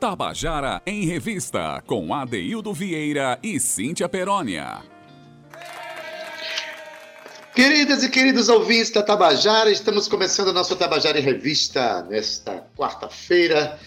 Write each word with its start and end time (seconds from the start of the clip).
Tabajara 0.00 0.80
em 0.86 1.04
Revista, 1.04 1.82
com 1.86 2.14
Adeildo 2.14 2.72
Vieira 2.72 3.38
e 3.42 3.60
Cíntia 3.60 4.08
Perónia. 4.08 4.78
Queridas 7.54 8.02
e 8.02 8.08
queridos 8.08 8.48
ouvintes 8.48 8.90
da 8.90 9.02
Tabajara, 9.02 9.70
estamos 9.70 10.08
começando 10.08 10.48
a 10.48 10.52
nossa 10.54 10.74
Tabajara 10.74 11.18
em 11.18 11.22
Revista 11.22 12.00
nesta 12.08 12.66
quarta-feira, 12.74 13.78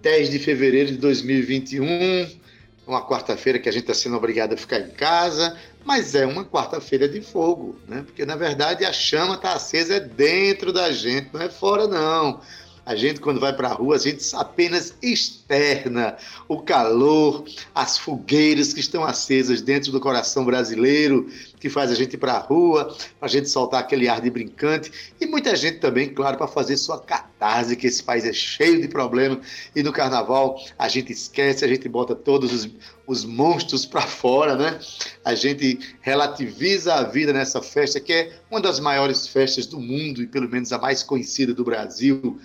10 0.00 0.30
de 0.30 0.38
fevereiro 0.38 0.92
de 0.92 0.98
2021. 0.98 2.38
Uma 2.86 3.04
quarta-feira 3.04 3.58
que 3.58 3.68
a 3.68 3.72
gente 3.72 3.82
está 3.82 3.94
sendo 3.94 4.16
obrigado 4.16 4.52
a 4.52 4.56
ficar 4.56 4.78
em 4.78 4.90
casa, 4.90 5.58
mas 5.84 6.14
é 6.14 6.24
uma 6.24 6.44
quarta-feira 6.44 7.08
de 7.08 7.20
fogo, 7.20 7.76
né? 7.88 8.04
Porque 8.06 8.24
na 8.24 8.36
verdade 8.36 8.84
a 8.84 8.92
chama 8.92 9.34
está 9.34 9.54
acesa 9.54 9.98
dentro 9.98 10.72
da 10.72 10.92
gente, 10.92 11.30
não 11.32 11.42
é 11.42 11.48
fora, 11.48 11.88
não. 11.88 12.40
A 12.88 12.96
gente, 12.96 13.20
quando 13.20 13.38
vai 13.38 13.54
para 13.54 13.68
a 13.68 13.72
rua, 13.74 13.96
a 13.96 13.98
gente 13.98 14.24
apenas 14.34 14.94
externa 15.02 16.16
o 16.48 16.62
calor, 16.62 17.44
as 17.74 17.98
fogueiras 17.98 18.72
que 18.72 18.80
estão 18.80 19.04
acesas 19.04 19.60
dentro 19.60 19.92
do 19.92 20.00
coração 20.00 20.42
brasileiro, 20.42 21.28
que 21.60 21.68
faz 21.68 21.90
a 21.90 21.94
gente 21.94 22.14
ir 22.14 22.16
para 22.16 22.32
a 22.32 22.38
rua, 22.38 22.96
para 23.18 23.26
a 23.26 23.28
gente 23.28 23.50
soltar 23.50 23.80
aquele 23.80 24.08
ar 24.08 24.22
de 24.22 24.30
brincante. 24.30 24.90
E 25.20 25.26
muita 25.26 25.54
gente 25.54 25.80
também, 25.80 26.08
claro, 26.08 26.38
para 26.38 26.48
fazer 26.48 26.78
sua 26.78 26.98
catarse, 26.98 27.76
que 27.76 27.86
esse 27.86 28.02
país 28.02 28.24
é 28.24 28.32
cheio 28.32 28.80
de 28.80 28.88
problemas. 28.88 29.46
E 29.76 29.82
no 29.82 29.92
carnaval 29.92 30.58
a 30.78 30.88
gente 30.88 31.12
esquece, 31.12 31.66
a 31.66 31.68
gente 31.68 31.86
bota 31.90 32.14
todos 32.14 32.54
os, 32.54 32.70
os 33.06 33.22
monstros 33.22 33.84
para 33.84 34.00
fora, 34.00 34.56
né? 34.56 34.78
A 35.22 35.34
gente 35.34 35.78
relativiza 36.00 36.94
a 36.94 37.02
vida 37.02 37.34
nessa 37.34 37.60
festa, 37.60 38.00
que 38.00 38.14
é 38.14 38.32
uma 38.50 38.62
das 38.62 38.80
maiores 38.80 39.26
festas 39.26 39.66
do 39.66 39.78
mundo 39.78 40.22
e 40.22 40.26
pelo 40.26 40.48
menos 40.48 40.72
a 40.72 40.78
mais 40.78 41.02
conhecida 41.02 41.52
do 41.52 41.62
Brasil. 41.62 42.40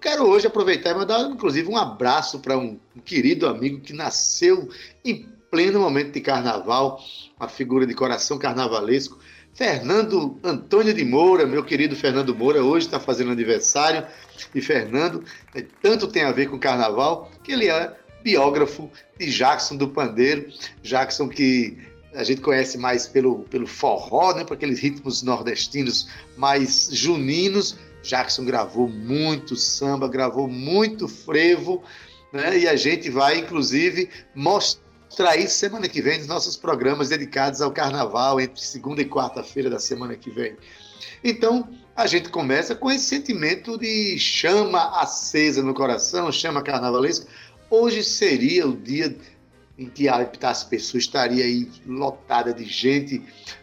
Quero 0.00 0.26
hoje 0.26 0.46
aproveitar 0.46 0.90
e 0.90 0.94
mandar, 0.94 1.20
inclusive, 1.22 1.68
um 1.68 1.76
abraço 1.76 2.38
para 2.40 2.56
um, 2.56 2.78
querido 3.04 3.46
amigo 3.46 3.80
que 3.80 3.92
nasceu 3.92 4.68
em 5.04 5.26
pleno 5.50 5.80
momento 5.80 6.12
de 6.12 6.20
carnaval, 6.20 7.00
uma 7.38 7.48
figura 7.48 7.86
de 7.86 7.94
coração 7.94 8.38
carnavalesco, 8.38 9.18
Fernando 9.58 10.38
Antônio 10.44 10.94
de 10.94 11.04
Moura, 11.04 11.44
meu 11.44 11.64
querido 11.64 11.96
Fernando 11.96 12.32
Moura, 12.32 12.62
hoje 12.62 12.86
está 12.86 13.00
fazendo 13.00 13.32
aniversário. 13.32 14.06
E 14.54 14.60
Fernando 14.60 15.24
é, 15.52 15.64
tanto 15.82 16.06
tem 16.06 16.22
a 16.22 16.30
ver 16.30 16.48
com 16.48 16.58
carnaval 16.60 17.28
que 17.42 17.52
ele 17.52 17.68
é 17.68 17.92
biógrafo 18.22 18.88
de 19.18 19.28
Jackson 19.28 19.76
do 19.76 19.88
Pandeiro. 19.88 20.46
Jackson 20.80 21.28
que 21.28 21.76
a 22.14 22.22
gente 22.22 22.40
conhece 22.40 22.78
mais 22.78 23.08
pelo, 23.08 23.40
pelo 23.50 23.66
forró, 23.66 24.32
né, 24.34 24.44
por 24.44 24.54
aqueles 24.54 24.78
ritmos 24.78 25.22
nordestinos 25.22 26.08
mais 26.36 26.88
juninos, 26.92 27.76
Jackson 28.08 28.44
gravou 28.44 28.88
muito 28.88 29.54
samba, 29.54 30.08
gravou 30.08 30.48
muito 30.48 31.06
frevo, 31.06 31.82
né? 32.32 32.58
E 32.58 32.66
a 32.66 32.74
gente 32.74 33.10
vai, 33.10 33.38
inclusive, 33.38 34.08
mostrar 34.34 35.36
isso 35.36 35.54
semana 35.56 35.88
que 35.88 36.00
vem 36.00 36.18
nos 36.18 36.26
nossos 36.26 36.56
programas 36.56 37.10
dedicados 37.10 37.60
ao 37.60 37.70
carnaval, 37.70 38.40
entre 38.40 38.60
segunda 38.62 39.02
e 39.02 39.04
quarta-feira 39.04 39.68
da 39.68 39.78
semana 39.78 40.16
que 40.16 40.30
vem. 40.30 40.56
Então, 41.22 41.68
a 41.94 42.06
gente 42.06 42.30
começa 42.30 42.74
com 42.74 42.90
esse 42.90 43.04
sentimento 43.04 43.76
de 43.76 44.18
chama 44.18 45.00
acesa 45.00 45.62
no 45.62 45.74
coração, 45.74 46.32
chama 46.32 46.62
carnavalesca. 46.62 47.26
Hoje 47.70 48.02
seria 48.02 48.66
o 48.66 48.74
dia 48.74 49.14
em 49.76 49.88
que 49.88 50.08
as 50.08 50.64
pessoas 50.64 51.04
estaria 51.04 51.44
aí 51.44 51.70
lotada 51.86 52.54
de 52.54 52.64
gente 52.64 53.22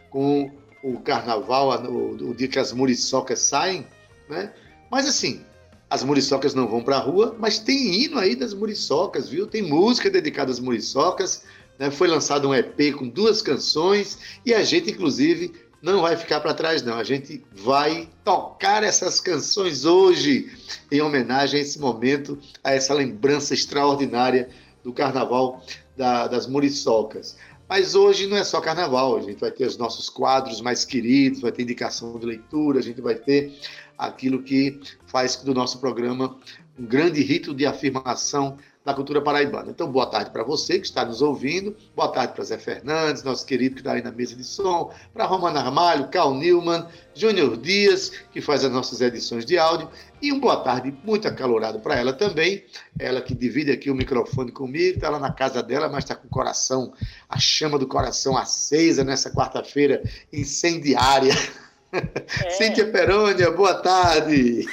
com 0.10 0.52
o 0.84 1.00
carnaval, 1.00 1.84
o, 1.90 2.30
o 2.30 2.36
dia 2.36 2.48
que 2.48 2.60
as 2.60 2.72
muriçocas 2.72 3.40
saem, 3.40 3.88
né? 4.30 4.54
Mas 4.92 5.08
assim, 5.08 5.44
as 5.90 6.04
muriçocas 6.04 6.54
não 6.54 6.68
vão 6.68 6.82
para 6.82 6.98
a 6.98 7.00
rua, 7.00 7.36
mas 7.40 7.60
tem 7.60 8.04
hino 8.04 8.18
aí 8.18 8.36
das 8.36 8.54
muriçocas, 8.54 9.30
viu? 9.30 9.48
Tem 9.48 9.62
música 9.62 10.10
dedicada 10.10 10.52
às 10.52 10.60
muriçocas. 10.60 11.44
Né? 11.78 11.92
Foi 11.92 12.08
lançado 12.08 12.50
um 12.50 12.56
EP 12.56 12.94
com 12.98 13.08
duas 13.08 13.42
canções 13.42 14.18
e 14.46 14.54
a 14.54 14.64
gente, 14.64 14.92
inclusive, 14.92 15.54
não 15.82 16.02
vai 16.02 16.18
ficar 16.18 16.40
para 16.40 16.54
trás, 16.54 16.82
não. 16.82 16.98
A 16.98 17.04
gente 17.04 17.44
vai 17.52 18.10
tocar 18.24 18.84
essas 18.84 19.22
canções 19.22 19.86
hoje 19.86 20.52
em 20.92 21.02
homenagem 21.02 21.60
a 21.60 21.64
esse 21.64 21.80
momento, 21.80 22.40
a 22.64 22.74
essa 22.74 22.94
lembrança 22.94 23.54
extraordinária 23.54 24.50
do 24.84 24.92
Carnaval 24.92 25.64
da, 25.96 26.28
das 26.28 26.48
Muriçocas. 26.48 27.38
Mas 27.68 27.96
hoje 27.96 28.28
não 28.28 28.38
é 28.38 28.44
só 28.44 28.62
carnaval, 28.62 29.18
a 29.18 29.22
gente 29.22 29.40
vai 29.40 29.50
ter 29.50 29.66
os 29.66 29.76
nossos 29.76 30.08
quadros 30.08 30.62
mais 30.62 30.86
queridos, 30.86 31.42
vai 31.42 31.52
ter 31.52 31.64
indicação 31.64 32.18
de 32.20 32.26
leitura, 32.26 32.78
a 32.78 32.84
gente 32.84 33.02
vai 33.02 33.16
ter 33.16 33.60
aquilo 33.98 34.44
que 34.44 34.80
faz 35.06 35.36
do 35.38 35.54
nosso 35.54 35.80
programa 35.80 36.38
um 36.78 36.86
grande 36.86 37.22
rito 37.22 37.54
de 37.54 37.66
afirmação 37.66 38.58
da 38.86 38.94
cultura 38.94 39.20
paraibana. 39.20 39.72
Então, 39.72 39.92
boa 39.92 40.06
tarde 40.06 40.30
para 40.30 40.44
você 40.44 40.78
que 40.78 40.86
está 40.86 41.04
nos 41.04 41.20
ouvindo, 41.20 41.76
boa 41.96 42.08
tarde 42.10 42.34
para 42.34 42.44
Zé 42.44 42.60
Fernandes, 42.60 43.24
nosso 43.24 43.44
querido 43.44 43.74
que 43.74 43.82
está 43.82 43.94
aí 43.94 44.04
na 44.04 44.12
mesa 44.12 44.36
de 44.36 44.44
som, 44.44 44.92
para 45.12 45.26
Romana 45.26 45.60
Armalho, 45.60 46.08
Carl 46.10 46.36
Newman, 46.36 46.86
Júnior 47.16 47.58
Dias, 47.58 48.12
que 48.32 48.40
faz 48.42 48.64
as 48.64 48.72
nossas 48.72 49.02
edições 49.02 49.44
de 49.44 49.58
áudio, 49.58 49.90
e 50.22 50.32
um 50.32 50.40
boa 50.40 50.58
tarde 50.58 50.96
muito 51.04 51.28
acalorado 51.28 51.80
para 51.80 51.96
ela 51.96 52.14
também, 52.14 52.64
ela 53.00 53.22
que 53.22 53.34
divide 53.34 53.72
aqui 53.72 53.90
o 53.90 53.96
microfone 53.96 54.52
comigo, 54.52 54.98
está 54.98 55.10
lá 55.10 55.18
na 55.18 55.32
casa 55.32 55.64
dela, 55.64 55.90
mas 55.90 56.04
está 56.04 56.16
com 56.16 56.28
o 56.28 56.30
coração, 56.30 56.94
a 57.28 57.40
chama 57.40 57.80
do 57.80 57.88
coração 57.88 58.38
acesa 58.38 59.04
nessa 59.04 59.32
quarta-feira 59.32 60.04
incendiária. 60.32 61.34
É. 62.44 62.50
Cíntia 62.52 62.92
Perônia, 62.92 63.52
boa 63.52 63.76
tarde. 63.76 64.66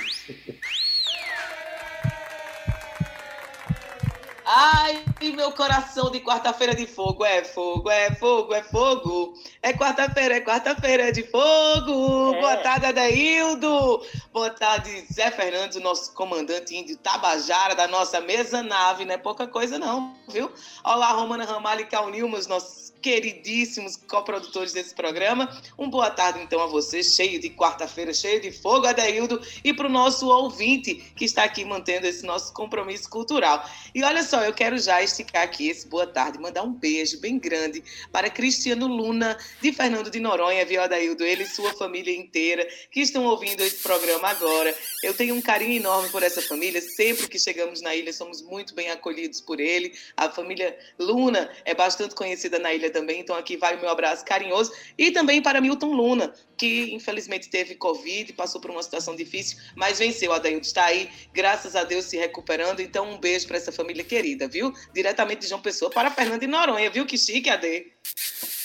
Ai, 4.44 5.02
meu 5.34 5.50
coração 5.52 6.10
de 6.10 6.20
quarta-feira 6.20 6.74
de 6.74 6.86
fogo, 6.86 7.24
é 7.24 7.42
fogo, 7.42 7.88
é 7.88 8.14
fogo, 8.14 8.52
é 8.52 8.62
fogo. 8.62 9.34
É 9.62 9.72
quarta-feira, 9.72 10.36
é 10.36 10.40
quarta-feira 10.40 11.10
de 11.10 11.22
fogo. 11.22 12.34
É. 12.34 12.40
Boa 12.40 12.56
tarde, 12.58 12.86
Adaildo. 12.86 14.02
Boa 14.30 14.50
tarde, 14.50 15.06
Zé 15.10 15.30
Fernandes, 15.30 15.78
o 15.78 15.80
nosso 15.80 16.12
comandante 16.12 16.76
índio 16.76 16.98
Tabajara 16.98 17.74
da 17.74 17.88
nossa 17.88 18.20
mesa 18.20 18.62
nave. 18.62 19.06
Não 19.06 19.14
é 19.14 19.18
pouca 19.18 19.46
coisa 19.46 19.78
não, 19.78 20.14
viu? 20.28 20.50
Olá, 20.84 21.12
Romana 21.12 21.46
Ramalho 21.46 21.80
e 21.80 21.86
Cal 21.86 22.10
Nilmas, 22.10 22.46
nossos 22.46 22.91
queridíssimos 23.02 23.96
coprodutores 23.96 24.72
desse 24.72 24.94
programa. 24.94 25.60
Um 25.76 25.90
boa 25.90 26.08
tarde, 26.08 26.40
então, 26.40 26.60
a 26.62 26.66
você, 26.66 27.02
cheio 27.02 27.40
de 27.40 27.50
quarta-feira, 27.50 28.14
cheio 28.14 28.40
de 28.40 28.52
fogo, 28.52 28.86
Adeildo, 28.86 29.42
e 29.64 29.74
para 29.74 29.86
o 29.86 29.90
nosso 29.90 30.28
ouvinte 30.28 30.94
que 31.16 31.24
está 31.24 31.42
aqui 31.42 31.64
mantendo 31.64 32.06
esse 32.06 32.24
nosso 32.24 32.52
compromisso 32.52 33.10
cultural. 33.10 33.68
E 33.94 34.02
olha 34.04 34.22
só, 34.22 34.42
eu 34.44 34.54
quero 34.54 34.78
já 34.78 35.02
esticar 35.02 35.42
aqui 35.42 35.68
esse 35.68 35.88
boa 35.88 36.06
tarde, 36.06 36.38
mandar 36.38 36.62
um 36.62 36.72
beijo 36.72 37.20
bem 37.20 37.38
grande 37.38 37.82
para 38.12 38.30
Cristiano 38.30 38.86
Luna, 38.86 39.36
de 39.60 39.72
Fernando 39.72 40.10
de 40.10 40.20
Noronha, 40.20 40.64
viu, 40.64 40.80
Adaildo? 40.80 41.24
Ele 41.24 41.42
e 41.42 41.46
sua 41.46 41.72
família 41.74 42.16
inteira 42.16 42.66
que 42.90 43.00
estão 43.00 43.24
ouvindo 43.24 43.60
esse 43.62 43.82
programa 43.82 44.28
agora. 44.28 44.74
Eu 45.02 45.12
tenho 45.14 45.34
um 45.34 45.42
carinho 45.42 45.72
enorme 45.72 46.08
por 46.10 46.22
essa 46.22 46.40
família. 46.40 46.80
Sempre 46.80 47.28
que 47.28 47.38
chegamos 47.38 47.80
na 47.80 47.94
ilha, 47.94 48.12
somos 48.12 48.40
muito 48.42 48.74
bem 48.74 48.90
acolhidos 48.90 49.40
por 49.40 49.58
ele. 49.58 49.92
A 50.16 50.30
família 50.30 50.78
Luna 50.98 51.50
é 51.64 51.74
bastante 51.74 52.14
conhecida 52.14 52.58
na 52.58 52.72
ilha 52.72 52.91
também, 52.92 53.20
então 53.20 53.34
aqui 53.34 53.56
vai 53.56 53.76
o 53.76 53.80
meu 53.80 53.88
abraço 53.88 54.24
carinhoso. 54.24 54.72
E 54.96 55.10
também 55.10 55.42
para 55.42 55.60
Milton 55.60 55.92
Luna, 55.92 56.32
que 56.56 56.94
infelizmente 56.94 57.50
teve 57.50 57.74
Covid, 57.74 58.32
passou 58.34 58.60
por 58.60 58.70
uma 58.70 58.82
situação 58.82 59.16
difícil, 59.16 59.58
mas 59.74 59.98
venceu. 59.98 60.32
Adaildo 60.32 60.64
está 60.64 60.84
aí, 60.84 61.08
graças 61.32 61.74
a 61.74 61.84
Deus, 61.84 62.04
se 62.04 62.16
recuperando. 62.16 62.80
Então, 62.80 63.10
um 63.10 63.18
beijo 63.18 63.48
para 63.48 63.56
essa 63.56 63.72
família 63.72 64.04
querida, 64.04 64.46
viu? 64.46 64.72
Diretamente 64.94 65.40
de 65.40 65.48
João 65.48 65.60
Pessoa 65.60 65.90
para 65.90 66.10
Fernando 66.10 66.40
de 66.40 66.46
Noronha, 66.46 66.90
viu? 66.90 67.06
Que 67.06 67.18
chique, 67.18 67.50
Ade. 67.50 67.86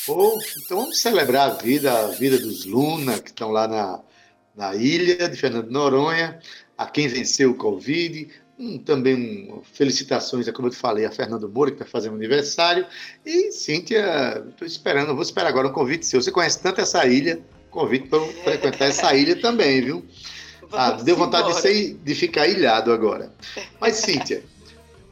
Oh, 0.07 0.37
então 0.63 0.81
vamos 0.81 1.01
celebrar 1.01 1.49
a 1.49 1.53
vida, 1.53 1.91
a 1.91 2.07
vida 2.07 2.37
dos 2.37 2.65
Luna, 2.65 3.19
que 3.19 3.29
estão 3.29 3.51
lá 3.51 3.67
na, 3.67 4.01
na 4.55 4.75
ilha 4.75 5.27
de 5.27 5.35
Fernando 5.35 5.69
Noronha, 5.69 6.39
a 6.77 6.85
quem 6.85 7.07
venceu 7.07 7.51
o 7.51 7.55
Covid, 7.55 8.29
um, 8.57 8.77
também 8.77 9.51
um, 9.51 9.61
felicitações, 9.61 10.47
é 10.47 10.51
como 10.51 10.67
eu 10.67 10.71
te 10.71 10.77
falei, 10.77 11.05
a 11.05 11.11
Fernando 11.11 11.47
Moura, 11.47 11.71
que 11.71 11.75
está 11.75 11.85
fazendo 11.85 12.15
aniversário. 12.15 12.85
E 13.25 13.51
Cíntia, 13.51 14.43
estou 14.49 14.67
esperando, 14.67 15.13
vou 15.13 15.21
esperar 15.21 15.49
agora 15.49 15.67
um 15.67 15.73
convite 15.73 16.05
seu. 16.05 16.21
Você 16.21 16.31
conhece 16.31 16.59
tanto 16.61 16.81
essa 16.81 17.05
ilha, 17.05 17.39
convite 17.69 18.07
para 18.07 18.19
frequentar 18.43 18.85
essa 18.85 19.13
ilha 19.15 19.39
também, 19.39 19.81
viu? 19.81 20.05
Ah, 20.69 20.91
deu 20.91 21.15
vontade 21.15 21.47
de, 21.47 21.61
ser, 21.61 21.93
de 22.03 22.13
ficar 22.13 22.45
ilhado 22.45 22.91
agora. 22.91 23.31
Mas, 23.79 23.95
Cíntia, 23.95 24.43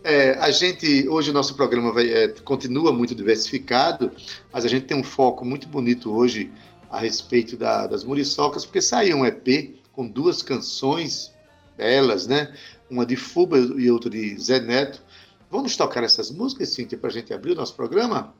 é, 0.03 0.31
a 0.31 0.51
gente, 0.51 1.07
hoje 1.07 1.29
o 1.29 1.33
nosso 1.33 1.55
programa 1.55 1.93
vai, 1.93 2.11
é, 2.11 2.27
continua 2.27 2.91
muito 2.91 3.15
diversificado, 3.15 4.11
mas 4.51 4.65
a 4.65 4.67
gente 4.67 4.85
tem 4.85 4.97
um 4.97 5.03
foco 5.03 5.45
muito 5.45 5.65
bonito 5.69 6.13
hoje 6.13 6.51
a 6.91 6.99
respeito 6.99 7.55
da, 7.55 7.87
das 7.87 8.03
muriçocas, 8.03 8.65
porque 8.65 8.81
saiu 8.81 9.15
um 9.15 9.25
EP 9.25 9.79
com 9.93 10.05
duas 10.05 10.43
canções 10.43 11.33
belas, 11.77 12.27
né? 12.27 12.53
Uma 12.89 13.05
de 13.05 13.15
Fuba 13.15 13.57
e 13.57 13.89
outra 13.89 14.09
de 14.09 14.37
Zé 14.39 14.59
Neto. 14.59 15.01
Vamos 15.49 15.77
tocar 15.77 16.03
essas 16.03 16.31
músicas, 16.31 16.69
Cíntia, 16.69 16.97
para 16.97 17.09
a 17.09 17.13
gente 17.13 17.33
abrir 17.33 17.51
o 17.51 17.55
nosso 17.55 17.75
programa? 17.75 18.33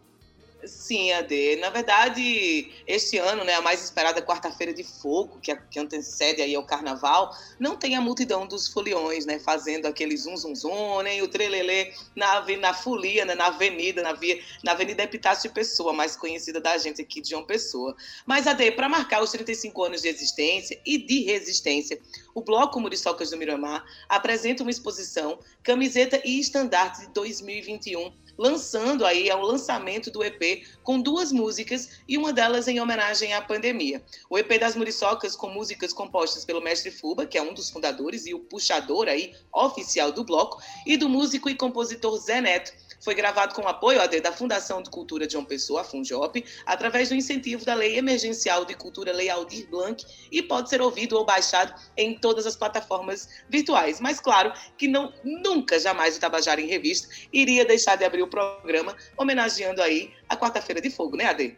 Sim, 0.67 1.11
Ade. 1.11 1.57
Na 1.57 1.69
verdade, 1.69 2.71
este 2.87 3.17
ano, 3.17 3.43
né, 3.43 3.53
a 3.53 3.61
mais 3.61 3.83
esperada 3.83 4.21
quarta-feira 4.21 4.73
de 4.73 4.83
fogo, 4.83 5.37
que, 5.41 5.55
que 5.55 5.79
antecede 5.79 6.41
aí 6.41 6.55
ao 6.55 6.65
carnaval, 6.65 7.35
não 7.59 7.75
tem 7.75 7.95
a 7.95 8.01
multidão 8.01 8.47
dos 8.47 8.67
foliões, 8.67 9.25
né, 9.25 9.39
fazendo 9.39 9.85
aquele 9.85 10.17
zum 10.17 10.35
zum 10.35 10.55
zum, 10.55 11.01
nem 11.03 11.21
o 11.21 11.27
trelelê 11.27 11.93
na, 12.15 12.43
na 12.57 12.73
folia, 12.73 13.25
né, 13.25 13.35
na 13.35 13.47
avenida, 13.47 14.01
na 14.01 14.13
via, 14.13 14.39
na 14.63 14.71
Avenida 14.71 15.03
Epitácio 15.03 15.51
Pessoa, 15.51 15.93
mais 15.93 16.15
conhecida 16.15 16.59
da 16.59 16.77
gente 16.77 17.01
aqui 17.01 17.21
de 17.21 17.29
João 17.29 17.45
Pessoa. 17.45 17.95
Mas, 18.25 18.47
Ade, 18.47 18.71
para 18.71 18.89
marcar 18.89 19.21
os 19.21 19.31
35 19.31 19.83
anos 19.83 20.01
de 20.01 20.07
existência 20.07 20.79
e 20.85 20.97
de 20.97 21.23
resistência, 21.23 21.99
o 22.35 22.41
Bloco 22.41 22.81
Muriçocas 22.81 23.29
do 23.29 23.37
Miramar 23.37 23.85
apresenta 24.09 24.61
uma 24.61 24.69
exposição 24.69 25.39
Camiseta 25.63 26.21
e 26.25 26.39
Estandarte 26.39 27.07
de 27.07 27.13
2021 27.13 28.11
lançando 28.37 29.05
aí 29.05 29.29
é 29.29 29.35
o 29.35 29.41
lançamento 29.41 30.11
do 30.11 30.23
EP 30.23 30.63
com 30.83 30.99
duas 30.99 31.31
músicas 31.31 32.01
e 32.07 32.17
uma 32.17 32.33
delas 32.33 32.67
em 32.67 32.79
homenagem 32.79 33.33
à 33.33 33.41
pandemia. 33.41 34.03
O 34.29 34.37
EP 34.37 34.59
das 34.59 34.75
Muriçocas 34.75 35.35
com 35.35 35.49
músicas 35.49 35.93
compostas 35.93 36.43
pelo 36.43 36.61
mestre 36.61 36.91
Fuba, 36.91 37.25
que 37.25 37.37
é 37.37 37.41
um 37.41 37.53
dos 37.53 37.69
fundadores 37.69 38.25
e 38.25 38.33
o 38.33 38.39
puxador 38.39 39.07
aí 39.07 39.33
oficial 39.53 40.11
do 40.11 40.23
bloco, 40.23 40.61
e 40.85 40.97
do 40.97 41.07
músico 41.07 41.49
e 41.49 41.55
compositor 41.55 42.17
Zé 42.19 42.41
Neto, 42.41 42.73
foi 43.05 43.13
gravado 43.13 43.53
com 43.53 43.67
apoio 43.67 44.01
AD 44.01 44.19
da 44.19 44.31
Fundação 44.31 44.81
de 44.81 44.89
Cultura 44.89 45.27
de 45.27 45.33
João 45.33 45.45
Pessoa, 45.45 45.81
a 45.81 45.83
Funjop, 45.83 46.43
através 46.65 47.09
do 47.09 47.15
incentivo 47.15 47.63
da 47.63 47.75
Lei 47.75 47.99
Emergencial 47.99 48.65
de 48.65 48.73
Cultura 48.73 49.13
Lei 49.13 49.29
Aldir 49.29 49.69
Blanc 49.69 50.03
e 50.31 50.41
pode 50.41 50.71
ser 50.71 50.81
ouvido 50.81 51.15
ou 51.15 51.23
baixado 51.23 51.79
em 51.95 52.17
todas 52.17 52.47
as 52.47 52.55
plataformas 52.55 53.29
virtuais. 53.47 54.01
Mas 54.01 54.19
claro 54.19 54.51
que 54.75 54.87
não 54.87 55.13
nunca, 55.23 55.79
jamais 55.79 56.17
o 56.17 56.19
Tabajara 56.19 56.59
em 56.59 56.65
Revista 56.65 57.07
iria 57.31 57.63
deixar 57.63 57.95
de 57.95 58.03
abrir 58.03 58.23
o 58.23 58.27
programa 58.27 58.95
homenageando 59.15 59.83
aí 59.83 60.11
a 60.27 60.35
Quarta-feira 60.35 60.81
de 60.81 60.89
Fogo, 60.89 61.15
né, 61.15 61.25
Ade? 61.25 61.55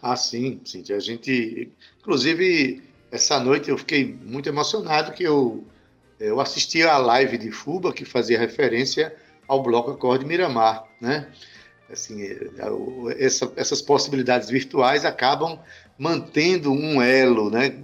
Ah, 0.00 0.14
sim, 0.14 0.60
sim. 0.64 0.84
A 0.92 1.00
gente, 1.00 1.72
inclusive, 1.98 2.84
essa 3.10 3.40
noite 3.40 3.68
eu 3.68 3.76
fiquei 3.76 4.04
muito 4.04 4.48
emocionado 4.48 5.10
que 5.10 5.24
eu, 5.24 5.64
eu 6.20 6.40
assisti 6.40 6.84
a 6.84 6.98
live 6.98 7.36
de 7.36 7.50
Fuba, 7.50 7.92
que 7.92 8.04
fazia 8.04 8.38
referência 8.38 9.25
ao 9.46 9.62
Bloco 9.62 9.90
Acorde 9.90 10.24
Miramar, 10.24 10.84
né? 11.00 11.28
Assim, 11.90 12.20
é, 12.22 12.50
é, 12.58 13.24
essa, 13.24 13.52
essas 13.56 13.80
possibilidades 13.80 14.48
virtuais 14.48 15.04
acabam 15.04 15.58
mantendo 15.98 16.72
um 16.72 17.00
elo, 17.00 17.50
né? 17.50 17.74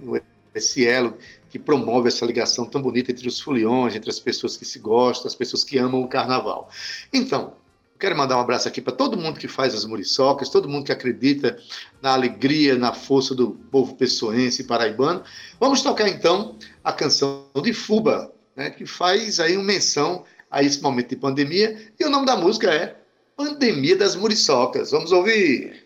Esse 0.53 0.85
elo 0.85 1.17
que 1.49 1.57
promove 1.57 2.07
essa 2.07 2.25
ligação 2.25 2.65
tão 2.65 2.81
bonita 2.81 3.11
entre 3.11 3.27
os 3.27 3.39
foliões, 3.39 3.95
entre 3.95 4.09
as 4.09 4.19
pessoas 4.19 4.57
que 4.57 4.65
se 4.65 4.79
gostam, 4.79 5.27
as 5.27 5.35
pessoas 5.35 5.63
que 5.63 5.77
amam 5.77 6.01
o 6.01 6.07
carnaval. 6.07 6.69
Então, 7.11 7.53
quero 7.99 8.17
mandar 8.17 8.37
um 8.37 8.41
abraço 8.41 8.67
aqui 8.67 8.81
para 8.81 8.91
todo 8.91 9.17
mundo 9.17 9.39
que 9.39 9.47
faz 9.47 9.73
as 9.73 9.85
muriçocas, 9.85 10.49
todo 10.49 10.67
mundo 10.67 10.85
que 10.85 10.91
acredita 10.91 11.57
na 12.01 12.11
alegria, 12.11 12.75
na 12.77 12.91
força 12.91 13.33
do 13.33 13.51
povo 13.71 13.95
pessoense 13.95 14.61
e 14.61 14.65
paraibano. 14.65 15.23
Vamos 15.59 15.81
tocar 15.81 16.09
então 16.09 16.57
a 16.83 16.91
canção 16.91 17.45
de 17.63 17.71
Fuba, 17.71 18.33
né, 18.55 18.69
que 18.69 18.85
faz 18.85 19.39
aí 19.39 19.55
uma 19.55 19.63
menção 19.63 20.25
a 20.53 20.63
esse 20.63 20.81
momento 20.81 21.09
de 21.09 21.15
pandemia. 21.17 21.75
E 21.99 22.05
o 22.05 22.09
nome 22.09 22.25
da 22.25 22.37
música 22.37 22.71
é 22.71 22.95
Pandemia 23.35 23.97
das 23.97 24.15
Muriçocas. 24.15 24.91
Vamos 24.91 25.11
ouvir. 25.11 25.82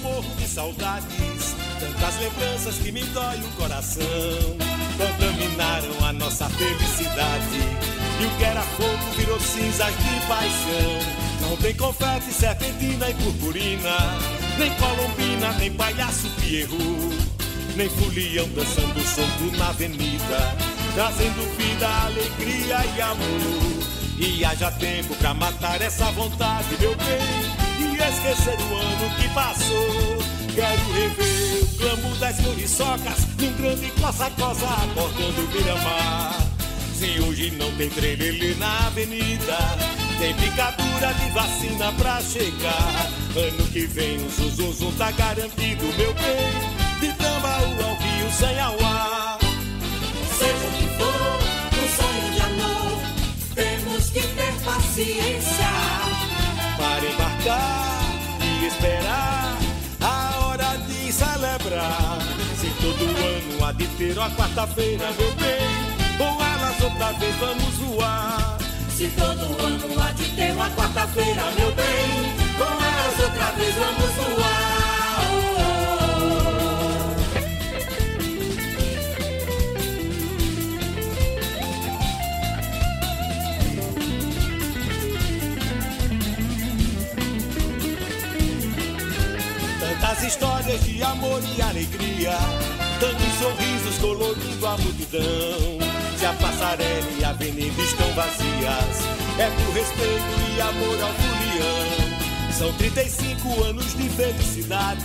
Morro 0.00 0.34
de 0.36 0.46
saudades. 0.46 1.54
Tantas 1.78 2.18
lembranças 2.20 2.76
que 2.76 2.92
me 2.92 3.02
dói 3.04 3.38
o 3.38 3.48
coração. 3.56 4.04
Contaminaram 4.96 6.06
a 6.06 6.12
nossa 6.12 6.48
felicidade. 6.50 7.60
E 8.20 8.26
o 8.26 8.30
que 8.36 8.44
era 8.44 8.62
fogo 8.62 9.12
virou 9.16 9.40
cinzas 9.40 9.94
de 9.96 10.26
paixão. 10.26 11.48
Não 11.48 11.56
tem 11.56 11.74
confete, 11.74 12.32
serpentina 12.32 13.08
e 13.08 13.14
purpurina. 13.14 13.96
Nem 14.58 14.70
colombina, 14.74 15.52
nem 15.58 15.72
palhaço 15.72 16.28
Pierrot. 16.40 16.80
Nem 17.76 17.88
folião 17.88 18.48
dançando 18.48 19.00
solto 19.00 19.56
na 19.56 19.68
avenida. 19.68 20.56
Trazendo 20.94 21.56
vida, 21.56 21.88
alegria 22.04 22.84
e 22.96 23.00
amor. 23.00 23.80
E 24.18 24.44
haja 24.44 24.70
tempo 24.72 25.14
pra 25.16 25.32
matar 25.32 25.80
essa 25.80 26.10
vontade, 26.12 26.76
meu 26.78 26.94
bem 26.96 27.59
esquecer 28.08 28.56
o 28.60 28.76
ano 28.76 29.16
que 29.16 29.28
passou. 29.30 30.18
Quero 30.54 30.92
rever 30.92 31.62
o 31.62 31.78
clamor 31.78 32.16
das 32.18 32.40
muriçocas 32.40 33.26
num 33.38 33.52
grande 33.54 33.90
coça-coça 34.00 34.66
acordando 34.66 35.42
o 35.42 35.48
Miramar. 35.48 36.50
Se 36.94 37.20
hoje 37.20 37.50
não 37.52 37.70
tem 37.76 37.88
trelelê 37.88 38.54
na 38.56 38.88
avenida, 38.88 39.56
tem 40.18 40.34
picadura 40.34 41.14
de 41.14 41.30
vacina 41.30 41.92
pra 41.92 42.20
chegar. 42.20 43.10
Ano 43.36 43.66
que 43.68 43.86
vem 43.86 44.16
o 44.16 44.30
Zuzuzum 44.30 44.92
tá 44.98 45.10
garantido, 45.12 45.84
meu 45.96 46.12
bem. 46.14 47.00
De 47.00 47.12
Tambaú 47.14 47.74
ao 47.82 47.94
Rio 47.96 48.30
sem 48.32 48.58
ar. 48.58 49.38
Seja 50.38 50.66
o 50.66 50.72
que 50.72 50.88
for, 50.98 51.38
um 51.78 51.88
sonho 51.96 52.34
de 52.34 52.40
amor, 52.40 52.98
temos 53.54 54.10
que 54.10 54.20
ter 54.20 54.52
paciência 54.64 55.68
para 56.76 57.06
embarcar 57.06 57.89
de 63.72 63.86
ter 63.96 64.18
uma 64.18 64.30
quarta-feira, 64.30 65.12
meu 65.12 65.32
bem, 65.36 66.18
com 66.18 66.42
elas 66.42 66.80
outra 66.82 67.12
vez 67.12 67.36
vamos 67.36 67.74
voar. 67.76 68.58
Se 68.90 69.08
todo 69.08 69.64
ano 69.64 70.02
há 70.02 70.12
de 70.12 70.24
ter 70.34 70.52
uma 70.52 70.70
quarta-feira, 70.70 71.42
meu 71.58 71.72
bem, 71.72 72.34
com 72.58 72.84
elas 72.84 73.20
outra 73.20 73.50
vez 73.52 73.74
vamos 73.74 74.10
voar. 74.14 74.60
As 90.02 90.24
histórias 90.24 90.84
de 90.84 91.02
amor 91.04 91.40
e 91.56 91.62
alegria, 91.62 92.36
sorrisos 93.40 93.96
colorindo 93.98 94.66
a 94.66 94.76
multidão. 94.76 95.78
Se 96.18 96.26
a 96.26 96.32
passarela 96.34 97.10
e 97.18 97.24
a 97.24 97.30
avenida 97.30 97.82
estão 97.82 98.12
vazias, 98.12 99.00
é 99.38 99.48
por 99.48 99.74
respeito 99.74 100.54
e 100.54 100.60
amor 100.60 101.02
ao 101.02 101.14
folião. 101.14 102.52
São 102.52 102.72
35 102.74 103.64
anos 103.64 103.96
de 103.96 104.10
felicidade, 104.10 105.00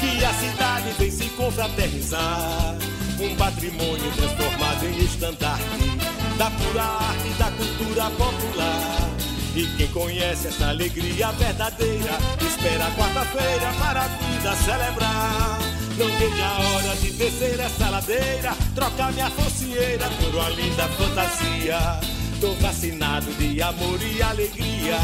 que 0.00 0.24
a 0.24 0.32
cidade 0.32 0.90
vem 0.98 1.10
se 1.10 1.26
confraternizar. 1.30 2.76
Um 3.20 3.36
patrimônio 3.36 4.10
transformado 4.16 4.86
em 4.86 5.04
estandarte 5.04 5.90
da 6.38 6.50
pura 6.50 6.82
arte 6.82 7.28
da 7.38 7.50
cultura 7.50 8.10
popular. 8.12 9.10
E 9.54 9.66
quem 9.76 9.88
conhece 9.88 10.48
essa 10.48 10.70
alegria 10.70 11.30
verdadeira, 11.32 12.18
espera 12.40 12.90
quarta-feira 12.92 13.70
para 13.78 14.04
a 14.04 14.08
vida 14.08 14.56
celebrar. 14.64 15.69
Não 16.00 16.08
vejo 16.16 16.42
a 16.42 16.58
hora 16.58 16.96
de 16.96 17.10
descer 17.10 17.60
essa 17.60 17.90
ladeira, 17.90 18.56
trocar 18.74 19.12
minha 19.12 19.28
focieira 19.32 20.08
por 20.18 20.34
uma 20.34 20.48
linda 20.48 20.88
fantasia. 20.88 22.00
Tô 22.40 22.54
vacinado 22.54 23.30
de 23.34 23.60
amor 23.60 24.00
e 24.02 24.22
alegria, 24.22 24.96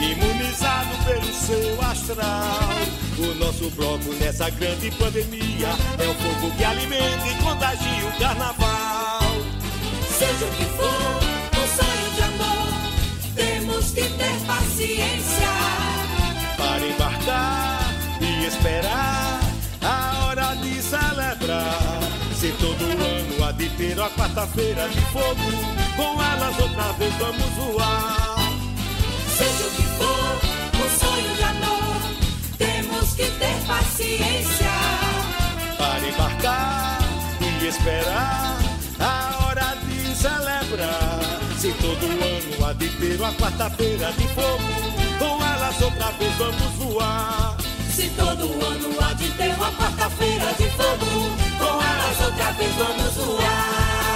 imunizado 0.00 0.96
pelo 1.04 1.30
seu 1.34 1.82
astral. 1.82 2.70
O 3.18 3.34
nosso 3.34 3.68
bloco 3.72 4.14
nessa 4.14 4.48
grande 4.48 4.90
pandemia 4.92 5.68
é 5.98 6.08
o 6.08 6.14
fogo 6.14 6.56
que 6.56 6.64
alimenta 6.64 7.26
e 7.28 7.34
contagia 7.42 8.06
o 8.06 8.18
carnaval. 8.18 9.20
Seja 10.18 10.46
o 10.46 10.50
que 10.56 10.64
for 10.64 11.20
temos 13.36 13.92
que 13.92 14.02
ter 14.02 14.46
paciência 14.46 15.48
para 16.56 16.86
embarcar 16.86 17.80
e 18.20 18.46
esperar 18.46 19.20
de 19.20 19.29
celebrar. 20.90 22.00
Se 22.34 22.50
todo 22.52 22.84
ano 22.84 23.44
há 23.44 23.52
de 23.52 23.68
ter 23.70 24.00
a 24.00 24.10
quarta-feira 24.10 24.88
de 24.88 25.00
fogo, 25.12 25.48
com 25.96 26.22
elas 26.22 26.58
outra 26.58 26.92
vez 26.98 27.14
vamos 27.14 27.50
voar. 27.56 28.36
Seja 29.38 29.66
o 29.66 29.70
que 29.70 29.82
for, 29.98 30.40
um 30.76 30.88
sonho 30.98 31.34
de 31.36 31.42
amor, 31.42 32.02
temos 32.58 33.14
que 33.14 33.24
ter 33.24 33.66
paciência 33.66 34.70
esperar 37.70 38.58
a 38.98 39.46
hora 39.46 39.76
de 39.86 40.14
celebrar. 40.14 41.20
Se 41.58 41.72
todo 41.74 42.04
ano 42.04 42.66
há 42.66 42.72
de 42.72 42.88
ter 42.88 43.18
uma 43.18 43.32
quarta-feira 43.34 44.12
de 44.12 44.26
fogo, 44.28 44.58
com 45.18 45.44
elas 45.44 45.80
outra 45.80 46.10
vez 46.12 46.34
vamos 46.36 46.72
voar. 46.78 47.69
Se 47.90 48.08
todo 48.10 48.44
ano 48.44 48.96
há 49.00 49.12
de 49.14 49.28
ter 49.32 49.52
uma 49.54 49.72
quarta-feira 49.72 50.54
de 50.56 50.70
fogo, 50.70 51.36
com 51.58 51.82
elas 51.82 52.20
outra 52.24 52.52
vez 52.52 52.72
vamos 52.76 53.14
voar. 53.16 54.09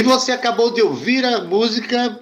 E 0.00 0.02
você 0.02 0.32
acabou 0.32 0.70
de 0.70 0.80
ouvir 0.80 1.26
a 1.26 1.42
música 1.42 2.18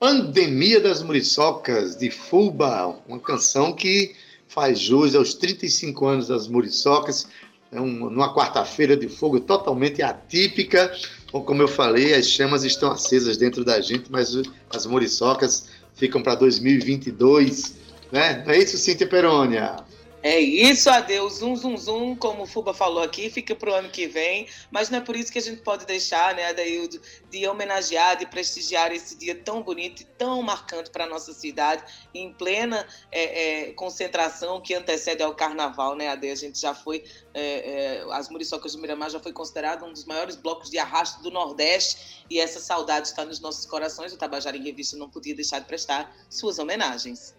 Pandemia 0.00 0.80
das 0.80 1.02
Muriçocas, 1.02 1.94
de 1.94 2.10
Fuba, 2.10 2.98
uma 3.06 3.18
canção 3.18 3.74
que 3.74 4.14
faz 4.48 4.80
jus 4.80 5.14
aos 5.14 5.34
35 5.34 6.06
anos 6.06 6.28
das 6.28 6.48
Muriçocas, 6.48 7.28
é 7.70 7.78
um, 7.78 8.08
numa 8.08 8.34
quarta-feira 8.34 8.96
de 8.96 9.10
fogo 9.10 9.40
totalmente 9.40 10.02
atípica. 10.02 10.90
Como 11.30 11.60
eu 11.60 11.68
falei, 11.68 12.14
as 12.14 12.26
chamas 12.26 12.64
estão 12.64 12.90
acesas 12.90 13.36
dentro 13.36 13.62
da 13.62 13.78
gente, 13.82 14.10
mas 14.10 14.34
as 14.74 14.86
Muriçocas 14.86 15.68
ficam 15.96 16.22
para 16.22 16.34
2022, 16.34 17.76
né? 18.10 18.42
Não 18.46 18.54
é 18.54 18.58
isso, 18.58 18.78
Cíntia 18.78 19.06
Perônia? 19.06 19.76
É 20.20 20.40
isso, 20.40 20.90
adeus, 20.90 21.34
zum, 21.34 21.54
zum, 21.54 21.76
zum, 21.76 22.16
como 22.16 22.42
o 22.42 22.46
Fuba 22.46 22.74
falou 22.74 23.04
aqui, 23.04 23.30
fica 23.30 23.54
para 23.54 23.70
o 23.70 23.74
ano 23.74 23.88
que 23.88 24.08
vem, 24.08 24.48
mas 24.68 24.90
não 24.90 24.98
é 24.98 25.00
por 25.00 25.14
isso 25.14 25.30
que 25.30 25.38
a 25.38 25.42
gente 25.42 25.62
pode 25.62 25.86
deixar, 25.86 26.34
né, 26.34 26.48
Adaildo, 26.48 27.00
de 27.30 27.46
homenagear, 27.46 28.16
de 28.16 28.26
prestigiar 28.26 28.90
esse 28.90 29.16
dia 29.16 29.36
tão 29.36 29.62
bonito 29.62 30.00
e 30.02 30.04
tão 30.04 30.42
marcante 30.42 30.90
para 30.90 31.04
a 31.04 31.06
nossa 31.06 31.32
cidade, 31.32 31.84
em 32.12 32.32
plena 32.32 32.84
é, 33.12 33.68
é, 33.68 33.72
concentração 33.74 34.60
que 34.60 34.74
antecede 34.74 35.22
ao 35.22 35.36
carnaval, 35.36 35.94
né, 35.94 36.08
Ade? 36.08 36.28
A 36.28 36.34
gente 36.34 36.60
já 36.60 36.74
foi, 36.74 37.04
é, 37.32 38.00
é 38.00 38.06
as 38.10 38.28
Muriçocas 38.28 38.72
do 38.72 38.80
Miramar 38.80 39.10
já 39.10 39.20
foi 39.20 39.32
considerado 39.32 39.84
um 39.84 39.92
dos 39.92 40.04
maiores 40.04 40.34
blocos 40.34 40.68
de 40.68 40.78
arrasto 40.78 41.22
do 41.22 41.30
Nordeste 41.30 42.24
e 42.28 42.40
essa 42.40 42.58
saudade 42.58 43.06
está 43.06 43.24
nos 43.24 43.38
nossos 43.38 43.64
corações. 43.66 44.12
O 44.12 44.16
Tabajara 44.16 44.56
em 44.56 44.64
Revista 44.64 44.96
não 44.96 45.08
podia 45.08 45.34
deixar 45.34 45.60
de 45.60 45.66
prestar 45.66 46.12
suas 46.28 46.58
homenagens. 46.58 47.36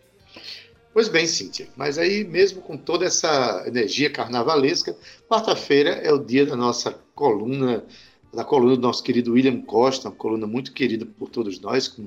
Pois 0.92 1.08
bem, 1.08 1.28
Cíntia, 1.28 1.68
mas 1.78 1.98
aí 1.98 2.24
mesmo 2.24 2.62
com 2.62 2.76
toda 2.76 3.06
essa 3.06 3.64
energia 3.68 4.10
carnavalesca, 4.10 4.98
quarta-feira 5.30 5.92
é 5.92 6.12
o 6.12 6.18
dia 6.18 6.46
da 6.46 6.56
nossa 6.56 6.92
coluna, 7.14 7.86
da 8.34 8.44
coluna 8.44 8.76
do 8.76 8.82
nosso 8.82 9.04
querido 9.04 9.34
William 9.34 9.62
Costa, 9.62 10.10
uma 10.10 10.16
coluna 10.16 10.48
muito 10.48 10.74
querida 10.74 11.06
por 11.06 11.30
todos 11.30 11.60
nós, 11.60 11.88
com 11.88 12.06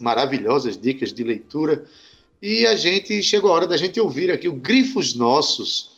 maravilhosas 0.00 0.76
dicas 0.76 1.12
de 1.12 1.22
leitura. 1.22 1.84
E 2.42 2.66
a 2.66 2.74
gente 2.74 3.22
chegou 3.22 3.50
a 3.50 3.54
hora 3.54 3.66
da 3.68 3.76
gente 3.76 4.00
ouvir 4.00 4.30
aqui 4.30 4.48
o 4.48 4.52
Grifos 4.52 5.14
Nossos, 5.14 5.94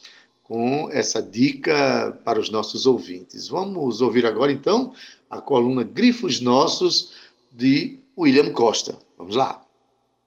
com 0.47 0.89
essa 0.93 1.21
dica 1.21 2.21
para 2.25 2.39
os 2.39 2.51
nossos 2.51 2.87
ouvintes. 2.87 3.49
Vamos 3.49 4.01
ouvir 4.01 4.25
agora 4.25 4.53
então 4.53 4.93
a 5.29 5.41
coluna 5.41 5.83
Grifos 5.83 6.41
Nossos 6.41 7.15
de 7.51 7.99
William 8.17 8.53
Costa. 8.53 8.97
Vamos 9.19 9.35
lá. 9.35 9.66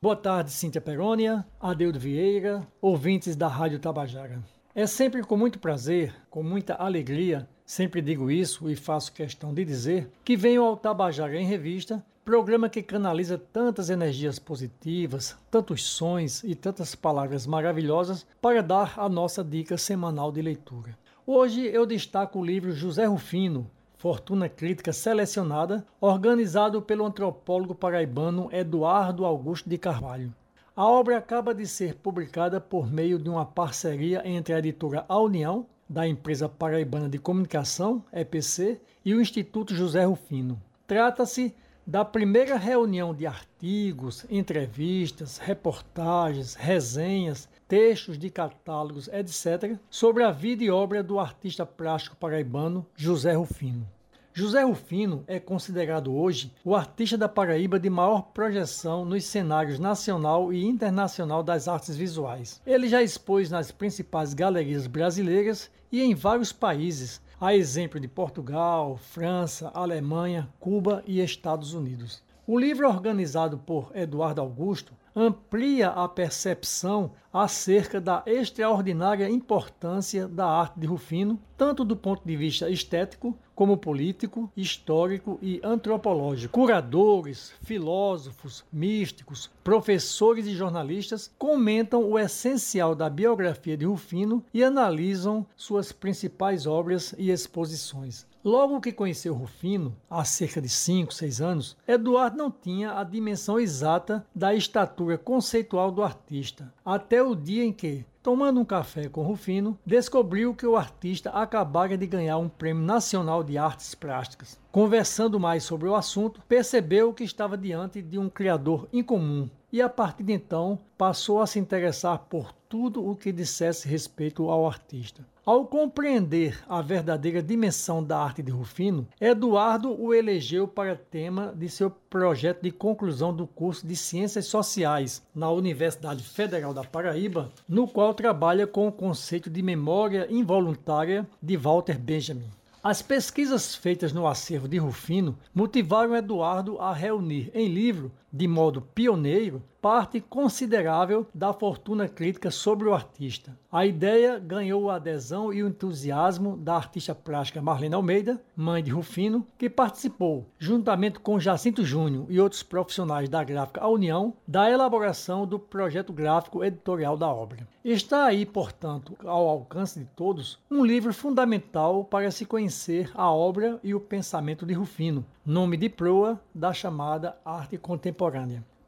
Boa 0.02 0.16
tarde, 0.16 0.50
Cíntia 0.50 0.80
Perônia, 0.80 1.46
Adeudo 1.60 2.00
Vieira, 2.00 2.66
ouvintes 2.82 3.36
da 3.36 3.50
Rádio 3.50 3.80
Tabajara. 3.80 4.42
É 4.74 4.88
sempre 4.88 5.22
com 5.22 5.36
muito 5.36 5.60
prazer, 5.60 6.16
com 6.30 6.42
muita 6.42 6.74
alegria, 6.76 7.46
sempre 7.66 8.02
digo 8.02 8.32
isso 8.32 8.70
e 8.70 8.78
faço 8.78 9.12
questão 9.12 9.54
de 9.54 9.66
dizer, 9.66 10.10
que 10.24 10.38
venho 10.38 10.64
ao 10.64 10.78
Tabajara 10.78 11.36
em 11.36 11.46
Revista, 11.46 12.02
programa 12.24 12.70
que 12.70 12.82
canaliza 12.82 13.38
tantas 13.38 13.90
energias 13.90 14.40
positivas, 14.40 15.38
tantos 15.52 15.84
sons 15.84 16.46
e 16.46 16.56
tantas 16.56 16.96
palavras 16.96 17.46
maravilhosas 17.46 18.26
para 18.42 18.64
dar 18.64 18.94
a 18.98 19.10
nossa 19.10 19.44
dica 19.44 19.78
semanal 19.78 20.32
de 20.32 20.42
leitura. 20.42 20.98
Hoje 21.28 21.66
eu 21.66 21.86
destaco 21.86 22.40
o 22.40 22.46
livro 22.46 22.72
José 22.72 23.04
Rufino, 23.04 23.70
Fortuna 24.00 24.48
Crítica 24.48 24.94
Selecionada, 24.94 25.86
organizado 26.00 26.82
pelo 26.82 27.06
antropólogo 27.06 27.76
paraibano 27.76 28.48
Eduardo 28.50 29.26
Augusto 29.26 29.70
de 29.70 29.78
Carvalho. 29.78 30.34
A 30.74 30.86
obra 30.86 31.18
acaba 31.18 31.54
de 31.54 31.68
ser 31.68 31.96
publicada 31.96 32.62
por 32.62 32.90
meio 32.90 33.20
de 33.20 33.28
uma 33.28 33.46
parceria 33.46 34.22
entre 34.26 34.54
a 34.54 34.60
editora 34.60 35.04
A 35.10 35.20
União, 35.20 35.66
da 35.90 36.08
empresa 36.08 36.48
paraibana 36.48 37.10
de 37.10 37.20
comunicação, 37.20 38.02
EPC, 38.14 38.80
e 39.04 39.14
o 39.14 39.20
Instituto 39.20 39.76
José 39.76 40.06
Rufino. 40.06 40.58
Trata-se 40.88 41.54
da 41.86 42.06
primeira 42.06 42.56
reunião 42.56 43.14
de 43.14 43.28
artigos, 43.28 44.26
entrevistas, 44.30 45.38
reportagens, 45.38 46.56
resenhas, 46.56 47.50
textos 47.70 48.18
de 48.18 48.32
catálogos, 48.32 49.08
etc., 49.10 49.78
sobre 49.92 50.24
a 50.24 50.32
vida 50.32 50.64
e 50.64 50.72
obra 50.72 51.04
do 51.04 51.20
artista 51.20 51.68
plástico 51.68 52.16
paraibano 52.16 52.84
José 52.96 53.34
Rufino. 53.34 53.88
José 54.34 54.64
Rufino 54.64 55.24
é 55.28 55.40
considerado 55.40 56.12
hoje 56.12 56.52
o 56.66 56.76
artista 56.76 57.16
da 57.16 57.30
Paraíba 57.30 57.80
de 57.80 57.88
maior 57.88 58.24
projeção 58.34 59.06
nos 59.06 59.24
cenários 59.26 59.78
nacional 59.78 60.52
e 60.52 60.66
internacional 60.66 61.44
das 61.44 61.68
artes 61.68 61.96
visuais. 61.96 62.60
Ele 62.66 62.90
já 62.90 63.04
expôs 63.04 63.52
nas 63.52 63.72
principais 63.72 64.34
galerias 64.34 64.88
brasileiras 64.88 65.70
e 65.92 66.02
em 66.02 66.16
vários 66.16 66.52
países, 66.52 67.22
a 67.40 67.54
exemplo 67.54 68.00
de 68.00 68.08
Portugal, 68.08 68.98
França, 68.98 69.70
Alemanha, 69.76 70.50
Cuba 70.60 71.04
e 71.06 71.22
Estados 71.22 71.76
Unidos. 71.76 72.24
O 72.48 72.58
livro 72.58 72.90
organizado 72.90 73.60
por 73.60 73.92
Eduardo 73.94 74.42
Augusto 74.42 74.92
amplia 75.16 75.90
a 75.90 76.08
percepção 76.08 77.12
acerca 77.32 78.02
da 78.02 78.24
extraordinária 78.26 79.30
importância 79.30 80.28
da 80.28 80.48
arte 80.48 80.80
de 80.80 80.88
Rufino, 80.88 81.40
tanto 81.58 81.84
do 81.84 81.96
ponto 81.96 82.26
de 82.26 82.36
vista 82.36 82.70
estético, 82.70 83.38
como 83.54 83.78
político, 83.78 84.50
histórico 84.56 85.38
e 85.42 85.60
antropológico. 85.62 86.54
Curadores, 86.54 87.54
filósofos, 87.62 88.64
místicos, 88.72 89.52
professores 89.64 90.48
e 90.48 90.56
jornalistas 90.56 91.30
comentam 91.38 92.10
o 92.10 92.18
essencial 92.18 92.96
da 92.96 93.10
biografia 93.10 93.76
de 93.76 93.86
Rufino 93.86 94.44
e 94.54 94.64
analisam 94.64 95.46
suas 95.58 95.92
principais 95.92 96.66
obras 96.66 97.14
e 97.18 97.30
exposições. 97.30 98.26
Logo 98.44 98.80
que 98.80 98.94
conheceu 98.94 99.34
Rufino, 99.34 99.94
há 100.10 100.24
cerca 100.24 100.62
de 100.62 100.70
5, 100.70 101.14
6 101.14 101.42
anos, 101.42 101.78
Eduardo 101.86 102.38
não 102.38 102.50
tinha 102.50 102.94
a 102.94 103.04
dimensão 103.04 103.60
exata 103.60 104.26
da 104.34 104.56
estatura 104.56 105.18
conceitual 105.18 105.92
do 105.92 106.02
artista, 106.02 106.74
até 106.86 107.22
o 107.22 107.36
dia 107.36 107.66
em 107.66 107.74
que, 107.74 108.06
tomando 108.24 108.62
um 108.62 108.66
café 108.66 109.10
com 109.10 109.24
Rufino, 109.24 109.78
descobriu 109.86 110.56
que 110.56 110.66
o 110.66 110.78
artista 110.78 111.32
acabara 111.32 111.98
de 111.98 112.08
ganhar 112.08 112.38
um 112.38 112.48
Prêmio 112.48 112.82
Nacional 112.82 113.44
de 113.44 113.58
Artes 113.58 113.94
Plásticas. 113.94 114.58
Conversando 114.72 115.38
mais 115.38 115.64
sobre 115.66 115.90
o 115.90 115.96
assunto, 115.96 116.42
percebeu 116.48 117.14
que 117.14 117.26
estava 117.26 117.58
diante 117.58 118.02
de 118.02 118.18
um 118.18 118.30
criador 118.30 118.88
incomum 118.94 119.50
e, 119.70 119.82
a 119.82 119.90
partir 119.90 120.24
de 120.24 120.32
então, 120.32 120.80
passou 120.98 121.42
a 121.42 121.48
se 121.48 121.60
interessar 121.60 122.20
por 122.30 122.54
tudo 122.70 123.06
o 123.06 123.18
que 123.18 123.34
dissesse 123.34 123.88
respeito 123.88 124.50
ao 124.50 124.66
artista. 124.66 125.26
Ao 125.50 125.66
compreender 125.66 126.64
a 126.70 126.80
verdadeira 126.80 127.42
dimensão 127.42 128.04
da 128.04 128.20
arte 128.20 128.44
de 128.44 128.52
Rufino, 128.52 129.08
Eduardo 129.20 130.00
o 130.00 130.14
elegeu 130.14 130.68
para 130.68 130.96
tema 130.96 131.52
de 131.58 131.68
seu 131.68 131.90
projeto 131.90 132.62
de 132.62 132.70
conclusão 132.70 133.34
do 133.36 133.48
curso 133.48 133.88
de 133.88 133.96
Ciências 133.96 134.46
Sociais 134.46 135.24
na 135.34 135.50
Universidade 135.50 136.24
Federal 136.24 136.72
da 136.72 136.84
Paraíba, 136.84 137.52
no 137.68 137.88
qual 137.88 138.14
trabalha 138.14 138.68
com 138.68 138.88
o 138.88 138.92
conceito 138.92 139.50
de 139.50 139.64
memória 139.64 140.28
involuntária 140.30 141.28
de 141.42 141.58
Walter 141.58 141.98
Benjamin. 141.98 142.52
As 142.84 143.02
pesquisas 143.02 143.76
feitas 143.76 144.14
no 144.14 144.28
acervo 144.28 144.68
de 144.68 144.78
Rufino 144.78 145.36
motivaram 145.52 146.16
Eduardo 146.16 146.80
a 146.80 146.94
reunir 146.94 147.50
em 147.56 147.68
livro 147.68 148.12
de 148.32 148.48
modo 148.48 148.82
pioneiro, 148.82 149.62
parte 149.82 150.20
considerável 150.20 151.26
da 151.34 151.54
fortuna 151.54 152.08
crítica 152.08 152.52
sobre 152.52 152.88
o 152.88 152.94
artista. 152.94 153.58
A 153.72 153.86
ideia 153.86 154.38
ganhou 154.38 154.90
a 154.90 154.96
adesão 154.96 155.54
e 155.54 155.64
o 155.64 155.68
entusiasmo 155.68 156.58
da 156.58 156.76
artista 156.76 157.16
plástica 157.16 157.62
Marlene 157.62 157.96
Almeida, 157.96 158.42
mãe 158.56 158.84
de 158.84 158.92
Rufino, 158.92 159.48
que 159.58 159.70
participou, 159.70 160.46
juntamente 160.58 161.20
com 161.20 161.40
Jacinto 161.40 161.86
Júnior 161.86 162.26
e 162.30 162.40
outros 162.40 162.64
profissionais 162.64 163.30
da 163.30 163.44
gráfica 163.44 163.82
A 163.82 163.88
União, 163.88 164.34
da 164.48 164.70
elaboração 164.70 165.46
do 165.46 165.58
projeto 165.58 166.12
gráfico 166.12 166.64
editorial 166.64 167.16
da 167.16 167.28
obra. 167.28 167.68
Está 167.84 168.26
aí, 168.26 168.46
portanto, 168.46 169.16
ao 169.24 169.48
alcance 169.48 170.00
de 170.00 170.06
todos, 170.06 170.60
um 170.70 170.84
livro 170.84 171.14
fundamental 171.14 172.04
para 172.04 172.30
se 172.32 172.46
conhecer 172.46 173.10
a 173.14 173.32
obra 173.32 173.80
e 173.84 173.96
o 173.96 174.00
pensamento 174.00 174.66
de 174.66 174.74
Rufino, 174.74 175.26
nome 175.46 175.78
de 175.78 175.88
proa 175.88 176.40
da 176.54 176.74
chamada 176.74 177.38
arte 177.46 177.78
contemporânea. 177.78 178.19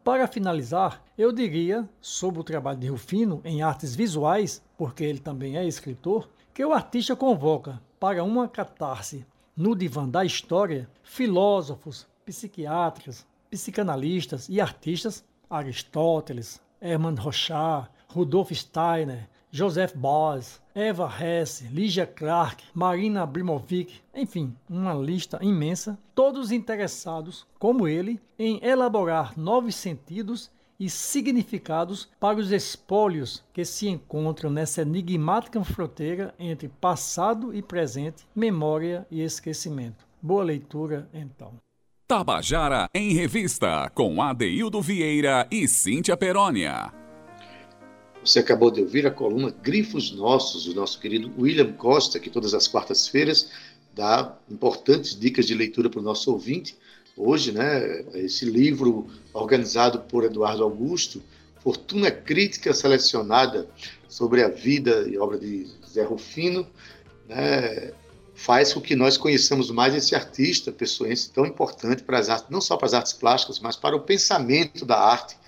Para 0.04 0.28
finalizar, 0.28 1.02
eu 1.18 1.32
diria 1.32 1.88
sobre 2.02 2.42
o 2.42 2.44
trabalho 2.44 2.80
de 2.80 2.88
Rufino 2.88 3.40
em 3.46 3.62
artes 3.62 3.96
visuais, 3.96 4.62
porque 4.78 5.06
ele 5.06 5.20
também 5.20 5.56
é 5.56 5.66
escritor, 5.66 6.28
que 6.54 6.66
o 6.66 6.74
artista 6.74 7.16
convoca 7.16 7.82
para 7.98 8.26
uma 8.26 8.50
catarse 8.50 9.26
no 9.56 9.74
divã 9.74 10.06
da 10.10 10.26
história 10.26 10.90
filósofos, 11.02 12.06
psiquiatras, 12.26 13.26
psicanalistas 13.50 14.50
e 14.50 14.60
artistas 14.60 15.24
Aristóteles, 15.50 16.62
Hermann 16.82 17.16
Rochard, 17.16 17.90
Rudolf 18.10 18.52
Steiner, 18.52 19.30
Joseph 19.52 19.94
Beuys, 19.94 20.62
Eva 20.74 21.12
Hesse, 21.20 21.66
Ligia 21.66 22.08
Clark, 22.08 22.64
Marina 22.74 23.24
Abramovic, 23.24 24.02
enfim, 24.16 24.56
uma 24.70 24.94
lista 24.94 25.38
imensa, 25.42 26.00
todos 26.16 26.54
interessados, 26.54 27.46
como 27.60 27.86
ele, 27.86 28.20
em 28.40 28.64
elaborar 28.64 29.38
novos 29.38 29.76
sentidos 29.76 30.50
e 30.80 30.90
significados 30.90 32.10
para 32.20 32.40
os 32.40 32.52
espólios 32.52 33.44
que 33.54 33.66
se 33.66 33.90
encontram 33.90 34.50
nessa 34.50 34.84
enigmática 34.84 35.62
fronteira 35.64 36.34
entre 36.40 36.70
passado 36.70 37.54
e 37.54 37.62
presente, 37.62 38.26
memória 38.34 39.06
e 39.12 39.22
esquecimento. 39.22 40.08
Boa 40.22 40.44
leitura, 40.44 41.10
então. 41.14 41.54
Tabajara 42.08 42.90
em 42.94 43.14
Revista, 43.14 43.92
com 43.94 44.22
Adeildo 44.22 44.82
Vieira 44.82 45.48
e 45.52 45.68
Cíntia 45.68 46.18
Perónia. 46.18 47.01
Você 48.24 48.38
acabou 48.38 48.70
de 48.70 48.82
ouvir 48.82 49.08
a 49.08 49.12
coluna 49.12 49.50
Grifos 49.64 50.12
Nossos, 50.12 50.66
do 50.66 50.76
nosso 50.76 51.00
querido 51.00 51.32
William 51.40 51.74
Costa, 51.74 52.20
que 52.20 52.30
todas 52.30 52.54
as 52.54 52.68
quartas-feiras 52.68 53.50
dá 53.96 54.38
importantes 54.50 55.20
dicas 55.20 55.48
de 55.48 55.56
leitura 55.56 55.90
para 55.90 56.00
o 56.00 56.04
nosso 56.04 56.32
ouvinte. 56.32 56.78
Hoje, 57.18 57.52
né, 57.52 58.06
esse 58.14 58.46
livro 58.46 59.08
organizado 59.34 60.02
por 60.02 60.24
Eduardo 60.24 60.64
Augusto, 60.64 61.22
Fortuna 61.64 62.12
Crítica 62.12 62.74
Selecionada 62.74 63.68
sobre 64.08 64.44
a 64.44 64.50
vida 64.50 65.08
e 65.10 65.18
obra 65.18 65.40
de 65.40 65.68
Zé 65.90 66.04
Rufino, 66.04 66.68
né, 67.28 67.92
faz 68.36 68.72
com 68.72 68.82
que 68.82 68.96
nós 68.96 69.18
conheçamos 69.18 69.72
mais 69.72 69.96
esse 69.96 70.14
artista 70.14 70.72
pessoense 70.72 71.32
tão 71.32 71.46
importante 71.46 72.04
para 72.04 72.20
as 72.20 72.30
artes, 72.30 72.50
não 72.52 72.62
só 72.62 72.78
para 72.78 72.86
as 72.86 72.94
artes 72.94 73.14
plásticas, 73.14 73.60
mas 73.60 73.76
para 73.76 73.96
o 73.96 74.02
pensamento 74.02 74.86
da 74.86 75.00
arte 75.00 75.41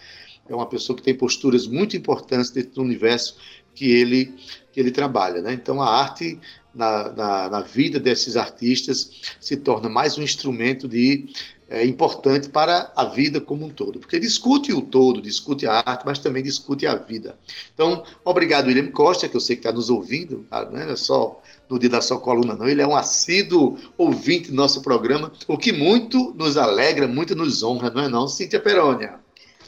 é 0.47 0.55
uma 0.55 0.65
pessoa 0.65 0.95
que 0.95 1.03
tem 1.03 1.15
posturas 1.15 1.67
muito 1.67 1.95
importantes 1.95 2.51
dentro 2.51 2.75
do 2.75 2.81
universo 2.81 3.37
que 3.73 3.91
ele, 3.91 4.33
que 4.71 4.79
ele 4.79 4.91
trabalha. 4.91 5.41
Né? 5.41 5.53
Então, 5.53 5.81
a 5.81 5.89
arte 5.89 6.39
na, 6.73 7.11
na, 7.11 7.49
na, 7.49 7.61
vida 7.61 7.99
desses 7.99 8.35
artistas 8.35 9.35
se 9.39 9.57
torna 9.57 9.87
mais 9.87 10.17
um 10.17 10.23
instrumento 10.23 10.87
de 10.87 11.29
é, 11.69 11.85
importante 11.85 12.49
para 12.49 12.91
a 12.95 13.05
vida 13.05 13.39
como 13.39 13.65
um 13.65 13.69
todo, 13.69 13.99
porque 13.99 14.19
discute 14.19 14.73
o 14.73 14.81
todo, 14.81 15.21
discute 15.21 15.65
a 15.65 15.83
arte, 15.85 16.03
mas 16.05 16.19
também 16.19 16.43
discute 16.43 16.85
a 16.85 16.95
vida. 16.95 17.37
Então, 17.73 18.03
obrigado, 18.25 18.67
William 18.67 18.91
Costa, 18.91 19.29
que 19.29 19.35
eu 19.35 19.41
sei 19.41 19.55
que 19.55 19.61
está 19.61 19.71
nos 19.71 19.89
ouvindo, 19.89 20.45
tá, 20.49 20.69
não 20.69 20.79
é 20.79 20.95
só 20.95 21.41
no 21.69 21.79
dia 21.79 21.89
da 21.89 22.01
sua 22.01 22.19
coluna, 22.19 22.55
não, 22.55 22.67
ele 22.67 22.81
é 22.81 22.87
um 22.87 22.95
assíduo 22.95 23.77
ouvinte 23.97 24.49
do 24.49 24.55
nosso 24.55 24.81
programa, 24.81 25.31
o 25.47 25.57
que 25.57 25.71
muito 25.71 26.33
nos 26.37 26.57
alegra, 26.57 27.07
muito 27.07 27.35
nos 27.35 27.63
honra, 27.63 27.89
não 27.89 28.01
é 28.01 28.09
não, 28.09 28.27
Cíntia 28.27 28.59
Perônia? 28.59 29.22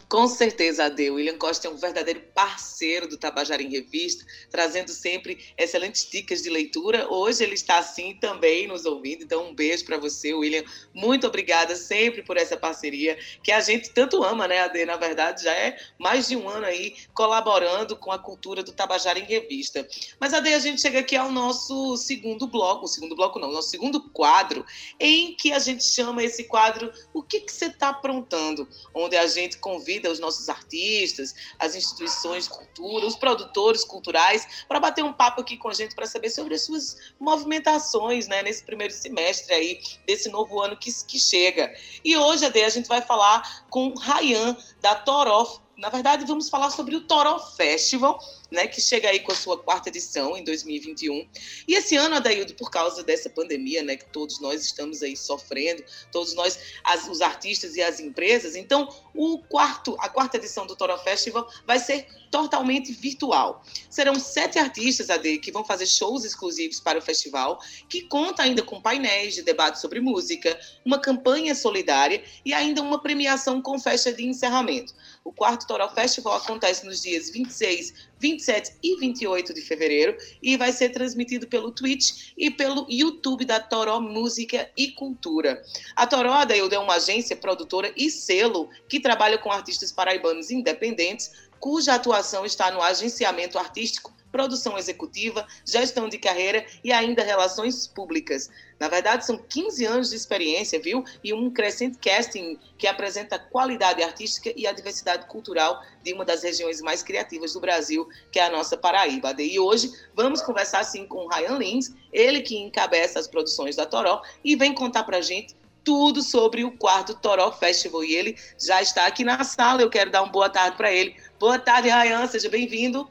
Com 0.08 0.28
certeza, 0.28 0.86
Ade. 0.86 1.10
William 1.10 1.38
Costa 1.38 1.68
é 1.68 1.72
um 1.72 1.78
verdadeiro 1.78 2.22
parceiro 2.34 3.08
do 3.08 3.18
Tabajara 3.18 3.64
em 3.64 3.70
Revista, 3.70 4.24
trazendo 4.52 4.92
sempre 4.92 5.40
excelentes 5.58 6.08
dicas 6.08 6.44
de 6.44 6.50
leitura. 6.50 7.12
Hoje 7.12 7.44
ele 7.44 7.56
está 7.56 7.80
assim 7.80 8.14
também 8.14 8.68
nos 8.68 8.86
ouvindo, 8.86 9.24
então 9.24 9.50
um 9.50 9.56
beijo 9.56 9.84
para 9.84 9.98
você, 9.98 10.32
William. 10.32 10.64
Muito 10.94 11.26
obrigada 11.26 11.76
sempre 11.76 12.22
por 12.22 12.38
essa 12.38 12.56
parceria 12.56 13.18
que 13.44 13.52
a 13.52 13.60
gente 13.62 13.90
tanto 13.90 14.24
ama, 14.24 14.48
né, 14.48 14.60
Ade? 14.60 14.86
Na 14.86 14.96
verdade, 14.96 15.44
já 15.44 15.54
é 15.54 15.76
mais 15.98 16.28
de 16.28 16.36
um 16.36 16.48
ano 16.48 16.68
aí 16.68 16.96
colaborando 17.14 17.96
com 17.96 18.12
a 18.12 18.20
cultura 18.20 18.62
do 18.62 18.72
Tabajara 18.72 19.18
em 19.18 19.26
Revista. 19.26 19.88
Mas, 20.20 20.36
Ade, 20.36 20.54
a 20.54 20.60
gente 20.60 20.82
chega 20.82 21.00
aqui 21.00 21.16
ao 21.16 21.32
nosso 21.32 21.98
segundo 21.98 22.46
bloco, 22.46 22.86
o 22.86 22.88
segundo 22.88 23.16
bloco 23.16 23.40
não, 23.40 23.52
nosso 23.52 23.70
segundo 23.70 24.00
quadro, 24.12 24.64
em 25.00 25.36
que 25.36 25.52
a 25.52 25.58
gente 25.58 25.84
chama 25.84 26.24
esse 26.24 26.44
quadro 26.44 26.92
O 27.12 27.24
que, 27.24 27.40
que 27.40 27.52
você 27.52 27.66
está 27.66 27.90
aprontando? 27.90 28.68
Onde 28.94 29.18
a 29.18 29.26
gente 29.26 29.58
convida 29.58 29.95
convida 29.96 30.12
os 30.12 30.20
nossos 30.20 30.50
artistas, 30.50 31.34
as 31.60 31.76
instituições 31.76 32.46
de 32.46 32.50
cultura, 32.50 33.06
os 33.06 33.16
produtores 33.16 33.84
culturais, 33.84 34.66
para 34.68 34.80
bater 34.80 35.04
um 35.04 35.14
papo 35.14 35.42
aqui 35.42 35.58
com 35.58 35.70
a 35.70 35.74
gente 35.74 35.96
para 35.96 36.06
saber 36.06 36.30
sobre 36.30 36.56
as 36.56 36.64
suas 36.64 36.98
movimentações 37.20 38.28
né, 38.28 38.44
nesse 38.44 38.64
primeiro 38.64 38.94
semestre 38.94 39.54
aí, 39.54 39.80
desse 40.06 40.30
novo 40.30 40.62
ano 40.62 40.76
que, 40.76 40.92
que 41.06 41.20
chega. 41.20 41.74
E 42.04 42.18
hoje, 42.18 42.46
Ade, 42.46 42.62
a 42.62 42.70
gente 42.70 42.88
vai 42.88 43.02
falar 43.02 43.66
com 43.70 43.94
Rayan, 43.94 44.58
da 44.82 44.96
Torof. 44.96 45.65
Na 45.78 45.90
verdade, 45.90 46.26
vamos 46.26 46.48
falar 46.48 46.70
sobre 46.70 46.96
o 46.96 47.02
Toró 47.02 47.38
Festival, 47.38 48.18
né, 48.50 48.66
que 48.66 48.80
chega 48.80 49.10
aí 49.10 49.20
com 49.20 49.34
a 49.34 49.36
sua 49.36 49.58
quarta 49.58 49.90
edição 49.90 50.38
em 50.38 50.44
2021. 50.44 51.28
E 51.68 51.74
esse 51.74 51.98
ano, 51.98 52.16
Adaildo, 52.16 52.54
por 52.54 52.72
causa 52.72 53.04
dessa 53.04 53.30
pandemia, 53.30 53.84
né, 53.84 53.98
que 53.98 54.06
todos 54.06 54.40
nós 54.40 54.64
estamos 54.64 55.04
aí 55.04 55.18
sofrendo, 55.18 55.84
todos 56.14 56.34
nós, 56.34 56.58
as, 56.82 57.08
os 57.10 57.20
artistas 57.20 57.76
e 57.76 57.82
as 57.82 58.00
empresas, 58.00 58.56
então 58.56 58.88
o 59.14 59.40
quarto, 59.40 59.98
a 60.00 60.08
quarta 60.08 60.38
edição 60.38 60.66
do 60.66 60.76
Toro 60.78 60.98
Festival 61.00 61.50
vai 61.66 61.78
ser 61.78 62.08
totalmente 62.32 62.92
virtual. 62.92 63.64
Serão 63.90 64.16
sete 64.16 64.60
artistas, 64.60 65.10
AD, 65.10 65.40
que 65.40 65.52
vão 65.52 65.64
fazer 65.64 65.86
shows 65.86 66.24
exclusivos 66.24 66.80
para 66.80 67.00
o 67.00 67.02
festival, 67.02 67.60
que 67.88 68.02
conta 68.02 68.44
ainda 68.44 68.62
com 68.62 68.82
painéis 68.82 69.36
de 69.36 69.42
debate 69.42 69.80
sobre 69.80 70.02
música, 70.02 70.58
uma 70.84 71.00
campanha 71.00 71.56
solidária 71.56 72.24
e 72.44 72.54
ainda 72.54 72.82
uma 72.82 73.02
premiação 73.02 73.62
com 73.62 73.80
festa 73.80 74.12
de 74.12 74.26
encerramento. 74.26 74.94
O 75.26 75.34
quarto 75.34 75.66
Toro 75.66 75.90
Festival 75.90 76.36
acontece 76.36 76.86
nos 76.86 77.02
dias 77.02 77.32
26, 77.32 77.96
27 78.20 78.76
e 78.84 78.96
28 79.00 79.56
de 79.56 79.62
fevereiro 79.62 80.16
e 80.40 80.56
vai 80.56 80.72
ser 80.72 80.90
transmitido 80.90 81.48
pelo 81.48 81.72
Twitch 81.72 82.32
e 82.38 82.52
pelo 82.52 82.86
YouTube 82.88 83.44
da 83.44 83.60
Toró 83.60 84.00
Música 84.00 84.70
e 84.78 84.92
Cultura. 84.92 85.64
A 85.96 86.06
Toró, 86.06 86.32
Adaildo, 86.32 86.76
é 86.76 86.80
uma 86.80 86.98
agência 86.98 87.36
produtora 87.36 87.92
e 87.98 88.12
selo 88.12 88.70
que 88.88 89.00
trabalha 89.00 89.40
com 89.40 89.52
artistas 89.52 89.92
paraibanos 89.92 90.52
independentes, 90.52 91.32
cuja 91.60 91.96
atuação 91.96 92.46
está 92.46 92.70
no 92.70 92.80
agenciamento 92.80 93.58
artístico 93.58 94.15
produção 94.36 94.78
executiva, 94.78 95.48
gestão 95.64 96.10
de 96.10 96.18
carreira 96.18 96.66
e 96.84 96.92
ainda 96.92 97.24
relações 97.24 97.88
públicas. 97.88 98.50
Na 98.78 98.90
verdade, 98.90 99.26
são 99.26 99.38
15 99.38 99.86
anos 99.86 100.10
de 100.10 100.18
experiência, 100.18 100.78
viu? 100.78 101.06
E 101.24 101.32
um 101.32 101.50
crescente 101.50 101.98
casting 102.00 102.60
que 102.78 102.86
apresenta 102.86 103.38
a 103.38 103.40
qualidade 103.40 104.04
artística 104.04 104.52
e 104.54 104.68
a 104.68 104.74
diversidade 104.74 105.26
cultural 105.28 105.82
de 106.04 106.12
uma 106.12 106.26
das 106.26 106.44
regiões 106.44 106.82
mais 106.82 107.02
criativas 107.02 107.54
do 107.54 107.62
Brasil, 107.62 108.10
que 108.30 108.38
é 108.38 108.44
a 108.44 108.50
nossa 108.50 108.76
Paraíba. 108.76 109.34
E 109.40 109.58
hoje 109.58 109.90
vamos 110.14 110.42
conversar 110.42 110.80
assim 110.80 111.08
com 111.08 111.20
o 111.20 111.30
Ryan 111.30 111.58
Lins, 111.58 111.94
ele 112.12 112.42
que 112.42 112.58
encabeça 112.58 113.18
as 113.18 113.30
produções 113.30 113.78
da 113.78 113.86
Toró 113.86 114.22
e 114.44 114.58
vem 114.58 114.74
contar 114.74 115.06
pra 115.06 115.22
gente 115.22 115.56
tudo 115.82 116.22
sobre 116.22 116.66
o 116.66 116.72
quarto 116.72 117.14
Toró 117.14 117.54
Festival. 117.54 118.04
E 118.04 118.14
ele 118.14 118.38
já 118.60 118.82
está 118.82 119.06
aqui 119.06 119.24
na 119.24 119.46
sala. 119.46 119.82
Eu 119.82 119.90
quero 119.90 120.12
dar 120.12 120.24
uma 120.24 120.32
boa 120.32 120.50
tarde 120.50 120.76
para 120.76 120.92
ele. 120.92 121.16
Boa 121.40 121.58
tarde, 121.58 121.88
Ryan. 121.88 122.28
Seja 122.28 122.50
bem-vindo. 122.50 123.10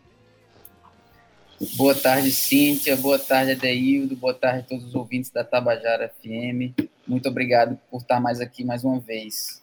Boa 1.77 1.95
tarde, 1.95 2.33
Cíntia. 2.33 2.97
Boa 2.97 3.19
tarde, 3.19 3.53
Adeildo. 3.53 4.17
Boa 4.17 4.35
tarde 4.35 4.61
a 4.61 4.63
todos 4.63 4.85
os 4.85 4.95
ouvintes 4.95 5.31
da 5.31 5.45
Tabajara 5.45 6.13
FM. 6.21 6.75
Muito 7.07 7.29
obrigado 7.29 7.79
por 7.91 8.01
estar 8.01 8.21
mais 8.21 8.41
aqui 8.41 8.65
mais 8.65 8.83
uma 8.83 8.99
vez. 8.99 9.63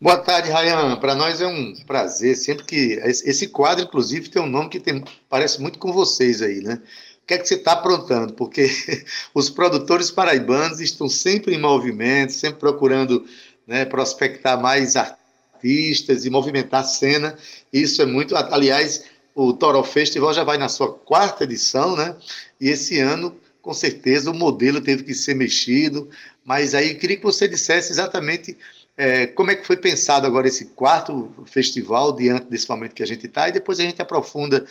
Boa 0.00 0.18
tarde, 0.18 0.50
Rayan. 0.50 0.96
Para 0.96 1.14
nós 1.14 1.40
é 1.40 1.46
um 1.46 1.74
prazer. 1.86 2.36
Sempre 2.36 2.64
que. 2.64 3.00
Esse 3.04 3.48
quadro, 3.48 3.84
inclusive, 3.84 4.30
tem 4.30 4.40
um 4.40 4.48
nome 4.48 4.70
que 4.70 4.80
tem, 4.80 5.04
parece 5.28 5.60
muito 5.60 5.78
com 5.78 5.92
vocês 5.92 6.40
aí, 6.40 6.60
né? 6.60 6.80
O 7.22 7.26
que 7.26 7.34
é 7.34 7.38
que 7.38 7.46
você 7.46 7.54
está 7.54 7.72
aprontando? 7.72 8.32
Porque 8.32 8.66
os 9.34 9.50
produtores 9.50 10.10
paraibanos 10.10 10.80
estão 10.80 11.08
sempre 11.08 11.54
em 11.54 11.60
movimento, 11.60 12.32
sempre 12.32 12.58
procurando 12.58 13.24
né, 13.66 13.84
prospectar 13.84 14.60
mais 14.60 14.96
artistas 14.96 16.24
e 16.24 16.30
movimentar 16.30 16.80
a 16.80 16.84
cena. 16.84 17.36
Isso 17.72 18.02
é 18.02 18.06
muito. 18.06 18.34
Aliás, 18.34 19.04
o 19.34 19.52
Toro 19.52 19.82
Festival 19.82 20.32
já 20.34 20.44
vai 20.44 20.58
na 20.58 20.68
sua 20.68 20.92
quarta 20.92 21.44
edição, 21.44 21.96
né? 21.96 22.16
E 22.60 22.68
esse 22.68 22.98
ano, 23.00 23.36
com 23.60 23.72
certeza, 23.72 24.30
o 24.30 24.34
modelo 24.34 24.80
teve 24.80 25.04
que 25.04 25.14
ser 25.14 25.34
mexido. 25.34 26.08
Mas 26.44 26.74
aí 26.74 26.94
queria 26.94 27.16
que 27.16 27.22
você 27.22 27.46
dissesse 27.46 27.92
exatamente 27.92 28.56
é, 28.96 29.26
como 29.26 29.50
é 29.50 29.56
que 29.56 29.66
foi 29.66 29.76
pensado 29.76 30.26
agora 30.26 30.48
esse 30.48 30.66
quarto 30.66 31.32
festival 31.46 32.12
diante 32.14 32.46
desse 32.46 32.68
momento 32.68 32.94
que 32.94 33.02
a 33.02 33.06
gente 33.06 33.26
está 33.26 33.48
e 33.48 33.52
depois 33.52 33.80
a 33.80 33.82
gente 33.82 34.02
aprofunda 34.02 34.66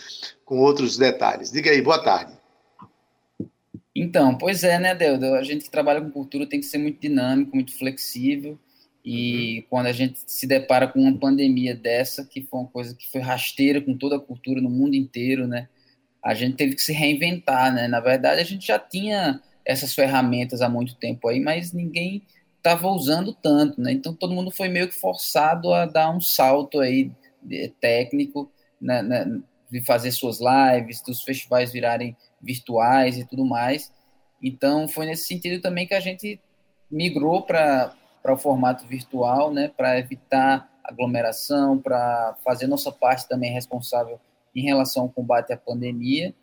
com 0.45 0.59
outros 0.59 0.97
detalhes. 0.97 1.51
Diga 1.51 1.71
aí, 1.71 1.81
boa 1.81 2.03
tarde. 2.03 2.33
Então, 3.95 4.37
pois 4.37 4.63
é, 4.63 4.79
né, 4.79 4.95
Deuda? 4.95 5.37
A 5.37 5.43
gente 5.43 5.65
que 5.65 5.71
trabalha 5.71 6.01
com 6.01 6.11
cultura 6.11 6.47
tem 6.47 6.59
que 6.59 6.65
ser 6.65 6.77
muito 6.77 6.99
dinâmico, 6.99 7.55
muito 7.55 7.77
flexível. 7.77 8.57
E 9.03 9.59
uhum. 9.59 9.65
quando 9.69 9.85
a 9.87 9.91
gente 9.91 10.19
se 10.25 10.45
depara 10.45 10.87
com 10.87 10.99
uma 10.99 11.17
pandemia 11.17 11.75
dessa, 11.75 12.25
que 12.25 12.41
foi 12.41 12.59
uma 12.59 12.69
coisa 12.69 12.95
que 12.95 13.09
foi 13.09 13.21
rasteira 13.21 13.81
com 13.81 13.97
toda 13.97 14.17
a 14.17 14.19
cultura 14.19 14.61
no 14.61 14.69
mundo 14.69 14.95
inteiro, 14.95 15.47
né? 15.47 15.67
A 16.23 16.33
gente 16.33 16.55
teve 16.55 16.75
que 16.75 16.81
se 16.81 16.93
reinventar, 16.93 17.73
né? 17.73 17.87
Na 17.87 17.99
verdade, 17.99 18.41
a 18.41 18.43
gente 18.43 18.67
já 18.67 18.77
tinha 18.77 19.41
essas 19.65 19.93
ferramentas 19.93 20.61
há 20.61 20.69
muito 20.69 20.95
tempo 20.95 21.27
aí, 21.27 21.39
mas 21.39 21.73
ninguém 21.73 22.21
estava 22.57 22.87
usando 22.87 23.33
tanto, 23.33 23.81
né? 23.81 23.91
Então 23.91 24.13
todo 24.13 24.33
mundo 24.33 24.51
foi 24.51 24.67
meio 24.67 24.87
que 24.87 24.93
forçado 24.93 25.73
a 25.73 25.85
dar 25.85 26.15
um 26.15 26.21
salto 26.21 26.79
aí 26.79 27.11
técnico, 27.79 28.51
né, 28.79 29.01
né, 29.01 29.41
de 29.71 29.81
fazer 29.83 30.11
suas 30.11 30.39
lives, 30.39 31.01
dos 31.01 31.23
festivais 31.23 31.71
virarem 31.71 32.15
virtuais 32.39 33.17
e 33.17 33.25
tudo 33.25 33.45
mais. 33.45 33.91
Então 34.41 34.87
foi 34.87 35.07
nesse 35.07 35.27
sentido 35.27 35.59
também 35.59 35.87
que 35.87 35.93
a 35.93 35.99
gente 35.99 36.39
migrou 36.89 37.41
para 37.41 37.95
o 38.29 38.37
formato 38.37 38.85
virtual, 38.85 39.51
né? 39.51 39.71
Para 39.75 39.97
evitar 39.97 40.69
aglomeração, 40.83 41.77
para 41.79 42.35
fazer 42.43 42.67
nossa 42.67 42.91
parte 42.91 43.27
também 43.27 43.51
responsável 43.51 44.19
em 44.55 44.63
relação 44.63 45.03
ao 45.03 45.09
combate 45.09 45.53
à 45.53 45.57
pandemia. 45.57 46.33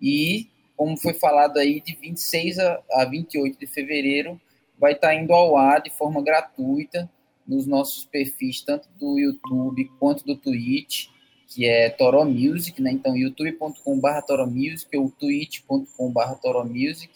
E, 0.00 0.48
como 0.76 0.96
foi 0.96 1.14
falado 1.14 1.58
aí, 1.58 1.80
de 1.80 1.96
26 1.96 2.58
a, 2.58 2.80
a 2.92 3.04
28 3.04 3.58
de 3.58 3.66
fevereiro, 3.66 4.40
vai 4.78 4.92
estar 4.92 5.08
tá 5.08 5.14
indo 5.14 5.32
ao 5.32 5.56
ar 5.56 5.80
de 5.82 5.90
forma 5.90 6.22
gratuita 6.22 7.10
nos 7.46 7.66
nossos 7.66 8.04
perfis, 8.04 8.60
tanto 8.60 8.88
do 8.98 9.18
YouTube 9.18 9.90
quanto 9.98 10.24
do 10.24 10.36
Twitch, 10.36 11.08
que 11.48 11.66
é 11.66 11.88
Toro 11.88 12.24
Music, 12.26 12.80
né? 12.82 12.92
Então, 12.92 13.16
youtube.com.br 13.16 14.20
Toro 14.26 14.46
Music 14.46 14.94
ou 14.96 15.10
twitch.com.br 15.10 16.34
Toro 16.42 16.64
Music. 16.64 17.10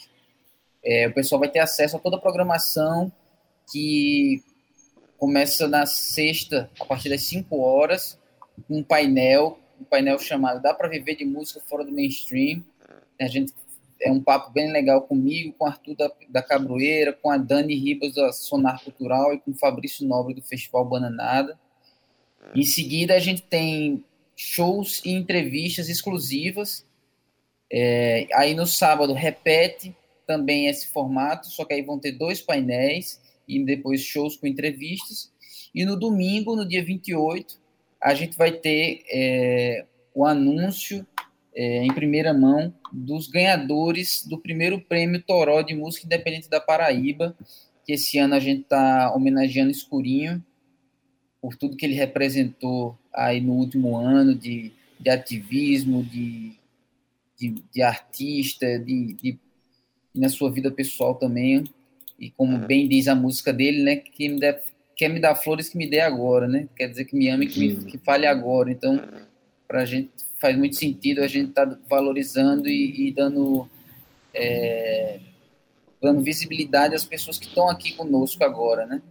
É, 0.83 1.07
o 1.07 1.13
pessoal 1.13 1.39
vai 1.39 1.51
ter 1.51 1.59
acesso 1.59 1.97
a 1.97 2.01
toda 2.01 2.17
a 2.17 2.21
programação 2.21 3.13
que 3.71 4.43
começa 5.19 5.69
na 5.69 5.87
sexta, 5.87 6.71
a 6.81 6.85
partir 6.85 7.09
das 7.09 7.23
5 7.23 7.57
horas, 7.57 8.19
um 8.69 8.83
painel, 8.83 9.59
um 9.81 9.85
painel 9.85 10.19
chamado 10.19 10.61
Dá 10.61 10.75
para 10.75 10.89
Viver 10.89 11.17
de 11.17 11.25
Música 11.25 11.61
Fora 11.61 11.85
do 11.85 11.93
Mainstream. 11.93 12.65
A 13.21 13.29
gente 13.29 13.53
é 14.01 14.11
um 14.11 14.21
papo 14.21 14.51
bem 14.51 14.73
legal 14.73 15.03
comigo, 15.03 15.55
com 15.57 15.65
Arthur 15.65 15.95
da, 15.95 16.11
da 16.29 16.43
Cabroeira, 16.43 17.13
com 17.13 17.31
a 17.31 17.37
Dani 17.37 17.75
Ribas 17.75 18.15
da 18.15 18.33
Sonar 18.33 18.83
Cultural 18.83 19.33
e 19.33 19.39
com 19.39 19.55
Fabrício 19.55 20.07
Nobre 20.07 20.35
do 20.35 20.43
Festival 20.43 20.85
Bananada. 20.85 21.57
Em 22.53 22.65
seguida, 22.65 23.15
a 23.15 23.21
gente 23.21 23.43
tem 23.43 24.05
shows 24.35 25.01
e 25.05 25.13
entrevistas 25.13 25.89
exclusivas. 25.89 26.85
É, 27.71 28.27
aí 28.35 28.55
no 28.55 28.67
sábado 28.67 29.13
repete 29.13 29.97
também 30.27 30.67
esse 30.67 30.89
formato, 30.89 31.47
só 31.47 31.65
que 31.65 31.75
aí 31.75 31.83
vão 31.83 31.99
ter 31.99 32.13
dois 32.13 32.41
painéis 32.41 33.22
e 33.47 33.65
depois 33.65 34.01
shows 34.01 34.37
com 34.37 34.47
entrevistas. 34.47 35.33
E 35.75 35.85
no 35.85 35.99
domingo, 35.99 36.55
no 36.55 36.67
dia 36.67 36.85
28, 36.85 37.59
a 38.01 38.15
gente 38.15 38.37
vai 38.37 38.53
ter 38.53 39.05
é, 39.11 39.85
o 40.15 40.27
anúncio 40.27 41.07
é, 41.55 41.85
em 41.85 41.93
primeira 41.93 42.33
mão 42.33 42.75
dos 42.93 43.27
ganhadores 43.27 44.27
do 44.27 44.39
primeiro 44.39 44.81
prêmio 44.81 45.23
Toró 45.23 45.63
de 45.63 45.75
Música 45.75 46.07
Independente 46.07 46.49
da 46.49 46.61
Paraíba, 46.61 47.37
que 47.85 47.93
esse 47.93 48.19
ano 48.19 48.35
a 48.35 48.41
gente 48.41 48.63
está 48.63 49.13
homenageando 49.15 49.71
Escurinho 49.71 50.43
por 51.41 51.57
tudo 51.57 51.77
que 51.77 51.85
ele 51.85 51.95
representou 51.95 52.97
aí 53.13 53.41
no 53.41 53.55
último 53.55 53.97
ano 53.97 54.35
de, 54.35 54.73
de 54.99 55.11
ativismo, 55.11 56.05
de, 56.05 56.53
de, 57.37 57.63
de 57.73 57.83
artista, 57.83 58.79
de, 58.79 59.13
de, 59.15 59.39
na 60.15 60.29
sua 60.29 60.51
vida 60.51 60.71
pessoal 60.71 61.17
também. 61.17 61.65
E 62.23 62.31
como 62.31 62.57
uhum. 62.57 62.67
bem 62.67 62.87
diz 62.87 63.09
a 63.09 63.17
música 63.17 63.53
dele, 63.53 63.83
né, 63.83 63.97
que 63.97 64.29
me 64.29 64.39
quer 64.95 65.09
me 65.09 65.19
dar 65.19 65.35
flores 65.35 65.69
que 65.69 65.77
me 65.77 65.91
dê 65.91 65.99
agora, 65.99 66.47
né? 66.47 66.69
Quer 66.77 66.89
dizer 66.89 67.05
que 67.05 67.17
me 67.17 67.29
ame 67.29 67.49
que, 67.49 67.59
me, 67.59 67.85
que 67.85 67.99
fale 67.99 68.25
agora. 68.25 68.71
Então, 68.71 69.03
para 69.67 69.81
a 69.81 69.85
gente 69.85 70.13
faz 70.39 70.57
muito 70.57 70.77
sentido 70.77 71.21
a 71.21 71.27
gente 71.27 71.49
estar 71.49 71.67
tá 71.67 71.77
valorizando 71.91 72.69
e, 72.69 73.09
e 73.09 73.11
dando 73.11 73.69
é, 74.33 75.19
dando 76.01 76.21
visibilidade 76.21 76.95
às 76.95 77.05
pessoas 77.05 77.39
que 77.39 77.47
estão 77.47 77.69
aqui 77.69 77.93
conosco 77.95 78.45
agora, 78.45 78.87
né? 78.87 79.03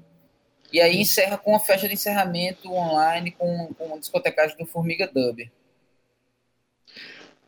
E 0.72 0.80
aí 0.80 1.02
encerra 1.02 1.38
com 1.38 1.54
a 1.54 1.60
festa 1.60 1.90
de 1.90 1.96
encerramento 1.96 2.72
online 2.72 3.32
com, 3.32 3.74
com 3.78 3.96
a 3.96 3.98
discotecagem 3.98 4.56
do 4.56 4.66
Formiga 4.66 5.06
Dub. 5.14 5.52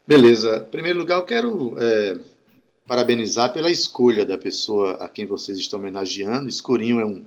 Beleza. 0.06 0.66
Em 0.68 0.72
primeiro 0.72 1.00
lugar, 1.00 1.20
eu 1.20 1.26
quero 1.26 1.78
é, 1.80 2.18
parabenizar 2.88 3.54
pela 3.54 3.72
escolha 3.72 4.26
da 4.26 4.38
pessoa 4.38 4.94
a 4.96 5.08
quem 5.08 5.26
vocês 5.26 5.58
estão 5.58 5.80
homenageando. 5.80 6.50
Escurinho 6.50 7.00
é 7.00 7.06
um, 7.06 7.26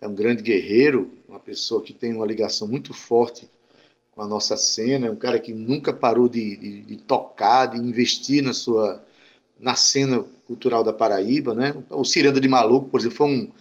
é 0.00 0.08
um 0.08 0.14
grande 0.14 0.42
guerreiro, 0.42 1.10
uma 1.28 1.40
pessoa 1.40 1.82
que 1.82 1.92
tem 1.92 2.14
uma 2.14 2.26
ligação 2.26 2.68
muito 2.68 2.92
forte 2.92 3.48
com 4.12 4.22
a 4.22 4.28
nossa 4.28 4.56
cena, 4.56 5.08
é 5.08 5.10
um 5.10 5.16
cara 5.16 5.40
que 5.40 5.52
nunca 5.52 5.92
parou 5.92 6.28
de, 6.28 6.56
de, 6.56 6.82
de 6.82 6.96
tocar, 6.98 7.66
de 7.66 7.78
investir 7.78 8.42
na 8.42 8.52
sua 8.52 9.04
na 9.58 9.74
cena 9.74 10.24
cultural 10.46 10.84
da 10.84 10.92
Paraíba, 10.92 11.54
né? 11.54 11.74
O 11.90 12.04
Ciranda 12.04 12.40
de 12.40 12.48
Maluco, 12.48 12.88
por 12.90 13.00
exemplo, 13.00 13.16
foi 13.16 13.26
um, 13.28 13.52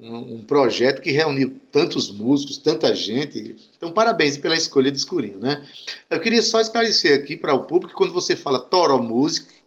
um, 0.00 0.34
um, 0.36 0.42
projeto 0.42 1.00
que 1.00 1.10
reuniu 1.10 1.60
tantos 1.70 2.10
músicos, 2.10 2.58
tanta 2.58 2.94
gente. 2.94 3.56
Então, 3.76 3.92
parabéns 3.92 4.36
pela 4.36 4.56
escolha 4.56 4.90
de 4.90 4.98
Escurinho, 4.98 5.38
né? 5.38 5.64
Eu 6.10 6.20
queria 6.20 6.42
só 6.42 6.60
esclarecer 6.60 7.18
aqui 7.18 7.36
para 7.36 7.54
o 7.54 7.64
público 7.64 7.94
quando 7.94 8.12
você 8.12 8.34
fala 8.34 8.58
Toro 8.58 9.00
Music, 9.02 9.61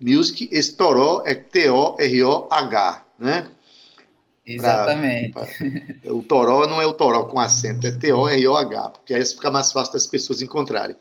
Music, 0.00 0.48
esse 0.50 0.76
Toró 0.76 1.22
é 1.24 1.34
T-O-R-O-H, 1.34 3.04
né? 3.18 3.48
Exatamente. 4.46 5.32
Pra, 5.32 5.46
pra, 5.46 6.12
o 6.14 6.22
Toró 6.22 6.66
não 6.66 6.80
é 6.80 6.86
o 6.86 6.92
Toró 6.92 7.24
com 7.24 7.40
acento, 7.40 7.86
é 7.86 7.92
T-O-R-O-H, 7.92 8.90
porque 8.90 9.14
aí 9.14 9.24
fica 9.24 9.50
mais 9.50 9.72
fácil 9.72 9.94
das 9.94 10.06
pessoas 10.06 10.42
encontrarem. 10.42 10.96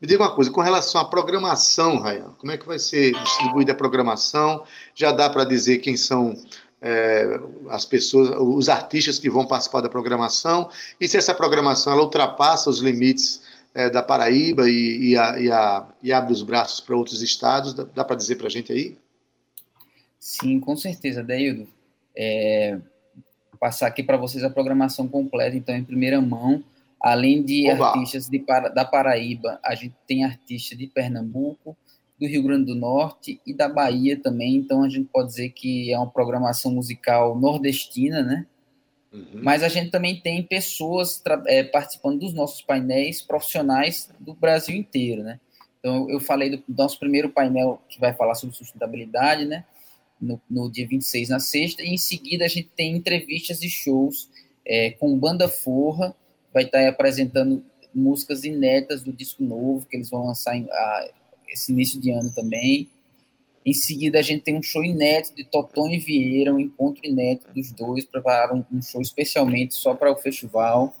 Me 0.00 0.08
diga 0.08 0.22
uma 0.22 0.34
coisa, 0.34 0.50
com 0.50 0.62
relação 0.62 1.00
à 1.00 1.04
programação, 1.04 1.98
Rayan, 1.98 2.32
como 2.38 2.52
é 2.52 2.56
que 2.56 2.66
vai 2.66 2.78
ser 2.78 3.12
distribuída 3.22 3.72
a 3.72 3.74
programação? 3.74 4.64
Já 4.94 5.12
dá 5.12 5.28
para 5.28 5.44
dizer 5.44 5.78
quem 5.78 5.96
são 5.96 6.34
é, 6.80 7.38
as 7.68 7.84
pessoas, 7.84 8.30
os 8.38 8.68
artistas 8.68 9.18
que 9.18 9.28
vão 9.28 9.44
participar 9.44 9.82
da 9.82 9.88
programação, 9.90 10.70
e 10.98 11.06
se 11.06 11.18
essa 11.18 11.34
programação 11.34 11.92
ela 11.92 12.02
ultrapassa 12.02 12.70
os 12.70 12.78
limites 12.80 13.42
é, 13.76 13.90
da 13.90 14.02
Paraíba 14.02 14.68
e, 14.70 15.10
e, 15.10 15.16
a, 15.18 15.38
e, 15.38 15.52
a, 15.52 15.88
e, 16.02 16.12
abre 16.12 16.32
os 16.32 16.42
braços 16.42 16.80
para 16.80 16.96
outros 16.96 17.20
estados, 17.20 17.74
dá, 17.74 17.84
dá 17.84 18.04
para 18.04 18.16
dizer 18.16 18.36
para 18.36 18.46
a 18.46 18.50
gente 18.50 18.72
aí? 18.72 18.96
Sim, 20.18 20.58
com 20.58 20.74
certeza, 20.74 21.22
Deildo. 21.22 21.68
É, 22.16 22.78
passar 23.60 23.86
aqui 23.86 24.02
para 24.02 24.16
vocês 24.16 24.42
a 24.42 24.48
programação 24.48 25.06
completa, 25.06 25.54
então, 25.54 25.76
em 25.76 25.84
primeira 25.84 26.20
mão, 26.22 26.64
além 26.98 27.42
de 27.42 27.70
Oba. 27.70 27.88
artistas 27.88 28.28
de, 28.30 28.42
da 28.74 28.84
Paraíba, 28.84 29.60
a 29.62 29.74
gente 29.74 29.94
tem 30.06 30.24
artistas 30.24 30.78
de 30.78 30.86
Pernambuco, 30.86 31.76
do 32.18 32.26
Rio 32.26 32.42
Grande 32.42 32.64
do 32.64 32.74
Norte 32.74 33.38
e 33.46 33.52
da 33.52 33.68
Bahia 33.68 34.18
também, 34.18 34.56
então 34.56 34.82
a 34.82 34.88
gente 34.88 35.10
pode 35.12 35.28
dizer 35.28 35.50
que 35.50 35.92
é 35.92 35.98
uma 35.98 36.10
programação 36.10 36.72
musical 36.72 37.38
nordestina, 37.38 38.22
né? 38.22 38.46
Uhum. 39.16 39.40
Mas 39.42 39.62
a 39.62 39.68
gente 39.68 39.90
também 39.90 40.20
tem 40.20 40.42
pessoas 40.42 41.22
é, 41.46 41.64
participando 41.64 42.20
dos 42.20 42.34
nossos 42.34 42.60
painéis 42.60 43.22
profissionais 43.22 44.10
do 44.20 44.34
Brasil 44.34 44.76
inteiro, 44.76 45.22
né? 45.22 45.40
Então, 45.78 46.10
eu 46.10 46.20
falei 46.20 46.50
do, 46.50 46.62
nosso 46.68 46.98
primeiro 46.98 47.30
painel 47.30 47.80
que 47.88 47.98
vai 47.98 48.12
falar 48.12 48.34
sobre 48.34 48.54
sustentabilidade, 48.54 49.46
né? 49.46 49.64
No, 50.20 50.40
no, 50.48 50.70
dia 50.70 50.86
26, 50.86 51.28
na 51.28 51.38
sexta, 51.38 51.82
e 51.82 51.88
em 51.88 51.98
seguida 51.98 52.44
a 52.44 52.48
gente 52.48 52.70
tem 52.74 52.96
entrevistas 52.96 53.62
e 53.62 53.68
shows 53.68 54.30
é, 54.64 54.90
com 54.92 55.18
Banda 55.18 55.46
Forra, 55.46 56.14
vai 56.52 56.64
estar 56.64 56.86
apresentando 56.88 57.64
músicas 57.94 58.44
inéditas 58.44 59.02
do 59.02 59.12
disco 59.12 59.42
novo 59.42 59.86
que 59.86 59.96
eles 59.96 60.10
vão 60.10 60.26
lançar 60.26 60.56
em, 60.56 60.66
a, 60.70 61.10
esse 61.48 61.72
início 61.72 62.00
de 62.00 62.10
ano 62.10 62.32
também. 62.34 62.88
Em 63.66 63.74
seguida, 63.74 64.20
a 64.20 64.22
gente 64.22 64.44
tem 64.44 64.56
um 64.56 64.62
show 64.62 64.84
inédito 64.84 65.34
de 65.34 65.42
Toton 65.42 65.90
e 65.90 65.98
Vieira, 65.98 66.54
um 66.54 66.60
encontro 66.60 67.04
inédito 67.04 67.52
dos 67.52 67.72
dois, 67.72 68.04
prepararam 68.04 68.64
um 68.72 68.80
show 68.80 69.00
especialmente 69.00 69.74
só 69.74 69.92
para 69.92 70.12
o 70.12 70.16
festival. 70.16 70.94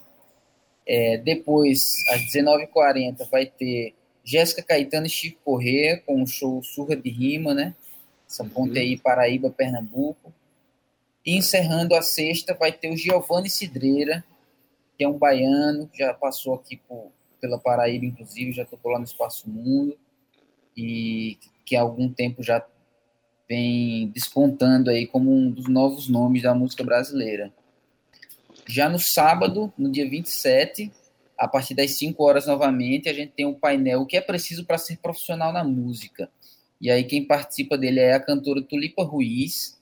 É, 0.84 1.16
depois, 1.18 1.94
às 2.10 2.22
19h40, 2.22 3.30
vai 3.30 3.46
ter 3.46 3.94
Jéssica 4.24 4.64
Caetano 4.64 5.06
e 5.06 5.10
Chico 5.10 5.40
Corrêa, 5.44 6.02
com 6.04 6.20
um 6.20 6.26
show 6.26 6.60
Surra 6.64 6.96
de 6.96 7.08
Rima, 7.08 7.54
né? 7.54 7.72
Essa 8.28 8.44
ponte 8.44 8.76
aí, 8.76 8.98
Paraíba, 8.98 9.48
Pernambuco. 9.48 10.34
E 11.24 11.36
encerrando 11.36 11.94
a 11.94 12.02
sexta, 12.02 12.52
vai 12.52 12.72
ter 12.72 12.90
o 12.90 12.96
Giovanni 12.96 13.48
Cidreira, 13.48 14.24
que 14.98 15.04
é 15.04 15.08
um 15.08 15.16
baiano, 15.16 15.86
que 15.86 15.98
já 15.98 16.12
passou 16.12 16.54
aqui 16.54 16.76
por, 16.76 17.12
pela 17.40 17.60
Paraíba, 17.60 18.06
inclusive, 18.06 18.50
já 18.50 18.64
tocou 18.64 18.90
lá 18.90 18.98
no 18.98 19.04
Espaço 19.04 19.48
Mundo 19.48 19.96
e 20.76 21.38
que 21.40 21.55
há 21.74 21.80
algum 21.80 22.08
tempo 22.08 22.42
já 22.42 22.64
vem 23.48 24.08
despontando 24.08 24.90
aí 24.90 25.06
como 25.06 25.32
um 25.32 25.50
dos 25.50 25.68
novos 25.68 26.08
nomes 26.08 26.42
da 26.42 26.54
música 26.54 26.84
brasileira. 26.84 27.52
Já 28.68 28.88
no 28.88 28.98
sábado, 28.98 29.72
no 29.78 29.90
dia 29.90 30.08
27, 30.08 30.92
a 31.38 31.46
partir 31.46 31.74
das 31.74 31.92
5 31.92 32.22
horas 32.22 32.46
novamente, 32.46 33.08
a 33.08 33.12
gente 33.12 33.32
tem 33.32 33.46
um 33.46 33.54
painel 33.54 34.02
O 34.02 34.06
que 34.06 34.16
é 34.16 34.20
preciso 34.20 34.64
para 34.64 34.78
ser 34.78 34.98
profissional 34.98 35.52
na 35.52 35.62
música. 35.62 36.30
E 36.80 36.90
aí 36.90 37.04
quem 37.04 37.24
participa 37.24 37.78
dele 37.78 38.00
é 38.00 38.14
a 38.14 38.20
cantora 38.20 38.62
Tulipa 38.62 39.02
Ruiz, 39.02 39.80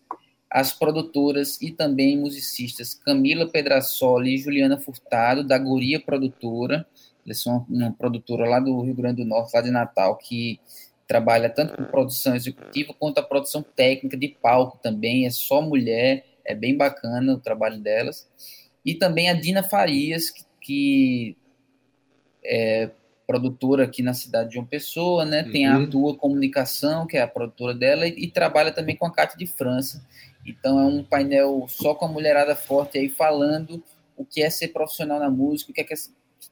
as 0.50 0.72
produtoras 0.72 1.60
e 1.60 1.72
também 1.72 2.16
musicistas 2.16 2.94
Camila 2.94 3.48
Pedrasoli 3.48 4.34
e 4.34 4.38
Juliana 4.38 4.78
Furtado, 4.78 5.42
da 5.42 5.58
Guria 5.58 5.98
Produtora. 5.98 6.86
Eles 7.26 7.42
são 7.42 7.66
uma 7.68 7.92
produtora 7.92 8.48
lá 8.48 8.60
do 8.60 8.80
Rio 8.82 8.94
Grande 8.94 9.22
do 9.22 9.28
Norte, 9.28 9.52
lá 9.54 9.60
de 9.62 9.70
Natal, 9.70 10.16
que 10.16 10.60
trabalha 11.14 11.48
tanto 11.48 11.76
com 11.76 11.84
produção 11.84 12.34
executiva 12.34 12.92
quanto 12.98 13.18
a 13.18 13.22
produção 13.22 13.62
técnica 13.62 14.16
de 14.16 14.26
palco 14.26 14.80
também. 14.82 15.26
É 15.26 15.30
só 15.30 15.62
mulher, 15.62 16.26
é 16.44 16.56
bem 16.56 16.76
bacana 16.76 17.34
o 17.34 17.38
trabalho 17.38 17.78
delas. 17.78 18.28
E 18.84 18.96
também 18.96 19.30
a 19.30 19.32
Dina 19.32 19.62
Farias, 19.62 20.28
que, 20.28 20.44
que 20.60 21.36
é 22.44 22.90
produtora 23.28 23.84
aqui 23.84 24.02
na 24.02 24.12
cidade 24.12 24.48
de 24.48 24.54
João 24.56 24.66
Pessoa, 24.66 25.24
né? 25.24 25.44
Tem 25.44 25.66
a 25.66 25.78
uhum. 25.78 25.88
Tua 25.88 26.16
Comunicação, 26.16 27.06
que 27.06 27.16
é 27.16 27.22
a 27.22 27.28
produtora 27.28 27.72
dela, 27.72 28.08
e, 28.08 28.24
e 28.24 28.28
trabalha 28.28 28.72
também 28.72 28.96
com 28.96 29.06
a 29.06 29.12
Cátia 29.12 29.38
de 29.38 29.46
França. 29.46 30.04
Então 30.44 30.80
é 30.80 30.84
um 30.84 31.04
painel 31.04 31.64
só 31.68 31.94
com 31.94 32.06
a 32.06 32.08
mulherada 32.08 32.56
forte 32.56 32.98
aí 32.98 33.08
falando 33.08 33.80
o 34.16 34.24
que 34.24 34.42
é 34.42 34.50
ser 34.50 34.68
profissional 34.68 35.20
na 35.20 35.30
música, 35.30 35.70
o 35.70 35.74
que 35.74 35.80
é 35.80 35.84
que 35.84 35.94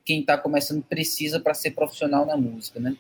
quem 0.05 0.21
está 0.21 0.39
começando 0.39 0.83
precisa 0.85 1.41
para 1.41 1.53
ser 1.53 1.73
profissional 1.73 2.25
na 2.25 2.37
música, 2.37 2.79
né? 2.79 2.97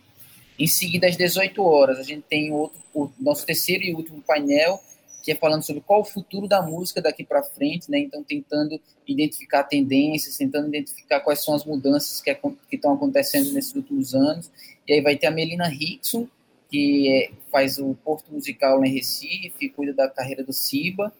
Em 0.58 0.66
seguida, 0.66 1.06
às 1.06 1.16
18 1.16 1.62
horas, 1.62 1.98
a 1.98 2.02
gente 2.02 2.22
tem 2.28 2.52
outro, 2.52 2.80
o 2.94 3.10
nosso 3.18 3.44
terceiro 3.46 3.84
e 3.84 3.94
último 3.94 4.22
painel, 4.22 4.80
que 5.22 5.32
é 5.32 5.34
falando 5.34 5.62
sobre 5.62 5.82
qual 5.82 6.00
o 6.00 6.04
futuro 6.04 6.48
da 6.48 6.60
música 6.60 7.00
daqui 7.00 7.24
para 7.24 7.42
frente, 7.42 7.90
né? 7.90 7.98
Então, 7.98 8.22
tentando 8.22 8.80
identificar 9.06 9.64
tendências, 9.64 10.36
tentando 10.36 10.68
identificar 10.68 11.20
quais 11.20 11.42
são 11.42 11.54
as 11.54 11.64
mudanças 11.64 12.20
que, 12.20 12.36
estão 12.72 12.94
acontecendo 12.94 13.52
nesses 13.52 13.74
últimos 13.74 14.14
anos. 14.14 14.50
E 14.86 14.94
aí 14.94 15.00
vai 15.00 15.16
ter 15.16 15.28
a 15.28 15.30
Melina 15.30 15.68
Rickson, 15.68 16.26
que 16.68 17.08
é, 17.08 17.30
faz 17.50 17.78
o 17.78 17.94
Porto 18.04 18.32
Musical 18.32 18.84
em 18.84 18.92
Recife, 18.92 19.68
cuida 19.68 19.92
da 19.92 20.08
carreira 20.08 20.42
do 20.42 20.52
Ciba. 20.52 21.12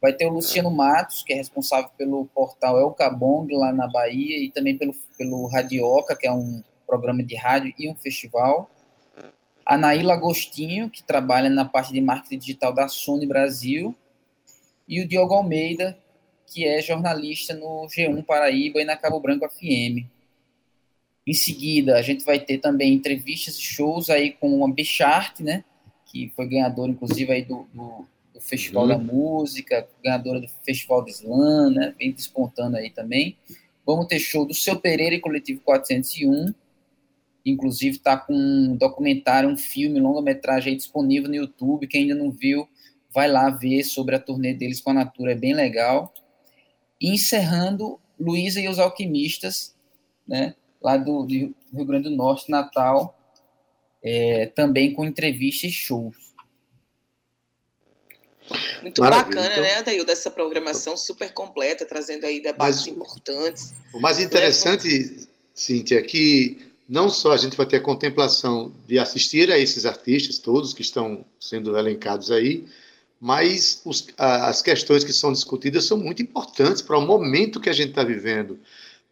Vai 0.00 0.12
ter 0.12 0.26
o 0.26 0.30
Luciano 0.30 0.70
Matos, 0.70 1.22
que 1.22 1.32
é 1.32 1.36
responsável 1.36 1.90
pelo 1.96 2.24
portal 2.34 2.78
El 2.78 2.90
Cabong, 2.90 3.54
lá 3.54 3.72
na 3.72 3.86
Bahia, 3.86 4.38
e 4.38 4.50
também 4.50 4.76
pelo, 4.76 4.94
pelo 5.16 5.46
Radioca, 5.46 6.16
que 6.16 6.26
é 6.26 6.32
um 6.32 6.62
programa 6.92 7.22
de 7.22 7.34
rádio 7.34 7.72
e 7.78 7.88
um 7.88 7.94
festival. 7.94 8.70
A 9.64 9.78
Naíla 9.78 10.12
Agostinho, 10.12 10.90
que 10.90 11.02
trabalha 11.02 11.48
na 11.48 11.64
parte 11.64 11.90
de 11.90 12.02
marketing 12.02 12.36
digital 12.36 12.74
da 12.74 12.86
Sony 12.86 13.24
Brasil. 13.24 13.94
E 14.86 15.00
o 15.00 15.08
Diogo 15.08 15.32
Almeida, 15.32 15.96
que 16.46 16.66
é 16.66 16.82
jornalista 16.82 17.54
no 17.54 17.86
G1 17.86 18.22
Paraíba 18.26 18.82
e 18.82 18.84
na 18.84 18.94
Cabo 18.94 19.20
Branco 19.20 19.48
FM. 19.48 20.04
Em 21.26 21.32
seguida, 21.32 21.96
a 21.96 22.02
gente 22.02 22.26
vai 22.26 22.38
ter 22.38 22.58
também 22.58 22.92
entrevistas 22.92 23.56
e 23.56 23.62
shows 23.62 24.10
aí 24.10 24.32
com 24.32 24.62
a 24.66 24.70
Bichart, 24.70 25.40
né? 25.40 25.64
Que 26.04 26.30
foi 26.36 26.46
ganhadora, 26.46 26.90
inclusive, 26.90 27.32
aí 27.32 27.42
do, 27.42 27.66
do, 27.72 28.04
do 28.34 28.40
Festival 28.40 28.82
uhum. 28.82 28.88
da 28.88 28.98
Música, 28.98 29.88
ganhadora 30.04 30.40
do 30.40 30.48
Festival 30.62 31.02
de 31.04 31.12
Slam, 31.12 31.70
né? 31.70 31.94
Vem 31.98 32.12
despontando 32.12 32.76
aí 32.76 32.90
também. 32.90 33.34
Vamos 33.86 34.06
ter 34.08 34.18
show 34.18 34.44
do 34.44 34.52
Seu 34.52 34.78
Pereira 34.78 35.14
e 35.14 35.20
Coletivo 35.20 35.60
401. 35.64 36.52
Inclusive, 37.44 37.96
está 37.96 38.16
com 38.16 38.34
um 38.34 38.76
documentário, 38.76 39.48
um 39.48 39.56
filme, 39.56 39.98
longa-metragem 40.00 40.76
disponível 40.76 41.28
no 41.28 41.34
YouTube. 41.34 41.86
Quem 41.86 42.02
ainda 42.02 42.14
não 42.14 42.30
viu, 42.30 42.68
vai 43.12 43.28
lá 43.30 43.50
ver 43.50 43.84
sobre 43.84 44.14
a 44.14 44.20
turnê 44.20 44.54
deles 44.54 44.80
com 44.80 44.90
a 44.90 44.94
Natura, 44.94 45.32
é 45.32 45.36
bem 45.36 45.54
legal. 45.54 46.12
E 47.00 47.10
encerrando, 47.10 47.98
Luísa 48.18 48.60
e 48.60 48.68
os 48.68 48.78
Alquimistas, 48.78 49.74
né? 50.26 50.54
lá 50.82 50.96
do, 50.96 51.24
Rio 51.24 51.54
Grande 51.72 52.08
do 52.08 52.16
Norte, 52.16 52.50
Natal, 52.50 53.18
é, 54.02 54.46
também 54.46 54.92
com 54.92 55.04
entrevistas 55.04 55.70
e 55.70 55.72
shows. 55.72 56.16
Muito 58.82 59.00
Maravilha. 59.00 59.24
bacana, 59.24 59.52
então, 59.52 59.62
né, 59.62 59.74
Adail, 59.76 60.04
dessa 60.04 60.30
programação 60.30 60.96
super 60.96 61.32
completa, 61.32 61.86
trazendo 61.86 62.26
aí 62.26 62.42
debates 62.42 62.80
mas, 62.80 62.88
importantes. 62.88 63.74
O 63.94 64.00
mais 64.00 64.18
interessante, 64.18 65.28
Cíntia, 65.54 66.00
é 66.00 66.02
que 66.02 66.71
não 66.88 67.08
só 67.08 67.32
a 67.32 67.36
gente 67.36 67.56
vai 67.56 67.66
ter 67.66 67.76
a 67.76 67.80
contemplação 67.80 68.72
de 68.86 68.98
assistir 68.98 69.50
a 69.50 69.58
esses 69.58 69.86
artistas 69.86 70.38
todos 70.38 70.74
que 70.74 70.82
estão 70.82 71.24
sendo 71.38 71.76
elencados 71.76 72.30
aí, 72.30 72.66
mas 73.20 73.80
os, 73.84 74.08
as 74.18 74.60
questões 74.62 75.04
que 75.04 75.12
são 75.12 75.32
discutidas 75.32 75.84
são 75.84 75.96
muito 75.96 76.22
importantes 76.22 76.82
para 76.82 76.98
o 76.98 77.06
momento 77.06 77.60
que 77.60 77.70
a 77.70 77.72
gente 77.72 77.90
está 77.90 78.02
vivendo 78.02 78.58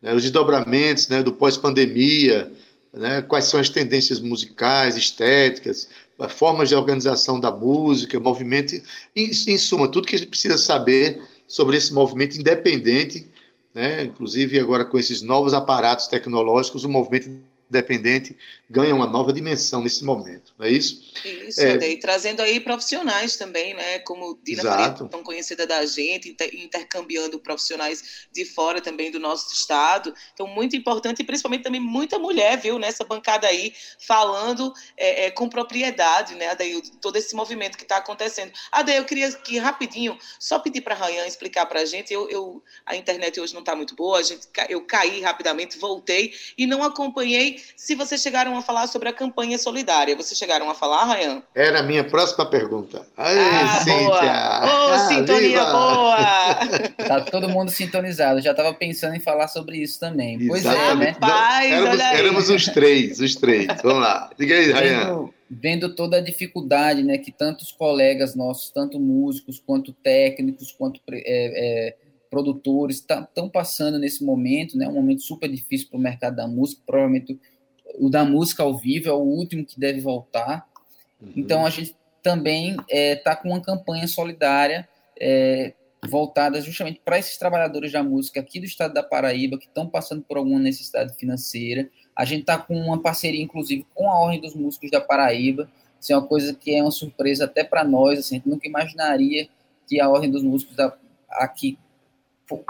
né, 0.03 0.15
os 0.15 0.23
desdobramentos 0.23 1.09
né, 1.09 1.23
do 1.23 1.33
pós-pandemia, 1.33 2.51
né, 2.93 3.23
quais 3.23 3.45
são 3.45 3.61
as 3.61 3.69
tendências 3.69 4.21
musicais, 4.21 4.97
estéticas, 4.97 5.89
formas 6.29 6.69
de 6.69 6.75
organização 6.75 7.39
da 7.39 7.51
música, 7.51 8.19
movimento, 8.19 8.75
em, 9.15 9.31
em 9.31 9.59
suma, 9.59 9.89
tudo 9.89 10.07
que 10.07 10.17
a 10.17 10.19
gente 10.19 10.29
precisa 10.29 10.59
saber 10.59 11.23
sobre 11.47 11.77
esse 11.77 11.93
movimento 11.93 12.37
independente, 12.37 13.27
né, 13.75 14.05
inclusive 14.05 14.59
agora 14.59 14.85
com 14.85 14.99
esses 14.99 15.23
novos 15.23 15.55
aparatos 15.55 16.09
tecnológicos, 16.09 16.85
o 16.85 16.89
movimento 16.89 17.31
dependente 17.71 18.37
ganha 18.71 18.95
uma 18.95 19.07
nova 19.07 19.33
dimensão 19.33 19.83
nesse 19.83 20.05
momento, 20.05 20.55
não 20.57 20.65
é 20.65 20.71
isso? 20.71 21.13
Isso, 21.25 21.61
é, 21.61 21.91
e 21.91 21.99
trazendo 21.99 22.41
aí 22.41 22.61
profissionais 22.61 23.37
também, 23.37 23.75
né? 23.75 23.99
Como 23.99 24.39
Dina 24.45 24.63
Faria, 24.63 25.09
tão 25.09 25.25
conhecida 25.25 25.67
da 25.67 25.85
gente, 25.85 26.37
intercambiando 26.55 27.41
profissionais 27.41 28.29
de 28.33 28.45
fora 28.45 28.81
também 28.81 29.11
do 29.11 29.19
nosso 29.19 29.53
estado. 29.53 30.15
Então, 30.33 30.47
muito 30.47 30.77
importante, 30.77 31.21
e 31.21 31.25
principalmente 31.25 31.65
também 31.65 31.81
muita 31.81 32.17
mulher, 32.17 32.59
viu, 32.59 32.79
nessa 32.79 33.03
bancada 33.03 33.49
aí, 33.49 33.75
falando 34.07 34.73
é, 34.97 35.27
é, 35.27 35.31
com 35.33 35.49
propriedade, 35.49 36.37
né, 36.37 36.51
Adail, 36.51 36.81
todo 37.01 37.17
esse 37.17 37.35
movimento 37.35 37.77
que 37.77 37.83
está 37.83 37.97
acontecendo. 37.97 38.53
Adail, 38.71 38.99
eu 38.99 39.05
queria 39.05 39.33
que 39.33 39.59
rapidinho, 39.59 40.17
só 40.39 40.61
pedir 40.61 40.83
para 40.83 40.95
a 40.95 40.99
Rayan 40.99 41.27
explicar 41.27 41.67
para 41.67 41.81
a 41.81 41.85
gente, 41.85 42.15
eu, 42.15 42.31
eu, 42.31 42.63
a 42.87 42.95
internet 42.95 43.41
hoje 43.41 43.53
não 43.53 43.61
está 43.61 43.75
muito 43.75 43.97
boa, 43.97 44.19
a 44.19 44.23
gente, 44.23 44.47
eu 44.69 44.87
caí 44.87 45.21
rapidamente, 45.21 45.77
voltei 45.77 46.33
e 46.57 46.67
não 46.67 46.85
acompanhei 46.85 47.61
se 47.77 47.97
vocês 47.97 48.23
chegaram 48.23 48.60
a 48.61 48.62
falar 48.62 48.87
sobre 48.87 49.09
a 49.09 49.12
campanha 49.12 49.59
solidária. 49.59 50.16
Vocês 50.16 50.38
chegaram 50.38 50.70
a 50.70 50.75
falar, 50.75 51.05
Rayan? 51.05 51.42
Era 51.55 51.81
a 51.81 51.83
minha 51.83 52.05
próxima 52.05 52.46
pergunta. 52.46 53.07
Ai, 53.16 53.37
ah, 53.38 53.81
Cíntia! 53.81 54.07
Boa. 54.07 54.94
Oh, 54.94 55.09
sintonia 55.09 55.49
viva. 55.49 55.73
boa! 55.73 56.16
Tá 57.11 57.20
todo 57.20 57.49
mundo 57.49 57.70
sintonizado. 57.70 58.40
Já 58.40 58.53
estava 58.53 58.73
pensando 58.73 59.16
em 59.16 59.20
falar 59.20 59.49
sobre 59.49 59.79
isso 59.79 59.99
também. 59.99 60.46
Pois 60.46 60.64
é, 60.64 60.94
né? 60.94 61.16
Paz, 61.18 61.73
éramos, 61.73 62.01
éramos 62.01 62.49
os 62.49 62.64
três, 62.66 63.18
os 63.18 63.35
três. 63.35 63.66
Vamos 63.83 64.03
lá. 64.03 64.31
Diga 64.38 64.55
aí, 64.55 64.70
Rayan. 64.70 64.99
Vendo, 64.99 65.35
vendo 65.51 65.94
toda 65.96 66.18
a 66.18 66.20
dificuldade 66.20 67.03
né, 67.03 67.18
que 67.18 67.33
tantos 67.33 67.73
colegas 67.73 68.37
nossos, 68.37 68.70
tanto 68.70 69.01
músicos, 69.01 69.61
quanto 69.64 69.92
técnicos, 69.92 70.70
quanto 70.70 71.01
é, 71.11 71.23
é, 71.27 71.96
produtores 72.31 72.96
estão 72.96 73.25
tá, 73.25 73.49
passando 73.49 73.99
nesse 73.99 74.25
momento, 74.25 74.79
né? 74.79 74.87
Um 74.87 74.94
momento 74.94 75.23
super 75.23 75.51
difícil 75.51 75.88
para 75.88 75.99
o 75.99 76.01
mercado 76.01 76.37
da 76.37 76.46
música. 76.46 76.81
Provavelmente 76.87 77.38
o 77.98 78.09
da 78.09 78.24
música 78.24 78.62
ao 78.62 78.76
vivo 78.76 79.09
é 79.09 79.12
o 79.12 79.18
último 79.18 79.64
que 79.64 79.79
deve 79.79 80.00
voltar. 80.00 80.66
Uhum. 81.20 81.33
Então 81.37 81.66
a 81.66 81.70
gente 81.70 81.96
também 82.22 82.72
está 82.72 82.85
é, 82.88 83.16
tá 83.16 83.37
com 83.37 83.48
uma 83.48 83.61
campanha 83.61 84.07
solidária 84.07 84.88
é, 85.18 85.72
voltada 86.07 86.61
justamente 86.61 87.00
para 87.05 87.18
esses 87.18 87.37
trabalhadores 87.37 87.92
da 87.92 88.03
música 88.03 88.40
aqui 88.40 88.59
do 88.59 88.66
estado 88.66 88.94
da 88.94 89.03
Paraíba 89.03 89.59
que 89.59 89.66
estão 89.66 89.87
passando 89.87 90.22
por 90.22 90.37
alguma 90.37 90.59
necessidade 90.59 91.14
financeira. 91.16 91.88
A 92.16 92.24
gente 92.24 92.40
está 92.40 92.59
com 92.59 92.74
uma 92.74 93.00
parceria, 93.00 93.42
inclusive, 93.42 93.87
com 93.94 94.11
a 94.11 94.18
Ordem 94.18 94.40
dos 94.40 94.55
Músicos 94.55 94.90
da 94.90 95.00
Paraíba. 95.00 95.70
Isso 96.00 96.12
é 96.12 96.16
uma 96.16 96.26
coisa 96.26 96.55
que 96.55 96.74
é 96.74 96.83
uma 96.83 96.90
surpresa 96.90 97.44
até 97.44 97.64
para 97.64 97.85
nós. 97.85 98.18
Assim, 98.18 98.37
a 98.37 98.38
gente 98.38 98.48
nunca 98.48 98.66
imaginaria 98.66 99.48
que 99.87 100.00
a 100.00 100.09
Ordem 100.09 100.31
dos 100.31 100.42
Músicos 100.42 100.76
da, 100.76 100.96
aqui 101.31 101.79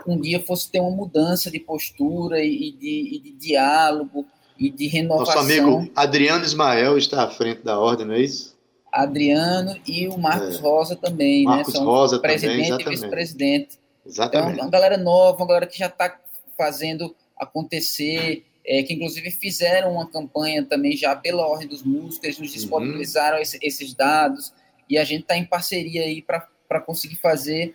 um 0.07 0.21
dia 0.21 0.41
fosse 0.43 0.71
ter 0.71 0.81
uma 0.81 0.91
mudança 0.91 1.51
de 1.51 1.59
postura 1.59 2.45
e 2.45 2.73
de, 2.73 3.15
e 3.15 3.19
de 3.19 3.33
diálogo 3.33 4.27
e 4.61 4.71
de 4.71 4.87
renovação. 4.87 5.35
Nosso 5.35 5.39
amigo 5.39 5.91
Adriano 5.97 6.45
Ismael 6.45 6.99
está 6.99 7.25
à 7.25 7.31
frente 7.31 7.63
da 7.63 7.79
ordem, 7.79 8.07
não 8.07 8.15
é 8.15 8.21
isso? 8.21 8.55
Adriano 8.93 9.75
e 9.87 10.07
o 10.07 10.19
Marcos 10.19 10.57
é. 10.57 10.61
Rosa 10.61 10.97
também, 10.97 11.45
né? 11.45 11.51
Marcos 11.51 11.73
né? 11.73 11.81
São 11.81 11.87
Rosa 11.87 12.19
presidente 12.19 12.69
também, 12.69 12.87
e 12.87 12.91
vice-presidente. 12.91 13.79
Exatamente. 14.05 14.53
Então, 14.53 14.65
uma 14.65 14.71
galera 14.71 14.99
nova, 14.99 15.39
uma 15.39 15.47
galera 15.47 15.67
que 15.67 15.79
já 15.79 15.87
está 15.87 16.19
fazendo 16.59 17.15
acontecer, 17.39 18.45
é, 18.67 18.83
que 18.83 18.93
inclusive 18.93 19.31
fizeram 19.31 19.93
uma 19.93 20.11
campanha 20.11 20.63
também 20.65 20.95
já 20.97 21.17
pela 21.17 21.47
Ordem 21.47 21.69
dos 21.69 21.83
Músicos, 21.83 22.25
eles 22.25 22.39
nos 22.39 22.49
uhum. 22.51 22.55
disponibilizaram 22.55 23.37
uhum. 23.37 23.43
esse, 23.43 23.59
esses 23.63 23.95
dados, 23.95 24.53
e 24.89 24.99
a 24.99 25.05
gente 25.05 25.23
está 25.23 25.37
em 25.37 25.47
parceria 25.47 26.03
aí 26.03 26.21
para 26.21 26.81
conseguir 26.81 27.17
fazer 27.17 27.75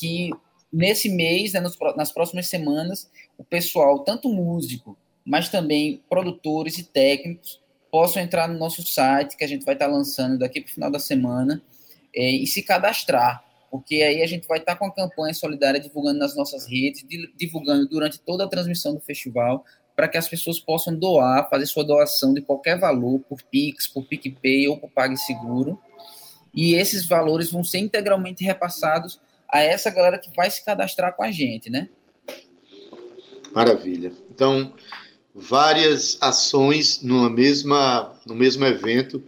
que 0.00 0.30
nesse 0.72 1.08
mês, 1.08 1.52
né, 1.52 1.60
nos, 1.60 1.76
nas 1.96 2.10
próximas 2.10 2.48
semanas, 2.48 3.08
o 3.38 3.44
pessoal, 3.44 4.00
tanto 4.00 4.28
músico, 4.28 4.96
mas 5.24 5.48
também 5.48 6.02
produtores 6.08 6.78
e 6.78 6.84
técnicos, 6.84 7.60
possam 7.90 8.22
entrar 8.22 8.48
no 8.48 8.58
nosso 8.58 8.82
site, 8.82 9.36
que 9.36 9.44
a 9.44 9.46
gente 9.46 9.64
vai 9.64 9.74
estar 9.74 9.86
lançando 9.86 10.38
daqui 10.38 10.60
para 10.60 10.68
o 10.68 10.74
final 10.74 10.90
da 10.90 10.98
semana, 10.98 11.62
é, 12.14 12.30
e 12.30 12.46
se 12.46 12.62
cadastrar, 12.62 13.44
porque 13.70 13.96
aí 13.96 14.22
a 14.22 14.26
gente 14.26 14.46
vai 14.46 14.58
estar 14.58 14.76
com 14.76 14.86
a 14.86 14.92
campanha 14.92 15.32
solidária 15.32 15.80
divulgando 15.80 16.18
nas 16.18 16.36
nossas 16.36 16.66
redes, 16.66 17.04
divulgando 17.36 17.88
durante 17.88 18.20
toda 18.20 18.44
a 18.44 18.48
transmissão 18.48 18.94
do 18.94 19.00
festival, 19.00 19.64
para 19.96 20.08
que 20.08 20.18
as 20.18 20.28
pessoas 20.28 20.58
possam 20.58 20.94
doar, 20.94 21.48
fazer 21.48 21.66
sua 21.66 21.84
doação 21.84 22.34
de 22.34 22.42
qualquer 22.42 22.78
valor, 22.78 23.20
por 23.20 23.40
Pix, 23.42 23.86
por 23.86 24.04
PicPay 24.06 24.68
ou 24.68 24.76
por 24.76 24.90
PagSeguro, 24.90 25.78
e 26.52 26.74
esses 26.74 27.06
valores 27.06 27.50
vão 27.50 27.64
ser 27.64 27.78
integralmente 27.78 28.44
repassados 28.44 29.20
a 29.48 29.60
essa 29.60 29.90
galera 29.90 30.18
que 30.18 30.34
vai 30.34 30.50
se 30.50 30.64
cadastrar 30.64 31.14
com 31.14 31.22
a 31.22 31.30
gente, 31.30 31.70
né? 31.70 31.88
Maravilha. 33.52 34.12
Então, 34.30 34.72
várias 35.34 36.16
ações 36.20 37.02
numa 37.02 37.28
mesma, 37.28 38.12
no 38.24 38.34
mesmo 38.34 38.64
evento, 38.64 39.22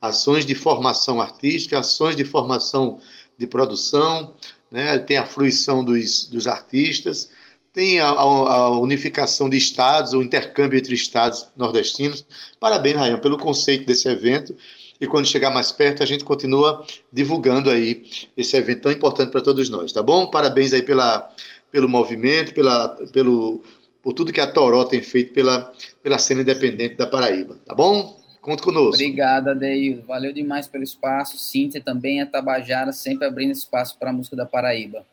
ações 0.00 0.44
de 0.44 0.54
formação 0.54 1.20
artística, 1.20 1.78
ações 1.78 2.16
de 2.16 2.24
formação 2.24 2.98
de 3.38 3.46
produção, 3.46 4.34
né? 4.70 4.98
tem 4.98 5.16
a 5.16 5.26
fruição 5.26 5.84
dos, 5.84 6.26
dos 6.26 6.46
artistas, 6.48 7.30
tem 7.72 8.00
a, 8.00 8.08
a, 8.08 8.78
unificação 8.78 9.48
de 9.48 9.56
estados, 9.56 10.12
o 10.12 10.22
intercâmbio 10.22 10.78
entre 10.78 10.94
estados 10.94 11.46
nordestinos. 11.56 12.26
Parabéns, 12.60 12.96
Rayan, 12.96 13.18
pelo 13.18 13.38
conceito 13.38 13.86
desse 13.86 14.08
evento. 14.08 14.54
E 15.00 15.06
quando 15.06 15.26
chegar 15.26 15.50
mais 15.50 15.72
perto, 15.72 16.02
a 16.02 16.06
gente 16.06 16.22
continua 16.22 16.84
divulgando 17.10 17.70
aí 17.70 18.04
esse 18.36 18.56
evento 18.56 18.82
tão 18.82 18.92
importante 18.92 19.30
para 19.30 19.40
todos 19.40 19.68
nós, 19.68 19.92
tá 19.92 20.02
bom? 20.02 20.26
Parabéns 20.26 20.72
aí 20.72 20.82
pela, 20.82 21.28
pelo 21.72 21.88
movimento, 21.88 22.52
pela, 22.52 22.88
pelo, 23.10 23.62
por 24.02 24.12
tudo 24.12 24.32
que 24.32 24.40
a 24.40 24.50
Toró 24.50 24.84
tem 24.84 25.00
feito 25.00 25.32
pela, 25.32 25.72
pela 26.02 26.18
cena 26.18 26.42
independente 26.42 26.96
da 26.96 27.06
Paraíba, 27.06 27.58
tá 27.64 27.74
bom? 27.74 28.20
Conta 28.40 28.64
conosco. 28.64 28.94
Obrigado, 28.94 29.48
Adeildo. 29.48 30.02
Valeu 30.04 30.32
demais 30.32 30.66
pelo 30.66 30.82
espaço. 30.82 31.38
Cíntia 31.38 31.80
também, 31.80 32.20
a 32.20 32.26
Tabajara, 32.26 32.92
sempre 32.92 33.24
abrindo 33.24 33.52
espaço 33.52 33.96
para 33.96 34.10
a 34.10 34.12
música 34.12 34.34
da 34.34 34.44
Paraíba. 34.44 35.06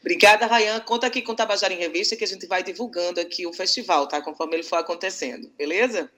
Obrigada, 0.00 0.46
Rayan. 0.46 0.80
Conta 0.80 1.06
aqui 1.06 1.22
com 1.22 1.30
o 1.30 1.36
Tabajara 1.36 1.72
em 1.72 1.78
Revista 1.78 2.16
que 2.16 2.24
a 2.24 2.26
gente 2.26 2.44
vai 2.48 2.64
divulgando 2.64 3.20
aqui 3.20 3.46
o 3.46 3.52
festival, 3.52 4.08
tá? 4.08 4.20
Conforme 4.20 4.56
ele 4.56 4.64
for 4.64 4.80
acontecendo, 4.80 5.48
beleza? 5.56 6.10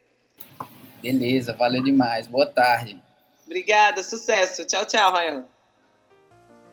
Beleza, 1.03 1.53
valeu 1.53 1.83
demais. 1.83 2.27
Boa 2.27 2.47
tarde. 2.47 2.99
Obrigada, 3.45 4.03
sucesso. 4.03 4.65
Tchau, 4.65 4.87
tchau, 4.87 5.13
Rayan. 5.13 5.45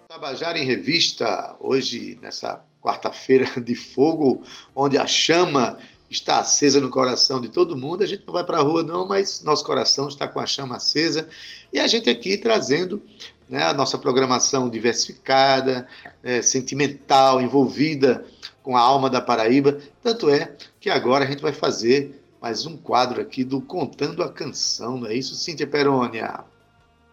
Tabajara 0.08 0.58
em 0.58 0.65
Revista, 0.65 1.58
hoje, 1.60 2.17
nessa 2.21 2.63
quarta-feira 2.81 3.45
de 3.61 3.75
fogo, 3.75 4.43
onde 4.75 4.97
a 4.97 5.05
chama 5.07 5.77
está 6.09 6.39
acesa 6.39 6.81
no 6.81 6.89
coração 6.89 7.39
de 7.39 7.47
todo 7.47 7.77
mundo. 7.77 8.03
A 8.03 8.07
gente 8.07 8.23
não 8.25 8.33
vai 8.33 8.43
para 8.43 8.57
a 8.57 8.61
rua, 8.61 8.83
não, 8.83 9.07
mas 9.07 9.41
nosso 9.43 9.63
coração 9.63 10.09
está 10.09 10.27
com 10.27 10.39
a 10.39 10.45
chama 10.45 10.75
acesa. 10.75 11.29
E 11.71 11.79
a 11.79 11.87
gente 11.87 12.09
aqui 12.09 12.37
trazendo 12.37 13.01
né, 13.47 13.63
a 13.63 13.73
nossa 13.73 13.97
programação 13.97 14.69
diversificada, 14.69 15.87
é, 16.21 16.41
sentimental, 16.41 17.41
envolvida 17.41 18.25
com 18.61 18.75
a 18.75 18.81
alma 18.81 19.09
da 19.09 19.21
Paraíba. 19.21 19.77
Tanto 20.03 20.29
é 20.29 20.53
que 20.79 20.89
agora 20.89 21.23
a 21.23 21.27
gente 21.27 21.41
vai 21.41 21.53
fazer 21.53 22.21
mais 22.41 22.65
um 22.65 22.75
quadro 22.75 23.21
aqui 23.21 23.43
do 23.43 23.61
Contando 23.61 24.23
a 24.23 24.31
Canção, 24.31 24.97
não 24.97 25.07
é 25.07 25.13
isso, 25.13 25.35
Cíntia 25.35 25.67
Perônia? 25.67 26.43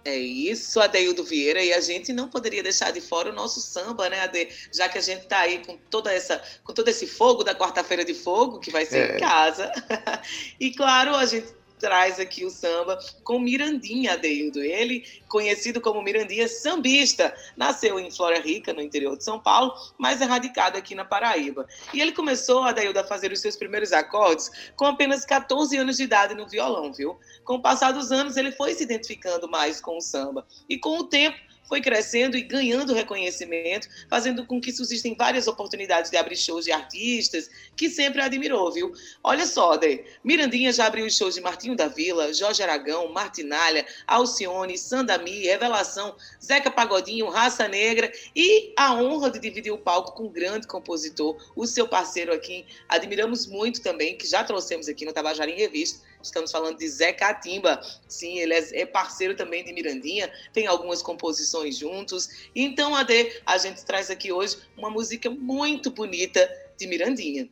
É 0.09 0.17
isso, 0.17 0.81
Adeildo 0.81 1.23
Vieira, 1.23 1.63
e 1.63 1.71
a 1.71 1.83
gente 1.83 2.15
não 2.15 2.29
poderia 2.29 2.63
deixar 2.63 2.91
de 2.91 3.01
fora 3.01 3.31
o 3.31 3.35
nosso 3.35 3.61
samba, 3.61 4.09
né, 4.09 4.21
Ade? 4.21 4.49
Já 4.73 4.89
que 4.89 4.97
a 4.97 5.03
gente 5.03 5.25
está 5.25 5.41
aí 5.41 5.59
com 5.59 5.77
toda 5.91 6.11
essa, 6.11 6.43
com 6.65 6.73
todo 6.73 6.89
esse 6.89 7.07
fogo 7.07 7.45
da 7.45 7.55
quarta-feira 7.55 8.03
de 8.03 8.15
fogo, 8.15 8.59
que 8.59 8.71
vai 8.71 8.87
ser 8.87 9.11
é. 9.11 9.17
em 9.17 9.21
casa. 9.21 9.71
e 10.59 10.71
claro, 10.71 11.15
a 11.15 11.27
gente 11.27 11.58
traz 11.79 12.19
aqui 12.19 12.45
o 12.45 12.51
samba 12.51 12.99
com 13.23 13.39
Mirandinha 13.39 14.15
Adeildo. 14.15 14.61
Ele, 14.61 15.05
conhecido 15.29 15.81
como 15.81 16.03
Mirandinha 16.03 16.49
sambista, 16.49 17.35
nasceu 17.57 17.99
em 17.99 18.11
Flora 18.11 18.41
Rica, 18.41 18.73
no 18.73 18.83
interior 18.83 19.17
de 19.17 19.25
São 19.25 19.39
Paulo, 19.39 19.73
mas 19.97 20.21
é 20.21 20.25
radicado 20.25 20.77
aqui 20.77 20.95
na 20.95 21.05
Paraíba. 21.05 21.67
E 21.93 22.01
ele 22.01 22.13
começou, 22.13 22.65
Adeildo, 22.65 22.99
a 22.99 23.05
fazer 23.05 23.33
os 23.33 23.41
seus 23.41 23.57
primeiros 23.57 23.93
acordes 23.93 24.51
com 24.77 24.85
apenas 24.85 25.25
14 25.25 25.77
anos 25.77 25.97
de 25.97 26.03
idade 26.03 26.35
no 26.35 26.49
violão, 26.49 26.93
viu? 26.93 27.19
Com 27.45 27.55
o 27.55 27.63
passar 27.63 27.93
dos 27.93 28.11
anos, 28.13 28.37
ele 28.37 28.53
foi 28.53 28.75
se 28.75 28.83
identificando 28.83 29.49
mais 29.49 29.81
com 29.81 29.97
o 29.97 30.01
samba. 30.01 30.47
E 30.69 30.79
com 30.79 30.99
o 30.99 31.05
tempo, 31.05 31.39
foi 31.69 31.81
crescendo 31.81 32.37
e 32.37 32.43
ganhando 32.43 32.95
reconhecimento, 32.95 33.89
fazendo 34.09 34.47
com 34.47 34.61
que 34.61 34.73
surgissem 34.73 35.15
várias 35.15 35.47
oportunidades 35.47 36.11
de 36.11 36.17
abrir 36.17 36.37
shows 36.37 36.65
de 36.65 36.73
artistas 36.73 37.51
que 37.77 37.91
sempre 37.91 38.23
admirou, 38.23 38.73
viu? 38.73 38.93
Olha 39.23 39.47
só, 39.47 39.77
Dê, 39.77 40.05
Mirandinha 40.25 40.73
já 40.73 40.87
abriu 40.87 41.07
os 41.07 41.17
shows 41.17 41.35
de 41.35 41.41
Martinho 41.41 41.77
da 41.77 41.87
Vila, 41.87 42.33
Jorge 42.33 42.63
Aragão, 42.63 43.13
Martinalha, 43.13 43.87
Alcione, 44.07 44.79
Sandami, 44.79 45.45
Revelação, 45.45 46.17
Zeca 46.43 46.71
Pagodinho, 46.71 47.29
Raça 47.29 47.69
Negra 47.69 48.11
e 48.35 48.73
a 48.77 48.95
honra 48.95 49.31
de 49.31 49.39
dividir 49.39 49.73
o 49.73 49.79
palco 49.79 50.13
com 50.13 50.25
um 50.25 50.33
grande 50.33 50.67
compositor, 50.67 51.37
o 51.55 51.67
seu 51.67 51.87
parceiro 51.87 52.33
aqui, 52.33 52.65
admiramos 52.89 53.47
muito 53.47 53.83
também, 53.83 54.17
que 54.17 54.27
já 54.27 54.43
trouxemos 54.43 54.89
aqui 54.89 55.05
no 55.05 55.13
Tabajara 55.13 55.51
em 55.51 55.57
Revista, 55.57 56.08
Estamos 56.23 56.51
falando 56.51 56.79
de 56.79 56.89
Zé 56.89 57.13
Catimba. 57.13 57.81
Sim, 58.09 58.39
ele 58.39 58.55
é, 58.55 58.81
é 58.81 58.87
parceiro 58.87 59.37
também 59.37 59.65
de 59.65 59.73
Mirandinha, 59.73 60.31
tem 60.53 60.67
algumas 60.67 61.03
composições 61.03 61.79
juntos. 61.79 62.29
Então, 62.55 62.95
Ade, 62.95 63.41
a 63.47 63.59
gente 63.59 63.85
traz 63.85 64.11
aqui 64.11 64.33
hoje 64.33 64.57
uma 64.77 64.91
música 64.91 65.31
muito 65.31 65.91
bonita 65.91 66.49
de 66.77 66.87
Mirandinha. 66.87 67.49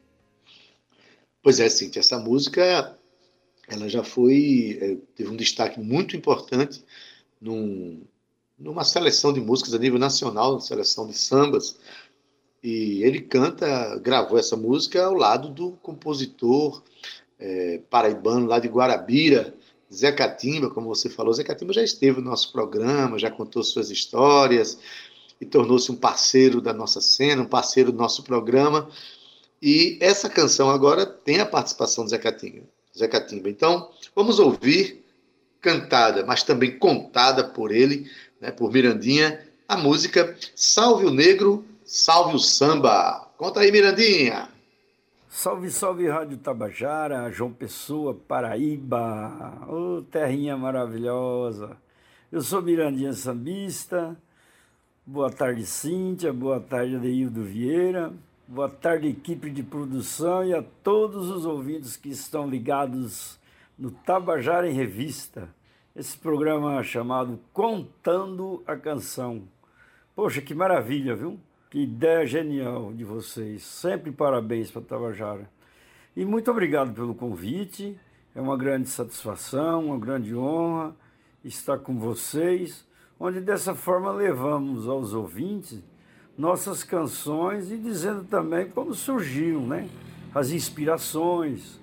Pois 1.42 1.61
é, 1.61 1.68
Cintia, 1.68 2.00
essa 2.00 2.18
música 2.18 2.96
ela 3.68 3.88
já 3.88 4.02
foi, 4.02 4.79
é, 4.81 4.96
teve 5.14 5.31
um 5.31 5.37
destaque 5.37 5.81
muito 5.81 6.16
importante 6.16 6.85
num, 7.40 8.02
numa 8.59 8.85
seleção 8.85 9.33
de 9.33 9.40
músicas 9.40 9.74
a 9.74 9.79
nível 9.79 9.98
nacional, 9.98 10.61
seleção 10.61 11.07
de 11.07 11.14
sambas, 11.14 11.79
e 12.62 13.02
ele 13.05 13.20
canta, 13.20 13.96
gravou 13.98 14.38
essa 14.38 14.57
música 14.57 15.05
ao 15.05 15.14
lado 15.14 15.48
do 15.50 15.72
compositor 15.83 16.83
é, 17.38 17.81
paraibano 17.90 18.46
lá 18.46 18.59
de 18.59 18.68
Guarabira, 18.68 19.55
Zé 19.92 20.11
Catimba, 20.12 20.70
como 20.70 20.88
você 20.88 21.09
falou. 21.09 21.33
Zé 21.33 21.44
Catimba 21.44 21.72
já 21.72 21.83
esteve 21.83 22.20
no 22.20 22.31
nosso 22.31 22.53
programa, 22.53 23.18
já 23.18 23.31
contou 23.31 23.62
suas 23.62 23.90
histórias 23.90 24.79
e 25.40 25.44
tornou-se 25.44 25.90
um 25.92 25.96
parceiro 25.96 26.61
da 26.61 26.72
nossa 26.72 27.01
cena, 27.01 27.42
um 27.42 27.46
parceiro 27.46 27.92
do 27.92 27.99
nosso 27.99 28.22
programa. 28.22 28.88
E 29.61 29.96
essa 30.01 30.29
canção 30.29 30.70
agora 30.70 31.07
tem 31.07 31.40
a 31.40 31.46
participação 31.46 32.05
do 32.05 32.11
Zé 32.11 32.18
Catimba. 32.18 32.62
Zé 32.96 33.07
Catimba. 33.07 33.49
Então, 33.49 33.90
vamos 34.14 34.38
ouvir 34.38 35.05
cantada, 35.61 36.25
mas 36.25 36.42
também 36.42 36.79
contada 36.79 37.44
por 37.44 37.72
ele, 37.72 38.11
né, 38.40 38.51
por 38.51 38.72
Mirandinha, 38.72 39.46
a 39.68 39.77
música 39.77 40.37
Salve 40.55 41.07
o 41.07 41.11
Negro, 41.11 41.64
Salve 41.85 42.37
o 42.37 42.38
Samba. 42.38 43.29
Conta 43.37 43.61
aí, 43.61 43.72
Mirandinha. 43.72 44.49
Salve, 45.38 45.70
salve 45.70 46.09
Rádio 46.09 46.38
Tabajara, 46.38 47.31
João 47.31 47.53
Pessoa, 47.53 48.14
Paraíba, 48.14 49.66
ô 49.68 49.99
oh, 49.99 50.03
terrinha 50.03 50.57
maravilhosa. 50.57 51.77
Eu 52.33 52.40
sou 52.40 52.62
Mirandinha 52.62 53.12
Sambista, 53.12 54.16
boa 55.05 55.31
tarde 55.31 55.66
Cíntia, 55.66 56.33
boa 56.33 56.59
tarde 56.59 56.96
Adeildo 56.96 57.44
Vieira, 57.44 58.14
boa 58.49 58.70
tarde 58.70 59.09
equipe 59.09 59.51
de 59.51 59.62
produção 59.62 60.42
e 60.42 60.55
a 60.55 60.64
todos 60.83 61.29
os 61.29 61.44
ouvintes 61.44 61.99
que 61.99 62.09
estão 62.09 62.49
ligados 62.49 63.38
no 63.79 63.90
Tabajara 63.90 64.66
em 64.66 64.72
Revista, 64.72 65.51
esse 65.94 66.16
programa 66.16 66.83
chamado 66.83 67.38
Contando 67.53 68.62
a 68.66 68.75
Canção. 68.75 69.42
Poxa, 70.14 70.40
que 70.40 70.55
maravilha, 70.55 71.14
viu? 71.14 71.38
Que 71.77 71.83
ideia 71.83 72.25
genial 72.25 72.91
de 72.95 73.05
vocês. 73.05 73.62
Sempre 73.62 74.11
parabéns 74.11 74.71
para 74.71 74.81
Tabajara. 74.81 75.47
E 76.17 76.25
muito 76.25 76.51
obrigado 76.51 76.95
pelo 76.95 77.15
convite. 77.15 78.01
É 78.35 78.41
uma 78.41 78.57
grande 78.57 78.89
satisfação, 78.89 79.85
uma 79.85 79.99
grande 79.99 80.35
honra 80.35 80.97
estar 81.45 81.77
com 81.77 81.99
vocês, 81.99 82.89
onde 83.21 83.43
dessa 83.43 83.75
forma 83.75 84.11
levamos 84.11 84.89
aos 84.89 85.12
ouvintes 85.12 85.85
nossas 86.39 86.83
canções 86.83 87.71
e 87.71 87.77
dizendo 87.77 88.25
também 88.25 88.71
como 88.71 88.95
surgiu, 88.95 89.61
né? 89.61 89.87
As 90.35 90.53
inspirações, 90.53 91.79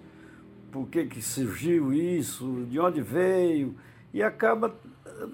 por 0.71 0.87
que, 0.87 1.05
que 1.05 1.21
surgiu 1.21 1.93
isso, 1.93 2.65
de 2.67 2.79
onde 2.79 2.99
veio, 2.99 3.75
e 4.11 4.23
acaba 4.23 4.75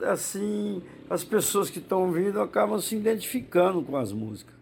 assim, 0.05 0.83
as 1.09 1.23
pessoas 1.23 1.69
que 1.69 1.79
estão 1.79 2.05
ouvindo 2.05 2.39
acabam 2.39 2.79
se 2.79 2.95
identificando 2.95 3.81
com 3.81 3.97
as 3.97 4.11
músicas. 4.11 4.53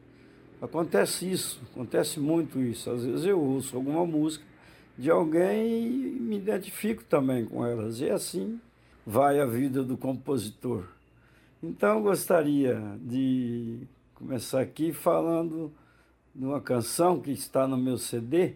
Acontece 0.62 1.30
isso, 1.30 1.62
acontece 1.72 2.20
muito 2.20 2.62
isso. 2.62 2.90
Às 2.90 3.04
vezes 3.04 3.26
eu 3.26 3.40
ouço 3.40 3.76
alguma 3.76 4.06
música 4.06 4.46
de 4.98 5.12
alguém 5.12 5.86
e 5.86 6.20
me 6.20 6.38
identifico 6.38 7.04
também 7.04 7.46
com 7.46 7.66
elas. 7.66 8.00
E 8.00 8.10
assim 8.10 8.60
vai 9.06 9.40
a 9.40 9.46
vida 9.46 9.84
do 9.84 9.98
compositor. 9.98 10.86
Então 11.62 11.98
eu 11.98 12.04
gostaria 12.04 12.82
de 13.02 13.82
começar 14.16 14.62
aqui 14.62 14.94
falando 14.94 15.72
de 16.34 16.46
uma 16.46 16.62
canção 16.62 17.20
que 17.20 17.32
está 17.32 17.68
no 17.68 17.78
meu 17.78 17.98
CD, 17.98 18.54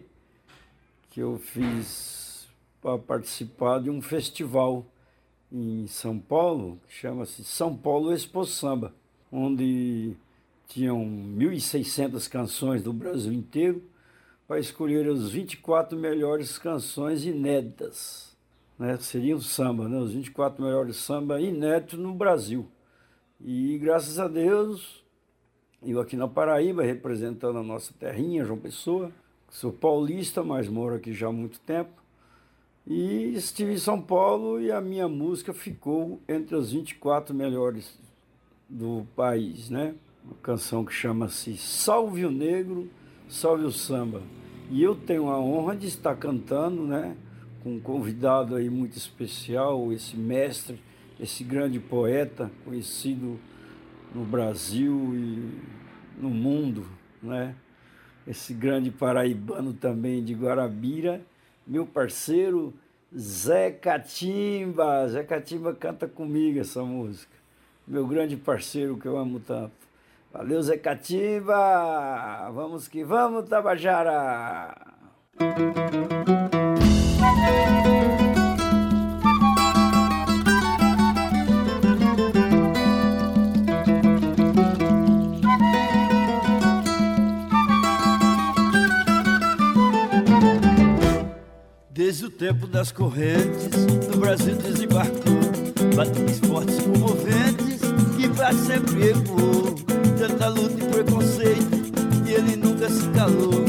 que 1.10 1.20
eu 1.20 1.38
fiz 1.38 2.48
para 2.80 2.98
participar 2.98 3.80
de 3.80 3.90
um 3.90 4.00
festival 4.00 4.86
em 5.52 5.86
São 5.86 6.18
Paulo, 6.18 6.80
que 6.88 6.94
chama-se 6.94 7.44
São 7.44 7.76
Paulo 7.76 8.12
Expo 8.12 8.44
Samba. 8.46 8.94
onde 9.30 10.16
tinham 10.66 11.04
1.600 11.04 12.28
canções 12.30 12.82
do 12.82 12.92
Brasil 12.92 13.32
inteiro 13.32 13.82
para 14.48 14.58
escolher 14.58 15.06
as 15.06 15.28
24 15.30 15.98
melhores 15.98 16.58
canções 16.58 17.24
inéditas. 17.26 18.34
Né? 18.78 18.96
Seriam 18.98 19.38
samba, 19.38 19.88
né? 19.88 19.98
os 19.98 20.12
24 20.12 20.62
melhores 20.64 20.96
samba 20.96 21.40
inéditos 21.40 21.98
no 21.98 22.14
Brasil. 22.14 22.66
E 23.40 23.78
graças 23.78 24.18
a 24.18 24.28
Deus, 24.28 25.04
eu 25.82 26.00
aqui 26.00 26.16
na 26.16 26.28
Paraíba, 26.28 26.82
representando 26.82 27.58
a 27.58 27.62
nossa 27.62 27.92
terrinha, 27.98 28.44
João 28.44 28.58
Pessoa, 28.58 29.12
sou 29.50 29.72
paulista, 29.72 30.42
mas 30.42 30.68
moro 30.68 30.94
aqui 30.94 31.12
já 31.12 31.28
há 31.28 31.32
muito 31.32 31.60
tempo. 31.60 32.01
E 32.86 33.32
estive 33.36 33.74
em 33.74 33.78
São 33.78 34.00
Paulo 34.00 34.60
e 34.60 34.72
a 34.72 34.80
minha 34.80 35.08
música 35.08 35.54
ficou 35.54 36.20
entre 36.28 36.56
as 36.56 36.72
24 36.72 37.32
melhores 37.32 37.96
do 38.68 39.06
país, 39.14 39.70
né? 39.70 39.94
Uma 40.24 40.34
canção 40.42 40.84
que 40.84 40.92
chama-se 40.92 41.56
Salve 41.56 42.24
o 42.24 42.30
Negro, 42.30 42.90
Salve 43.28 43.64
o 43.64 43.70
Samba. 43.70 44.22
E 44.68 44.82
eu 44.82 44.96
tenho 44.96 45.28
a 45.28 45.38
honra 45.38 45.76
de 45.76 45.86
estar 45.86 46.16
cantando, 46.16 46.82
né? 46.82 47.16
Com 47.62 47.76
um 47.76 47.80
convidado 47.80 48.56
aí 48.56 48.68
muito 48.68 48.96
especial, 48.96 49.92
esse 49.92 50.16
mestre, 50.16 50.80
esse 51.20 51.44
grande 51.44 51.78
poeta 51.78 52.50
conhecido 52.64 53.38
no 54.12 54.24
Brasil 54.24 55.14
e 55.14 56.20
no 56.20 56.30
mundo, 56.30 56.84
né? 57.22 57.54
Esse 58.26 58.52
grande 58.52 58.90
paraibano 58.90 59.72
também 59.72 60.24
de 60.24 60.34
Guarabira 60.34 61.24
meu 61.66 61.86
parceiro 61.86 62.72
Zé 63.16 63.70
Catimba. 63.70 65.08
Zé 65.08 65.22
Catimba 65.22 65.74
canta 65.74 66.08
comigo 66.08 66.58
essa 66.60 66.82
música. 66.82 67.32
Meu 67.86 68.06
grande 68.06 68.36
parceiro 68.36 68.96
que 68.96 69.06
eu 69.06 69.16
amo 69.16 69.40
tanto. 69.40 69.72
Valeu, 70.32 70.62
Zé 70.62 70.78
Catimba! 70.78 72.50
Vamos 72.54 72.88
que 72.88 73.04
vamos, 73.04 73.46
Tabajara! 73.48 74.74
O 92.24 92.30
tempo 92.30 92.68
das 92.68 92.92
correntes, 92.92 93.84
no 94.08 94.18
Brasil 94.18 94.54
desembarcou. 94.54 95.40
Batidas 95.96 96.38
fortes 96.38 96.78
comoventes, 96.78 97.80
que 98.16 98.28
pra 98.28 98.52
sempre 98.52 99.10
ecoou 99.10 99.74
Tanta 100.16 100.48
luta 100.48 100.84
e 100.84 100.88
preconceito, 100.88 101.92
e 102.24 102.32
ele 102.32 102.54
nunca 102.54 102.88
se 102.88 103.08
calou. 103.08 103.64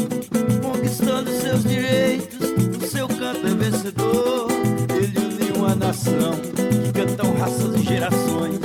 Conquistando 0.62 1.32
seus 1.32 1.64
direitos, 1.64 2.52
o 2.80 2.86
seu 2.86 3.08
canto 3.08 3.48
é 3.48 3.56
vencedor. 3.56 4.48
Ele 4.96 5.18
uniu 5.18 5.56
uma 5.56 5.74
nação, 5.74 6.34
que 6.36 6.94
cantam 6.94 7.34
raças 7.38 7.76
e 7.76 7.84
gerações. 7.84 8.60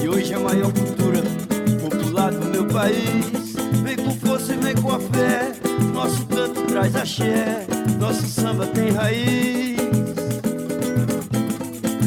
E 0.00 0.08
hoje 0.08 0.32
é 0.32 0.36
a 0.36 0.40
maior 0.40 0.72
cultura 0.72 1.20
popular 1.80 2.30
do 2.30 2.46
meu 2.50 2.66
país. 2.66 3.56
Vem 3.82 3.96
com 3.96 4.12
força 4.12 4.54
e 4.54 4.58
vem 4.58 4.76
com 4.76 4.92
a 4.92 5.00
fé, 5.00 5.52
nosso 5.92 6.24
canto 6.26 6.43
traz 6.74 6.96
axé 6.96 7.64
nosso 8.00 8.26
samba 8.26 8.66
tem 8.66 8.90
raiz. 8.90 9.76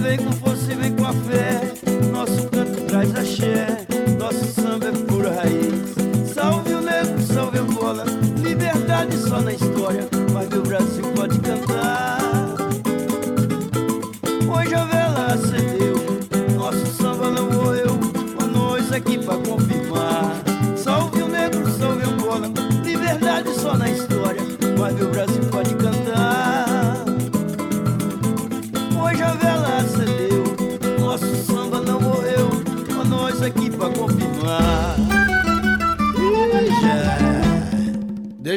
Vem 0.01 0.17
com 0.17 0.31
força 0.33 0.73
e 0.73 0.75
vem 0.75 0.93
com 0.93 1.05
a 1.05 1.13
fé. 1.13 1.73
Nosso 2.11 2.49
canto 2.49 2.81
traz 2.81 3.15
axé. 3.15 3.85
Nosso 4.19 4.45
samba 4.47 4.87
é 4.87 4.91
pura 4.91 5.31
raiz. 5.31 6.33
Salve 6.33 6.73
o 6.73 6.81
negro, 6.81 7.21
salve 7.21 7.59
a 7.59 7.63
bola. 7.63 8.03
Liberdade 8.43 9.17
só 9.17 9.41
na 9.41 9.53
história. 9.53 10.07
Mas 10.33 10.49
meu 10.49 10.61
Brasil 10.61 11.03
pode 11.15 11.39
cantar. 11.39 12.16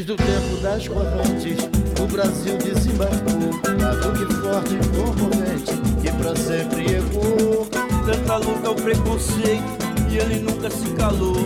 Desde 0.01 0.13
o 0.13 0.17
tempo 0.17 0.57
das 0.63 0.89
correntes, 0.89 1.59
o 2.01 2.07
Brasil 2.07 2.57
desembarcou, 2.57 3.53
batuque 3.79 4.33
forte 4.41 4.75
e 4.75 4.79
comovente, 4.97 5.75
que 6.01 6.11
pra 6.13 6.35
sempre 6.35 6.87
ecoou. 6.87 7.69
Tanta 8.07 8.37
luta 8.39 8.71
o 8.71 8.75
preconceito, 8.77 9.63
e 10.11 10.17
ele 10.17 10.39
nunca 10.41 10.71
se 10.71 10.89
calou, 10.93 11.37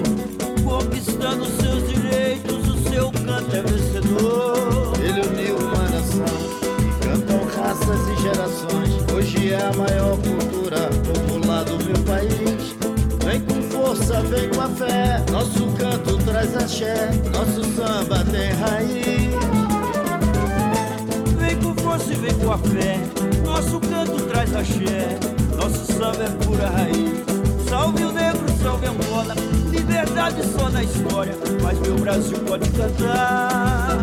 conquistando 0.63 1.45
seus 1.47 1.89
direitos, 1.89 2.69
o 2.69 2.89
seu 2.89 3.11
canto 3.27 3.57
é 3.57 3.63
vencedor. 3.63 4.93
Ele 5.03 5.27
uniu 5.27 5.57
uma 5.57 5.89
nação, 5.89 6.25
cantam 7.03 7.45
raças 7.57 8.09
e 8.09 8.23
gerações. 8.23 9.13
Hoje 9.13 9.53
é 9.53 9.61
a 9.65 9.73
maior 9.73 10.17
cultura 10.19 10.79
popular 11.13 11.65
do 11.65 11.85
meu 11.85 11.99
país. 12.05 12.77
Vem 13.25 13.41
com 13.41 13.61
força, 13.63 14.21
vem 14.23 14.49
com 14.51 14.61
a 14.61 14.69
fé. 14.69 15.25
Nosso 15.33 15.67
canto 15.77 16.14
traz 16.35 16.57
axé, 16.57 17.11
nosso 17.33 17.63
samba 17.77 18.25
tem 18.25 18.51
raiz. 18.55 19.35
Vem 21.39 21.57
com 21.61 21.75
força 21.81 22.13
e 22.13 22.17
vem 22.17 22.35
com 22.35 22.51
a 22.51 22.59
fé. 22.59 22.99
Nosso 23.47 23.79
canto 23.79 24.21
traz 24.25 24.57
axé, 24.57 25.17
nosso 25.57 25.93
samba 25.93 26.25
é 26.25 26.45
pura 26.45 26.69
raiz. 26.71 27.69
Salve 27.69 28.03
o 28.03 28.13
negro, 28.13 28.47
salve 28.61 28.87
a 28.87 28.91
Angola. 28.91 29.35
Liberdade 29.71 30.43
só 30.59 30.69
na 30.71 30.83
história, 30.83 31.37
mas 31.63 31.79
meu 31.79 31.95
Brasil 31.99 32.39
pode 32.41 32.69
cantar. 32.71 33.97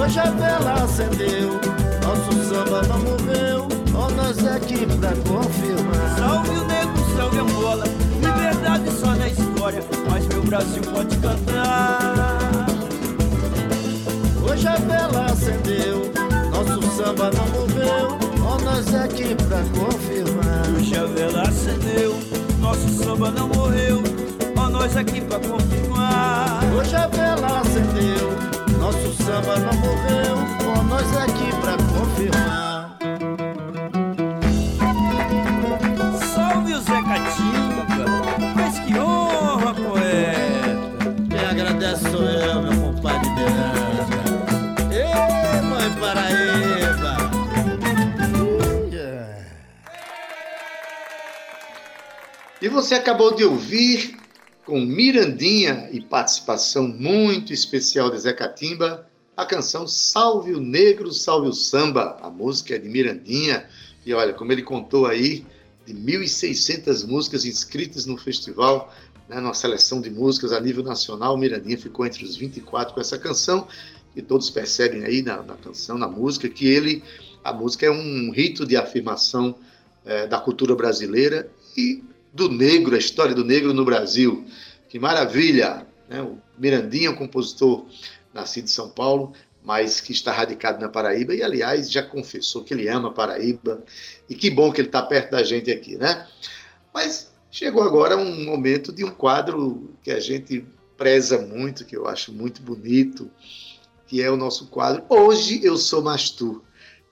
Hoje 0.00 0.18
a 0.18 0.30
vela 0.30 0.72
acendeu, 0.82 1.60
nosso 2.02 2.32
samba 2.48 2.82
não 2.88 2.98
morreu. 3.00 3.68
Ó, 3.94 4.10
nós 4.12 4.46
aqui 4.46 4.86
pra 4.98 5.10
confirmar. 5.30 6.16
Salve 6.16 6.58
o 6.58 6.61
Brasil 10.52 10.82
pode 10.82 11.16
cantar. 11.16 12.66
Hoje 14.46 14.68
a 14.68 14.76
vela 14.76 15.24
acendeu, 15.24 16.12
nosso 16.50 16.82
samba 16.94 17.30
não 17.30 17.46
morreu. 17.48 18.18
Ó, 18.44 18.58
nós 18.60 18.94
aqui 18.94 19.34
pra 19.34 19.62
confirmar. 19.80 20.68
Hoje 20.76 20.94
a 20.94 21.06
vela 21.06 21.42
acendeu, 21.48 22.18
nosso 22.60 22.86
samba 23.02 23.30
não 23.30 23.48
morreu. 23.48 24.02
Ó, 24.54 24.68
nós 24.68 24.94
aqui 24.94 25.22
pra 25.22 25.38
confirmar. 25.40 26.60
Hoje 26.76 26.96
a 26.96 27.06
vela 27.06 27.60
acendeu, 27.60 28.30
nosso 28.78 29.10
samba 29.24 29.56
não 29.56 29.72
morreu. 29.72 30.36
Ó, 30.76 30.82
nós 30.82 31.16
aqui 31.16 31.50
pra 31.62 31.78
confirmar. 31.78 32.71
Você 52.72 52.94
acabou 52.94 53.34
de 53.34 53.44
ouvir 53.44 54.16
com 54.64 54.80
Mirandinha 54.80 55.90
e 55.92 56.00
participação 56.00 56.88
muito 56.88 57.52
especial 57.52 58.10
de 58.10 58.18
Zé 58.18 58.32
Catimba, 58.32 59.06
a 59.36 59.44
canção 59.44 59.86
Salve 59.86 60.54
o 60.54 60.60
Negro, 60.60 61.12
Salve 61.12 61.48
o 61.48 61.52
Samba. 61.52 62.18
A 62.22 62.30
música 62.30 62.74
é 62.74 62.78
de 62.78 62.88
Mirandinha. 62.88 63.68
E 64.06 64.14
olha, 64.14 64.32
como 64.32 64.52
ele 64.52 64.62
contou 64.62 65.06
aí, 65.06 65.44
de 65.86 65.92
1.600 65.92 67.06
músicas 67.06 67.44
inscritas 67.44 68.06
no 68.06 68.16
festival, 68.16 68.92
né, 69.28 69.38
numa 69.38 69.54
seleção 69.54 70.00
de 70.00 70.10
músicas 70.10 70.52
a 70.52 70.60
nível 70.60 70.82
nacional, 70.82 71.36
Mirandinha 71.36 71.76
ficou 71.76 72.06
entre 72.06 72.24
os 72.24 72.36
24 72.36 72.94
com 72.94 73.00
essa 73.00 73.18
canção. 73.18 73.68
E 74.16 74.22
todos 74.22 74.48
percebem 74.48 75.04
aí 75.04 75.22
na, 75.22 75.42
na 75.42 75.56
canção, 75.56 75.98
na 75.98 76.08
música, 76.08 76.48
que 76.48 76.66
ele, 76.66 77.02
a 77.44 77.52
música 77.52 77.86
é 77.86 77.90
um 77.90 78.30
rito 78.30 78.64
de 78.64 78.76
afirmação 78.76 79.56
eh, 80.04 80.26
da 80.26 80.38
cultura 80.38 80.74
brasileira 80.74 81.50
e 81.76 82.02
do 82.32 82.48
negro, 82.48 82.94
a 82.94 82.98
história 82.98 83.34
do 83.34 83.44
negro 83.44 83.74
no 83.74 83.84
Brasil. 83.84 84.44
Que 84.88 84.98
maravilha! 84.98 85.86
Né? 86.08 86.22
O 86.22 86.38
Mirandinha, 86.58 87.10
um 87.10 87.16
compositor 87.16 87.86
nascido 88.32 88.64
em 88.64 88.68
São 88.68 88.88
Paulo, 88.88 89.32
mas 89.62 90.00
que 90.00 90.12
está 90.12 90.32
radicado 90.32 90.80
na 90.80 90.88
Paraíba 90.88 91.34
e, 91.34 91.42
aliás, 91.42 91.90
já 91.90 92.02
confessou 92.02 92.64
que 92.64 92.74
ele 92.74 92.88
ama 92.88 93.08
a 93.08 93.12
Paraíba 93.12 93.82
e 94.28 94.34
que 94.34 94.50
bom 94.50 94.72
que 94.72 94.80
ele 94.80 94.88
está 94.88 95.02
perto 95.02 95.30
da 95.30 95.42
gente 95.42 95.70
aqui, 95.70 95.96
né? 95.96 96.26
Mas 96.92 97.32
chegou 97.50 97.82
agora 97.82 98.16
um 98.16 98.44
momento 98.44 98.92
de 98.92 99.04
um 99.04 99.10
quadro 99.10 99.90
que 100.02 100.10
a 100.10 100.18
gente 100.18 100.64
preza 100.96 101.38
muito, 101.38 101.84
que 101.84 101.96
eu 101.96 102.06
acho 102.06 102.32
muito 102.32 102.62
bonito, 102.62 103.30
que 104.06 104.22
é 104.22 104.30
o 104.30 104.36
nosso 104.36 104.66
quadro 104.66 105.04
Hoje 105.08 105.60
Eu 105.64 105.76
Sou 105.76 106.02
Mais 106.02 106.30
Tu. 106.30 106.62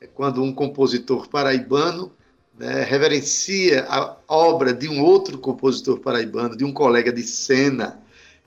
É 0.00 0.06
quando 0.06 0.42
um 0.42 0.52
compositor 0.52 1.28
paraibano 1.28 2.12
né, 2.60 2.84
reverencia 2.84 3.86
a 3.88 4.18
obra 4.28 4.74
de 4.74 4.86
um 4.86 5.02
outro 5.02 5.38
compositor 5.38 5.98
paraibano, 5.98 6.54
de 6.54 6.62
um 6.62 6.72
colega 6.72 7.10
de 7.10 7.22
cena, 7.22 7.98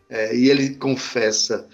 é, 0.08 0.36
e 0.36 0.52
ele 0.52 0.76
confessa 0.76 1.68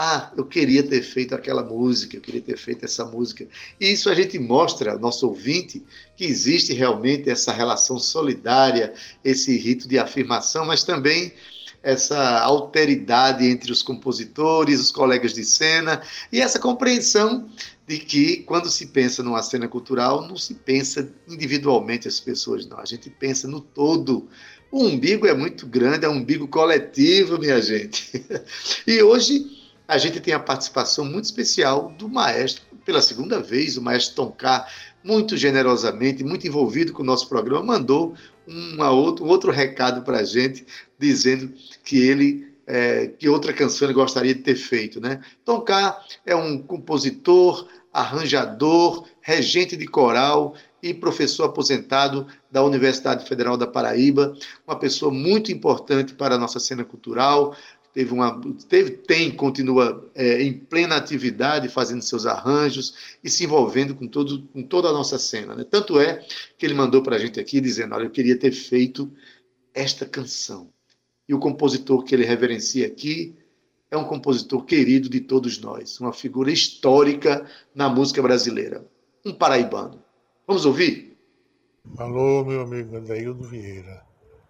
ah, 0.00 0.32
eu 0.36 0.44
queria 0.44 0.80
ter 0.80 1.02
feito 1.02 1.34
aquela 1.34 1.60
música, 1.60 2.16
eu 2.16 2.20
queria 2.20 2.40
ter 2.40 2.56
feito 2.56 2.84
essa 2.84 3.04
música. 3.04 3.48
E 3.80 3.90
isso 3.90 4.08
a 4.08 4.14
gente 4.14 4.38
mostra 4.38 4.92
ao 4.92 4.98
nosso 4.98 5.26
ouvinte 5.26 5.84
que 6.16 6.24
existe 6.24 6.72
realmente 6.72 7.28
essa 7.28 7.52
relação 7.52 7.98
solidária, 7.98 8.94
esse 9.24 9.56
rito 9.58 9.88
de 9.88 9.98
afirmação, 9.98 10.64
mas 10.64 10.84
também 10.84 11.32
essa 11.82 12.40
alteridade 12.40 13.46
entre 13.46 13.70
os 13.70 13.82
compositores, 13.82 14.80
os 14.80 14.90
colegas 14.90 15.32
de 15.32 15.44
cena 15.44 16.02
e 16.32 16.40
essa 16.40 16.58
compreensão 16.58 17.48
de 17.86 17.98
que 17.98 18.38
quando 18.38 18.68
se 18.68 18.86
pensa 18.86 19.22
numa 19.22 19.42
cena 19.42 19.66
cultural, 19.66 20.26
não 20.28 20.36
se 20.36 20.54
pensa 20.54 21.10
individualmente 21.26 22.06
as 22.06 22.20
pessoas, 22.20 22.66
não. 22.66 22.78
A 22.78 22.84
gente 22.84 23.08
pensa 23.08 23.48
no 23.48 23.60
todo. 23.60 24.28
O 24.70 24.84
umbigo 24.84 25.26
é 25.26 25.32
muito 25.32 25.66
grande, 25.66 26.04
é 26.04 26.08
um 26.08 26.16
umbigo 26.16 26.46
coletivo, 26.46 27.38
minha 27.38 27.60
gente. 27.62 28.24
E 28.86 29.02
hoje 29.02 29.58
a 29.86 29.96
gente 29.96 30.20
tem 30.20 30.34
a 30.34 30.38
participação 30.38 31.06
muito 31.06 31.24
especial 31.24 31.94
do 31.98 32.10
maestro, 32.10 32.62
pela 32.84 33.00
segunda 33.00 33.40
vez, 33.40 33.78
o 33.78 33.82
maestro 33.82 34.16
Toncar, 34.16 34.70
muito 35.02 35.36
generosamente, 35.36 36.22
muito 36.22 36.46
envolvido 36.46 36.92
com 36.92 37.02
o 37.02 37.06
nosso 37.06 37.26
programa, 37.28 37.62
mandou 37.62 38.14
uma 38.46 38.90
outro, 38.90 39.24
um 39.24 39.28
outro 39.28 39.50
recado 39.50 40.02
para 40.02 40.18
a 40.18 40.24
gente, 40.24 40.66
dizendo 40.98 41.52
que 41.84 41.98
ele 41.98 42.48
é, 42.68 43.06
que 43.06 43.28
outra 43.28 43.52
canção 43.52 43.86
ele 43.86 43.94
gostaria 43.94 44.34
de 44.34 44.42
ter 44.42 44.54
feito. 44.54 45.00
Né? 45.00 45.22
Toncar 45.44 46.04
é 46.26 46.36
um 46.36 46.58
compositor, 46.58 47.66
arranjador, 47.90 49.06
regente 49.22 49.74
de 49.74 49.86
coral 49.86 50.54
e 50.82 50.92
professor 50.92 51.44
aposentado 51.44 52.26
da 52.50 52.62
Universidade 52.62 53.26
Federal 53.26 53.56
da 53.56 53.66
Paraíba, 53.66 54.36
uma 54.66 54.78
pessoa 54.78 55.10
muito 55.10 55.50
importante 55.50 56.14
para 56.14 56.34
a 56.34 56.38
nossa 56.38 56.60
cena 56.60 56.84
cultural, 56.84 57.56
teve 57.92 58.12
uma, 58.12 58.40
teve, 58.68 58.90
tem, 58.92 59.30
continua 59.30 60.08
é, 60.14 60.42
em 60.42 60.52
plena 60.52 60.94
atividade, 60.96 61.68
fazendo 61.68 62.02
seus 62.02 62.26
arranjos 62.26 63.18
e 63.24 63.30
se 63.30 63.44
envolvendo 63.44 63.94
com, 63.94 64.06
todo, 64.06 64.42
com 64.52 64.62
toda 64.62 64.88
a 64.88 64.92
nossa 64.92 65.18
cena. 65.18 65.56
Né? 65.56 65.64
Tanto 65.64 65.98
é 65.98 66.24
que 66.56 66.64
ele 66.64 66.74
mandou 66.74 67.02
para 67.02 67.16
a 67.16 67.18
gente 67.18 67.40
aqui 67.40 67.60
dizendo: 67.60 67.94
Olha, 67.94 68.04
eu 68.04 68.10
queria 68.10 68.38
ter 68.38 68.52
feito 68.52 69.10
esta 69.74 70.06
canção. 70.06 70.70
E 71.28 71.34
o 71.34 71.38
compositor 71.38 72.04
que 72.04 72.14
ele 72.14 72.24
reverencia 72.24 72.86
aqui 72.86 73.36
é 73.90 73.96
um 73.96 74.04
compositor 74.04 74.64
querido 74.64 75.08
de 75.08 75.20
todos 75.20 75.60
nós, 75.60 76.00
uma 76.00 76.12
figura 76.12 76.50
histórica 76.50 77.46
na 77.74 77.88
música 77.88 78.22
brasileira, 78.22 78.84
um 79.24 79.34
paraibano. 79.34 80.02
Vamos 80.46 80.64
ouvir? 80.64 81.18
Alô, 81.96 82.44
meu 82.44 82.62
amigo 82.62 82.96
Adaildo 82.96 83.44
Vieira. 83.44 84.02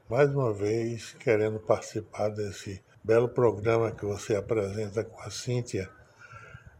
Mais 0.08 0.30
uma 0.30 0.52
vez, 0.52 1.14
querendo 1.18 1.58
participar 1.58 2.28
desse 2.28 2.80
belo 3.02 3.28
programa 3.28 3.90
que 3.90 4.04
você 4.04 4.36
apresenta 4.36 5.04
com 5.04 5.20
a 5.20 5.30
Cíntia, 5.30 5.90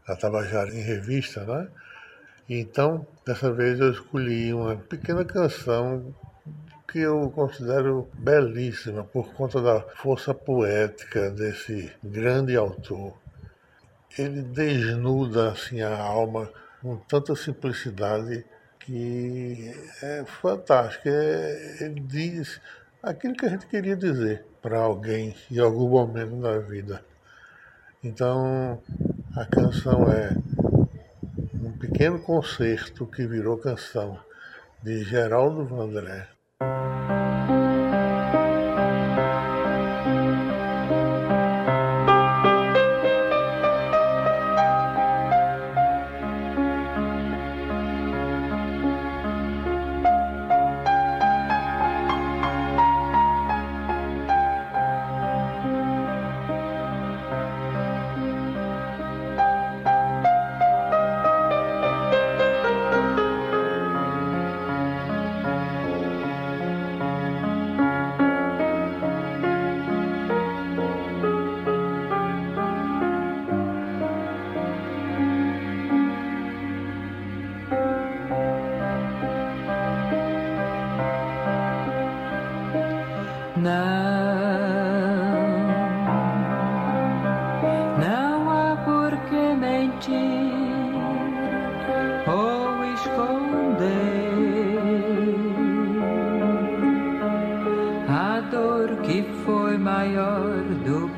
a 0.07 0.15
Tabajara 0.15 0.73
em 0.73 0.81
Revista, 0.81 1.43
né? 1.45 1.69
Então, 2.49 3.05
dessa 3.25 3.51
vez 3.53 3.79
eu 3.79 3.91
escolhi 3.91 4.53
uma 4.53 4.75
pequena 4.75 5.23
canção 5.23 6.15
que 6.91 6.99
eu 6.99 7.29
considero 7.29 8.09
belíssima 8.13 9.03
por 9.03 9.31
conta 9.33 9.61
da 9.61 9.79
força 9.81 10.33
poética 10.33 11.29
desse 11.29 11.91
grande 12.03 12.55
autor. 12.55 13.13
Ele 14.17 14.41
desnuda 14.41 15.51
assim 15.51 15.81
a 15.81 15.95
alma 15.95 16.51
com 16.81 16.97
tanta 16.97 17.35
simplicidade 17.35 18.43
que 18.79 19.71
é 20.01 20.25
fantástico. 20.25 21.07
É, 21.07 21.77
ele 21.81 21.99
diz 21.99 22.59
aquilo 23.03 23.35
que 23.35 23.45
a 23.45 23.49
gente 23.49 23.67
queria 23.67 23.95
dizer 23.95 24.45
para 24.61 24.79
alguém 24.79 25.35
em 25.51 25.59
algum 25.59 25.89
momento 25.89 26.41
da 26.41 26.57
vida. 26.57 27.03
Então, 28.03 28.81
a 29.35 29.45
canção 29.45 30.11
é 30.11 30.35
um 31.53 31.71
pequeno 31.77 32.19
concerto 32.19 33.05
que 33.05 33.27
virou 33.27 33.57
canção 33.57 34.19
de 34.81 35.03
Geraldo 35.03 35.65
Vandré. 35.65 36.38
Para 36.59 36.88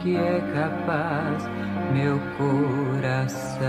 que 0.01 0.17
é 0.17 0.41
capaz 0.53 1.43
meu 1.93 2.19
coração. 2.37 3.61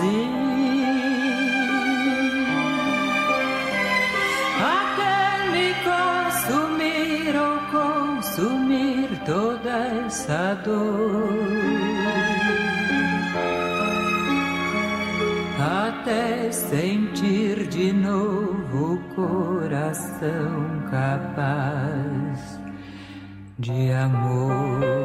vazio. 0.00 0.40
Aquele 4.78 5.50
me 5.52 5.68
consumir 5.84 7.36
ou 7.36 7.56
consumir 7.70 9.08
toda 9.24 9.70
essa 10.06 10.54
dor. 10.64 11.30
Até 15.58 16.50
sentir 16.50 17.68
de 17.68 17.92
novo 17.92 18.94
o 18.94 18.98
coração 19.14 20.82
capaz 20.90 22.58
de 23.58 23.92
amor. 23.92 24.99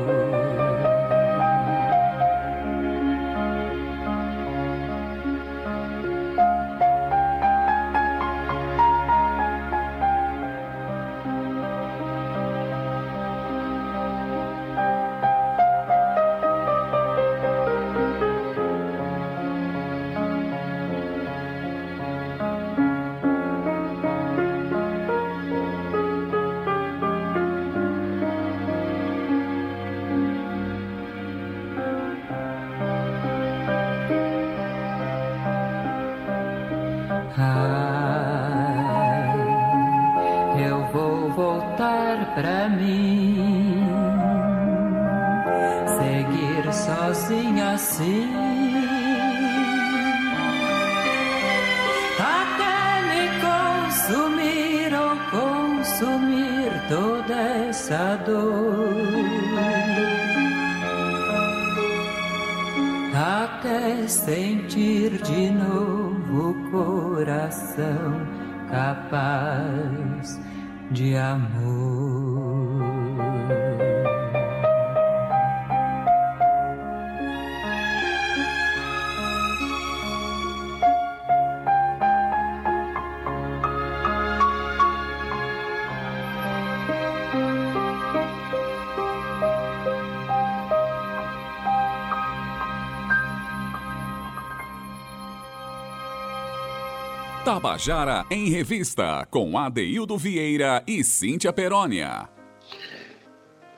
Tabajara 97.65 98.27
em 98.29 98.47
Revista, 98.47 99.27
com 99.31 99.57
Adeildo 99.57 100.15
Vieira 100.19 100.83
e 100.85 101.03
Cíntia 101.03 101.51
Perónia. 101.51 102.29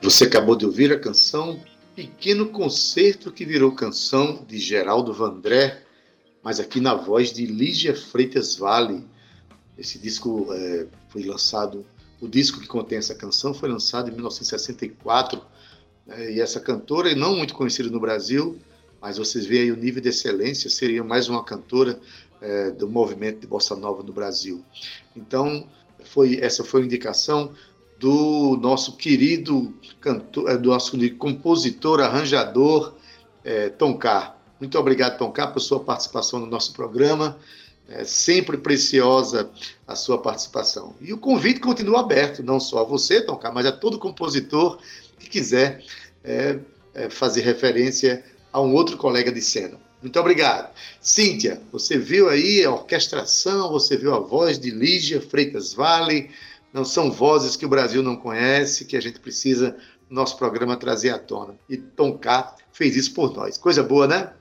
Você 0.02 0.24
acabou 0.24 0.54
de 0.54 0.66
ouvir 0.66 0.92
a 0.92 1.00
canção 1.00 1.58
Pequeno 1.96 2.50
Concerto 2.50 3.32
que 3.32 3.46
virou 3.46 3.72
canção 3.72 4.44
de 4.46 4.58
Geraldo 4.58 5.14
Vandré, 5.14 5.82
mas 6.42 6.60
aqui 6.60 6.80
na 6.80 6.94
voz 6.94 7.32
de 7.32 7.46
Lígia 7.46 7.96
Freitas 7.96 8.56
Vale. 8.56 9.06
Esse 9.78 9.98
disco 9.98 10.52
é, 10.52 10.86
foi 11.08 11.22
lançado, 11.22 11.86
o 12.20 12.28
disco 12.28 12.60
que 12.60 12.66
contém 12.66 12.98
essa 12.98 13.14
canção 13.14 13.54
foi 13.54 13.70
lançado 13.70 14.10
em 14.10 14.12
1964, 14.12 15.40
né, 16.06 16.34
e 16.34 16.42
essa 16.42 16.60
cantora, 16.60 17.14
não 17.14 17.34
muito 17.34 17.54
conhecida 17.54 17.88
no 17.88 17.98
Brasil, 17.98 18.58
mas 19.00 19.18
vocês 19.18 19.46
veem 19.46 19.62
aí 19.62 19.72
o 19.72 19.76
nível 19.76 20.02
de 20.02 20.08
excelência, 20.08 20.68
seria 20.70 21.04
mais 21.04 21.28
uma 21.28 21.44
cantora 21.44 21.98
é, 22.40 22.70
do 22.70 22.88
movimento 22.88 23.40
de 23.40 23.46
bossa 23.46 23.74
nova 23.76 24.02
no 24.02 24.12
Brasil. 24.12 24.64
Então, 25.16 25.68
foi 26.04 26.38
essa 26.40 26.64
foi 26.64 26.82
a 26.82 26.84
indicação 26.84 27.52
do 27.98 28.56
nosso 28.60 28.96
querido 28.96 29.74
cantor, 30.00 30.50
é, 30.50 30.56
do 30.56 30.70
nosso 30.70 30.96
compositor, 31.16 32.00
arranjador 32.00 32.94
é, 33.44 33.68
Toncar. 33.68 34.38
Muito 34.60 34.78
obrigado, 34.78 35.18
Toncar, 35.18 35.52
por 35.52 35.60
sua 35.60 35.80
participação 35.80 36.40
no 36.40 36.46
nosso 36.46 36.72
programa. 36.72 37.38
É 37.88 38.04
sempre 38.04 38.58
preciosa 38.58 39.50
a 39.86 39.96
sua 39.96 40.18
participação. 40.18 40.94
E 41.00 41.12
o 41.12 41.18
convite 41.18 41.58
continua 41.58 42.00
aberto, 42.00 42.42
não 42.42 42.60
só 42.60 42.80
a 42.80 42.84
você, 42.84 43.20
Toncar, 43.20 43.52
mas 43.52 43.66
a 43.66 43.72
todo 43.72 43.98
compositor 43.98 44.78
que 45.18 45.28
quiser 45.28 45.82
é, 46.22 46.58
é, 46.94 47.08
fazer 47.08 47.40
referência 47.40 48.22
a 48.52 48.60
um 48.60 48.74
outro 48.74 48.96
colega 48.96 49.30
de 49.30 49.40
cena. 49.40 49.78
Muito 50.00 50.18
obrigado. 50.18 50.72
Cíntia, 51.00 51.60
você 51.72 51.98
viu 51.98 52.28
aí 52.28 52.64
a 52.64 52.70
orquestração, 52.70 53.70
você 53.70 53.96
viu 53.96 54.14
a 54.14 54.20
voz 54.20 54.58
de 54.58 54.70
Lígia 54.70 55.20
Freitas 55.20 55.74
Vale. 55.74 56.30
Não 56.72 56.84
são 56.84 57.10
vozes 57.10 57.56
que 57.56 57.66
o 57.66 57.68
Brasil 57.68 58.02
não 58.02 58.16
conhece, 58.16 58.84
que 58.84 58.96
a 58.96 59.00
gente 59.00 59.18
precisa, 59.18 59.76
no 60.08 60.16
nosso 60.16 60.36
programa, 60.36 60.76
trazer 60.76 61.10
à 61.10 61.18
tona. 61.18 61.54
E 61.68 61.76
Tom 61.76 62.16
K 62.16 62.54
fez 62.72 62.94
isso 62.94 63.12
por 63.12 63.34
nós. 63.34 63.58
Coisa 63.58 63.82
boa, 63.82 64.06
né? 64.06 64.32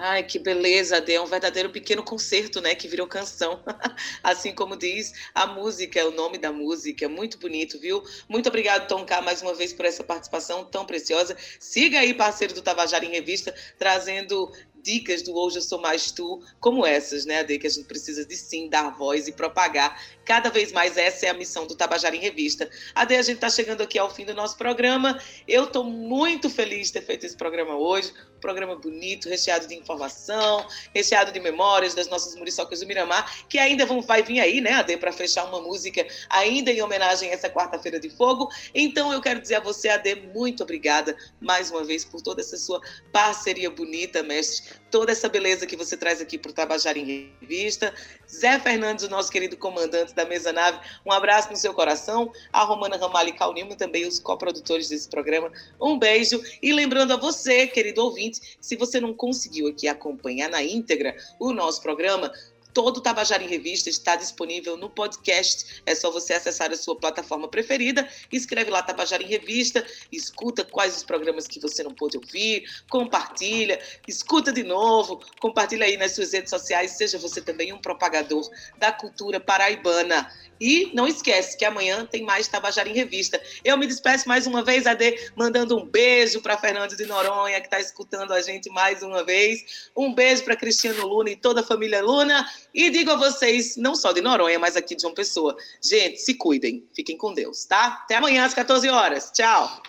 Ai, 0.00 0.22
que 0.22 0.38
beleza, 0.38 0.98
Ade. 0.98 1.12
É 1.12 1.20
um 1.20 1.26
verdadeiro 1.26 1.70
pequeno 1.70 2.04
concerto, 2.04 2.60
né? 2.60 2.72
Que 2.72 2.86
virou 2.86 3.08
canção. 3.08 3.60
assim 4.22 4.54
como 4.54 4.76
diz 4.76 5.12
a 5.34 5.44
música, 5.44 5.98
é 5.98 6.04
o 6.04 6.12
nome 6.12 6.38
da 6.38 6.52
música. 6.52 7.08
Muito 7.08 7.36
bonito, 7.36 7.80
viu? 7.80 8.04
Muito 8.28 8.48
obrigado, 8.48 8.86
Tom 8.86 9.04
K, 9.04 9.20
mais 9.20 9.42
uma 9.42 9.54
vez 9.54 9.72
por 9.72 9.84
essa 9.84 10.04
participação 10.04 10.64
tão 10.64 10.86
preciosa. 10.86 11.36
Siga 11.58 11.98
aí, 11.98 12.14
parceiro 12.14 12.54
do 12.54 12.62
Tabajara 12.62 13.04
em 13.04 13.10
Revista, 13.10 13.52
trazendo 13.76 14.52
dicas 14.82 15.22
do 15.22 15.36
Hoje 15.36 15.58
Eu 15.58 15.62
Sou 15.62 15.80
Mais 15.80 16.10
Tu, 16.10 16.42
como 16.60 16.86
essas, 16.86 17.24
né, 17.26 17.40
Ade, 17.40 17.58
que 17.58 17.66
a 17.66 17.70
gente 17.70 17.86
precisa 17.86 18.24
de 18.24 18.36
sim 18.36 18.68
dar 18.68 18.90
voz 18.96 19.28
e 19.28 19.32
propagar. 19.32 20.00
Cada 20.24 20.48
vez 20.48 20.72
mais 20.72 20.96
essa 20.96 21.26
é 21.26 21.28
a 21.30 21.34
missão 21.34 21.66
do 21.66 21.74
Tabajara 21.74 22.14
em 22.14 22.20
Revista. 22.20 22.70
Ade, 22.94 23.14
a 23.14 23.22
gente 23.22 23.36
está 23.36 23.50
chegando 23.50 23.82
aqui 23.82 23.98
ao 23.98 24.08
fim 24.08 24.24
do 24.24 24.34
nosso 24.34 24.56
programa. 24.56 25.20
Eu 25.46 25.64
estou 25.64 25.84
muito 25.84 26.48
feliz 26.48 26.86
de 26.86 26.94
ter 26.94 27.02
feito 27.02 27.26
esse 27.26 27.36
programa 27.36 27.76
hoje. 27.76 28.12
Programa 28.40 28.76
bonito, 28.76 29.28
recheado 29.28 29.66
de 29.66 29.74
informação, 29.74 30.66
recheado 30.94 31.32
de 31.32 31.40
memórias 31.40 31.94
das 31.94 32.08
nossas 32.08 32.34
muriçocas 32.36 32.80
do 32.80 32.86
Miramar, 32.86 33.46
que 33.48 33.58
ainda 33.58 33.84
vão, 33.84 34.00
vai 34.00 34.22
vir 34.22 34.40
aí, 34.40 34.60
né, 34.60 34.72
Ade, 34.72 34.96
para 34.96 35.12
fechar 35.12 35.44
uma 35.44 35.60
música 35.60 36.06
ainda 36.28 36.70
em 36.70 36.80
homenagem 36.82 37.30
a 37.30 37.32
essa 37.32 37.50
quarta-feira 37.50 37.98
de 37.98 38.10
fogo. 38.10 38.48
Então 38.74 39.12
eu 39.12 39.20
quero 39.20 39.40
dizer 39.40 39.56
a 39.56 39.60
você, 39.60 39.88
Ade, 39.88 40.14
muito 40.34 40.62
obrigada 40.62 41.16
mais 41.40 41.70
uma 41.70 41.84
vez 41.84 42.04
por 42.04 42.20
toda 42.20 42.40
essa 42.40 42.56
sua 42.56 42.80
parceria 43.12 43.70
bonita, 43.70 44.22
mestre 44.22 44.78
toda 44.90 45.12
essa 45.12 45.28
beleza 45.28 45.66
que 45.66 45.76
você 45.76 45.96
traz 45.96 46.20
aqui 46.20 46.38
para 46.38 46.50
o 46.50 46.54
Tabajara 46.54 46.98
em 46.98 47.32
Revista. 47.40 47.94
Zé 48.30 48.58
Fernandes, 48.58 49.04
o 49.04 49.08
nosso 49.08 49.30
querido 49.30 49.56
comandante 49.56 50.14
da 50.14 50.24
mesa 50.24 50.52
nave, 50.52 50.78
um 51.04 51.12
abraço 51.12 51.50
no 51.50 51.56
seu 51.56 51.72
coração. 51.72 52.32
A 52.52 52.64
Romana 52.64 52.96
Ramalho 52.96 53.30
e 53.30 53.32
Calnimo, 53.32 53.76
também 53.76 54.06
os 54.06 54.18
coprodutores 54.18 54.88
desse 54.88 55.08
programa, 55.08 55.50
um 55.80 55.98
beijo. 55.98 56.42
E 56.62 56.72
lembrando 56.72 57.12
a 57.12 57.16
você, 57.16 57.66
querido 57.66 58.04
ouvinte, 58.04 58.27
se 58.60 58.76
você 58.76 59.00
não 59.00 59.14
conseguiu 59.14 59.68
aqui 59.68 59.88
acompanhar 59.88 60.48
na 60.48 60.62
íntegra 60.62 61.16
o 61.38 61.52
nosso 61.52 61.82
programa, 61.82 62.32
Todo 62.78 62.98
o 62.98 63.00
Tabajara 63.00 63.42
em 63.42 63.48
Revista 63.48 63.90
está 63.90 64.14
disponível 64.14 64.76
no 64.76 64.88
podcast. 64.88 65.82
É 65.84 65.96
só 65.96 66.12
você 66.12 66.34
acessar 66.34 66.70
a 66.70 66.76
sua 66.76 66.94
plataforma 66.94 67.48
preferida, 67.48 68.08
escreve 68.30 68.70
lá 68.70 68.80
Tabajara 68.80 69.20
em 69.20 69.26
Revista, 69.26 69.84
escuta 70.12 70.64
quais 70.64 70.96
os 70.96 71.02
programas 71.02 71.48
que 71.48 71.58
você 71.58 71.82
não 71.82 71.92
pôde 71.92 72.16
ouvir, 72.16 72.70
compartilha, 72.88 73.80
escuta 74.06 74.52
de 74.52 74.62
novo, 74.62 75.20
compartilha 75.40 75.86
aí 75.86 75.96
nas 75.96 76.12
suas 76.12 76.32
redes 76.32 76.50
sociais, 76.50 76.92
seja 76.92 77.18
você 77.18 77.40
também 77.40 77.72
um 77.72 77.78
propagador 77.78 78.48
da 78.78 78.92
cultura 78.92 79.40
paraibana. 79.40 80.30
E 80.60 80.90
não 80.92 81.06
esquece 81.06 81.56
que 81.56 81.64
amanhã 81.64 82.04
tem 82.04 82.22
mais 82.22 82.48
Tabajara 82.48 82.88
em 82.88 82.92
Revista. 82.92 83.40
Eu 83.64 83.76
me 83.76 83.86
despeço 83.86 84.28
mais 84.28 84.46
uma 84.46 84.62
vez, 84.62 84.86
Ade, 84.86 85.30
mandando 85.36 85.76
um 85.76 85.84
beijo 85.84 86.40
para 86.40 86.58
Fernando 86.58 86.96
de 86.96 87.06
Noronha, 87.06 87.60
que 87.60 87.66
está 87.66 87.78
escutando 87.78 88.32
a 88.32 88.40
gente 88.40 88.68
mais 88.70 89.02
uma 89.02 89.24
vez. 89.24 89.88
Um 89.96 90.12
beijo 90.12 90.44
para 90.44 90.56
Cristiano 90.56 91.06
Luna 91.06 91.30
e 91.30 91.36
toda 91.36 91.60
a 91.60 91.64
família 91.64 92.02
Luna. 92.02 92.48
E 92.74 92.90
digo 92.90 93.10
a 93.10 93.16
vocês, 93.16 93.76
não 93.76 93.94
só 93.94 94.12
de 94.12 94.20
Noronha, 94.20 94.58
mas 94.58 94.76
aqui 94.76 94.94
de 94.94 95.02
João 95.02 95.14
Pessoa. 95.14 95.56
Gente, 95.82 96.18
se 96.18 96.34
cuidem. 96.34 96.84
Fiquem 96.94 97.16
com 97.16 97.32
Deus, 97.32 97.64
tá? 97.64 98.00
Até 98.04 98.16
amanhã 98.16 98.44
às 98.44 98.54
14 98.54 98.88
horas. 98.88 99.30
Tchau. 99.32 99.82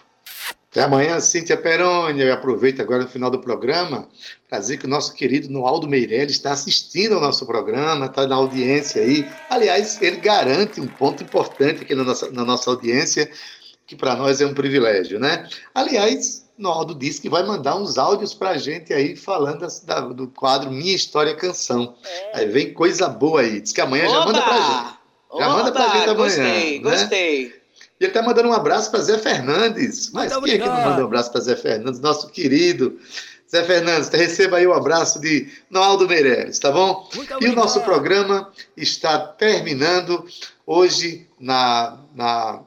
Até 0.71 0.83
amanhã, 0.83 1.19
Cíntia 1.19 1.57
Peroni. 1.57 2.21
Eu 2.21 2.31
aproveito 2.31 2.79
agora 2.79 3.03
no 3.03 3.09
final 3.09 3.31
do 3.31 3.39
programa 3.39 4.07
para 4.47 4.59
dizer 4.59 4.77
que 4.77 4.85
o 4.85 4.89
nosso 4.89 5.13
querido 5.15 5.49
Noaldo 5.49 5.87
Meirelles 5.87 6.33
está 6.33 6.51
assistindo 6.51 7.15
ao 7.15 7.21
nosso 7.21 7.45
programa, 7.45 8.05
está 8.05 8.27
na 8.27 8.35
audiência 8.35 9.01
aí. 9.01 9.27
Aliás, 9.49 9.99
ele 9.99 10.17
garante 10.17 10.79
um 10.79 10.87
ponto 10.87 11.23
importante 11.23 11.81
aqui 11.81 11.95
na 11.95 12.03
nossa, 12.03 12.29
na 12.31 12.45
nossa 12.45 12.69
audiência, 12.69 13.31
que 13.87 13.95
para 13.95 14.15
nós 14.15 14.41
é 14.41 14.45
um 14.45 14.53
privilégio, 14.53 15.19
né? 15.19 15.49
Aliás, 15.73 16.47
Noaldo 16.59 16.93
disse 16.93 17.21
que 17.21 17.29
vai 17.29 17.41
mandar 17.43 17.75
uns 17.75 17.97
áudios 17.97 18.33
para 18.33 18.51
a 18.51 18.57
gente 18.57 18.93
aí 18.93 19.15
falando 19.15 19.65
da, 19.85 20.01
do 20.01 20.27
quadro 20.27 20.69
Minha 20.69 20.93
História 20.93 21.33
Canção. 21.33 21.95
É. 22.03 22.39
Aí 22.39 22.47
vem 22.47 22.73
coisa 22.73 23.07
boa 23.07 23.41
aí. 23.41 23.61
Diz 23.61 23.71
que 23.71 23.79
amanhã 23.79 24.05
Oba! 24.09 24.13
já 24.13 24.25
manda 24.25 24.41
para 24.41 24.61
gente. 24.61 24.99
Já 25.39 25.47
Oba! 25.47 25.49
manda 25.49 25.71
para 25.71 25.87
gente 25.87 26.09
amanhã. 26.09 26.15
Gostei, 26.15 26.79
né? 26.79 26.91
gostei. 26.91 27.59
E 27.99 28.03
ele 28.03 28.07
está 28.07 28.21
mandando 28.21 28.49
um 28.49 28.53
abraço 28.53 28.91
para 28.91 28.99
Zé 28.99 29.17
Fernandes. 29.17 30.11
Mas 30.11 30.31
Muito 30.33 30.45
quem 30.45 30.55
obrigado. 30.55 30.67
é 30.67 30.71
que 30.71 30.81
não 30.81 30.89
manda 30.89 31.01
um 31.01 31.05
abraço 31.05 31.31
para 31.31 31.41
Zé 31.41 31.55
Fernandes? 31.55 31.99
Nosso 32.01 32.29
querido 32.29 32.99
Zé 33.49 33.63
Fernandes, 33.63 34.09
receba 34.09 34.57
aí 34.57 34.67
o 34.67 34.71
um 34.71 34.73
abraço 34.73 35.19
de 35.19 35.49
Noaldo 35.69 36.07
Meireles, 36.07 36.59
tá 36.59 36.71
bom? 36.71 37.09
Muito 37.15 37.43
e 37.43 37.47
o 37.47 37.55
nosso 37.55 37.81
programa 37.81 38.51
está 38.77 39.17
terminando 39.17 40.23
hoje 40.67 41.27
na, 41.39 41.97
na, 42.13 42.61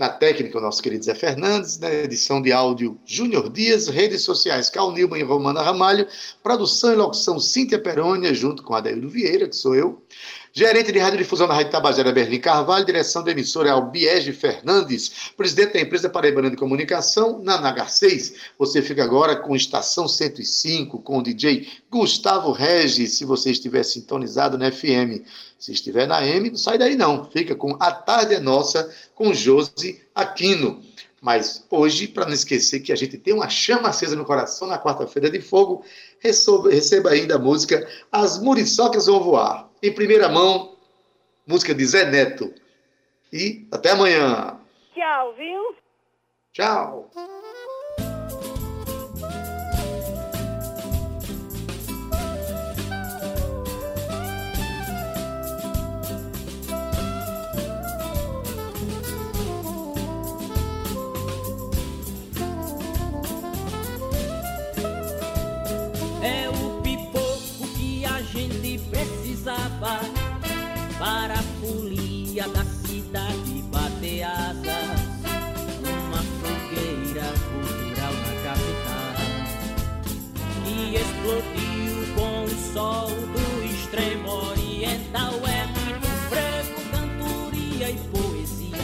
na 0.00 0.08
técnica, 0.08 0.56
o 0.56 0.62
nosso 0.62 0.82
querido 0.82 1.04
Zé 1.04 1.14
Fernandes, 1.14 1.78
na 1.78 1.92
edição 1.92 2.40
de 2.40 2.50
áudio 2.50 2.98
Júnior 3.04 3.50
Dias, 3.50 3.86
redes 3.86 4.22
sociais 4.22 4.70
Cal 4.70 4.90
Nilman 4.92 5.20
e 5.20 5.22
Romana 5.22 5.60
Ramalho, 5.60 6.08
produção 6.42 6.94
e 6.94 6.96
locução 6.96 7.38
Cíntia 7.38 7.78
Perônia, 7.78 8.32
junto 8.32 8.62
com 8.62 8.74
Adeildo 8.74 9.10
Vieira, 9.10 9.46
que 9.46 9.54
sou 9.54 9.74
eu. 9.74 10.02
Gerente 10.52 10.90
de 10.90 10.98
radiodifusão 10.98 11.46
da 11.46 11.54
Rádio 11.54 11.70
Tabajara, 11.70 12.10
Berlim 12.10 12.40
Carvalho, 12.40 12.84
direção 12.84 13.22
da 13.22 13.30
emissora 13.30 13.70
Albiege 13.70 14.32
Fernandes, 14.32 15.30
presidente 15.36 15.74
da 15.74 15.80
empresa 15.80 16.10
Paraibana 16.10 16.50
de 16.50 16.56
Comunicação, 16.56 17.40
na 17.40 17.56
NH6. 17.62 18.34
Você 18.58 18.82
fica 18.82 19.04
agora 19.04 19.36
com 19.36 19.54
Estação 19.54 20.08
105, 20.08 20.98
com 21.02 21.18
o 21.18 21.22
DJ 21.22 21.68
Gustavo 21.88 22.50
Regis, 22.50 23.16
se 23.16 23.24
você 23.24 23.52
estiver 23.52 23.84
sintonizado 23.84 24.58
na 24.58 24.72
FM. 24.72 25.24
Se 25.56 25.70
estiver 25.70 26.08
na 26.08 26.26
M, 26.26 26.50
não 26.50 26.58
sai 26.58 26.78
daí 26.78 26.96
não. 26.96 27.30
Fica 27.30 27.54
com 27.54 27.76
A 27.78 27.92
Tarde 27.92 28.34
é 28.34 28.40
Nossa, 28.40 28.92
com 29.14 29.32
Josi 29.32 30.00
Aquino. 30.12 30.82
Mas 31.20 31.64
hoje, 31.70 32.08
para 32.08 32.26
não 32.26 32.32
esquecer 32.32 32.80
que 32.80 32.92
a 32.92 32.96
gente 32.96 33.16
tem 33.18 33.32
uma 33.32 33.48
chama 33.48 33.90
acesa 33.90 34.16
no 34.16 34.24
coração 34.24 34.66
na 34.66 34.80
quarta-feira 34.80 35.30
de 35.30 35.40
fogo, 35.40 35.84
receba 36.18 37.10
ainda 37.10 37.36
a 37.36 37.38
música 37.38 37.86
As 38.10 38.42
Muriçocas 38.42 39.06
Vão 39.06 39.22
Voar. 39.22 39.69
Em 39.82 39.92
primeira 39.92 40.28
mão, 40.28 40.76
música 41.46 41.74
de 41.74 41.84
Zé 41.86 42.04
Neto. 42.10 42.52
E 43.32 43.66
até 43.72 43.92
amanhã. 43.92 44.60
Tchau, 44.94 45.34
viu? 45.34 45.76
Tchau. 46.52 47.10
Cidade 73.10 73.62
bater 73.72 74.22
asas 74.22 75.00
fogueira 76.40 77.26
cultural 77.50 78.12
na 78.22 78.32
capital. 78.44 79.10
Que 80.62 80.94
explodiu 80.94 82.14
com 82.14 82.44
o 82.44 82.48
sol 82.72 83.08
do 83.10 83.64
extremo 83.64 84.30
oriental 84.30 85.34
é 85.44 85.66
muito 85.66 86.06
frevo, 86.28 86.78
cantoria 86.92 87.90
e 87.90 87.98
poesia. 88.12 88.78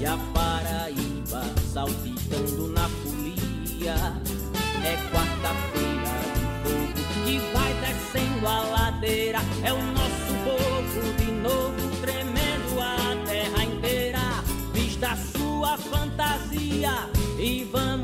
E 0.00 0.06
a 0.06 0.18
Paraíba 0.34 1.44
saltitando 1.72 2.68
na 2.72 2.88
folia 2.88 3.94
é 4.84 4.96
quarta-feira 5.12 6.12
de 6.34 6.42
fogo 6.64 7.00
que 7.24 7.38
vai 7.54 7.72
descendo 7.74 8.48
a 8.48 8.60
ladeira 8.62 9.38
é 9.62 9.72
o 9.72 9.99
fantasia 17.58 17.99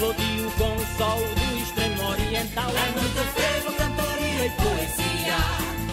explodiu 0.00 0.50
com 0.56 0.72
o 0.72 0.86
sol 0.96 1.18
do 1.18 1.62
extremo 1.62 2.08
oriental. 2.08 2.70
É 2.70 2.90
muito 2.98 3.20
frevo, 3.34 3.70
cantoria 3.74 4.46
e 4.46 4.50
poesia. 4.50 5.36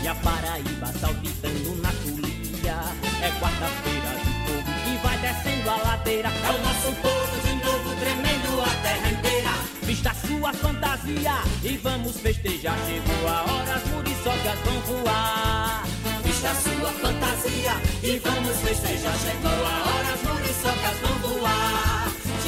E 0.02 0.08
a 0.08 0.16
Paraíba 0.16 0.88
saltitando 0.98 1.76
na 1.82 1.92
folia. 1.92 2.80
É 3.22 3.30
quarta-feira 3.38 4.12
de 4.24 4.32
fogo 4.46 4.72
que 4.86 4.98
vai 5.04 5.18
descendo 5.18 5.70
a 5.70 5.76
ladeira. 5.76 6.30
É 6.30 6.50
o 6.50 6.62
nosso 6.62 6.96
povo 7.02 7.42
de 7.44 7.66
novo 7.66 7.96
tremendo 8.00 8.62
a 8.62 8.82
terra 8.82 9.12
inteira. 9.12 9.52
Vista 9.82 10.14
sua 10.26 10.54
fantasia 10.54 11.34
e 11.62 11.76
vamos 11.76 12.18
festejar. 12.18 12.78
Chegou 12.88 13.28
a 13.28 13.42
hora, 13.44 13.74
as 13.76 13.88
muriçocas 13.90 14.60
vão 14.64 15.04
voar. 15.04 15.84
Vista 16.24 16.56
sua 16.56 16.92
fantasia 16.94 17.74
e 18.02 18.20
vamos 18.20 18.56
festejar. 18.62 19.18
Chegou 19.18 19.52
a 19.52 19.84
hora, 19.84 20.14
as 20.14 20.24
muriçocas 20.24 20.98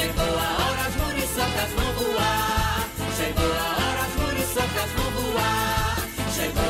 Chegou 0.00 0.24
a 0.24 0.48
hora, 0.56 0.86
as 0.86 0.96
muriçocas 0.96 1.70
vão 1.76 1.92
voar. 1.92 2.88
Chegou 3.18 3.52
a 3.52 3.68
hora, 3.76 4.00
as 4.06 4.14
muriçocas 4.16 4.90
vão 4.96 5.10
voar. 5.10 6.08
Chegou 6.34 6.69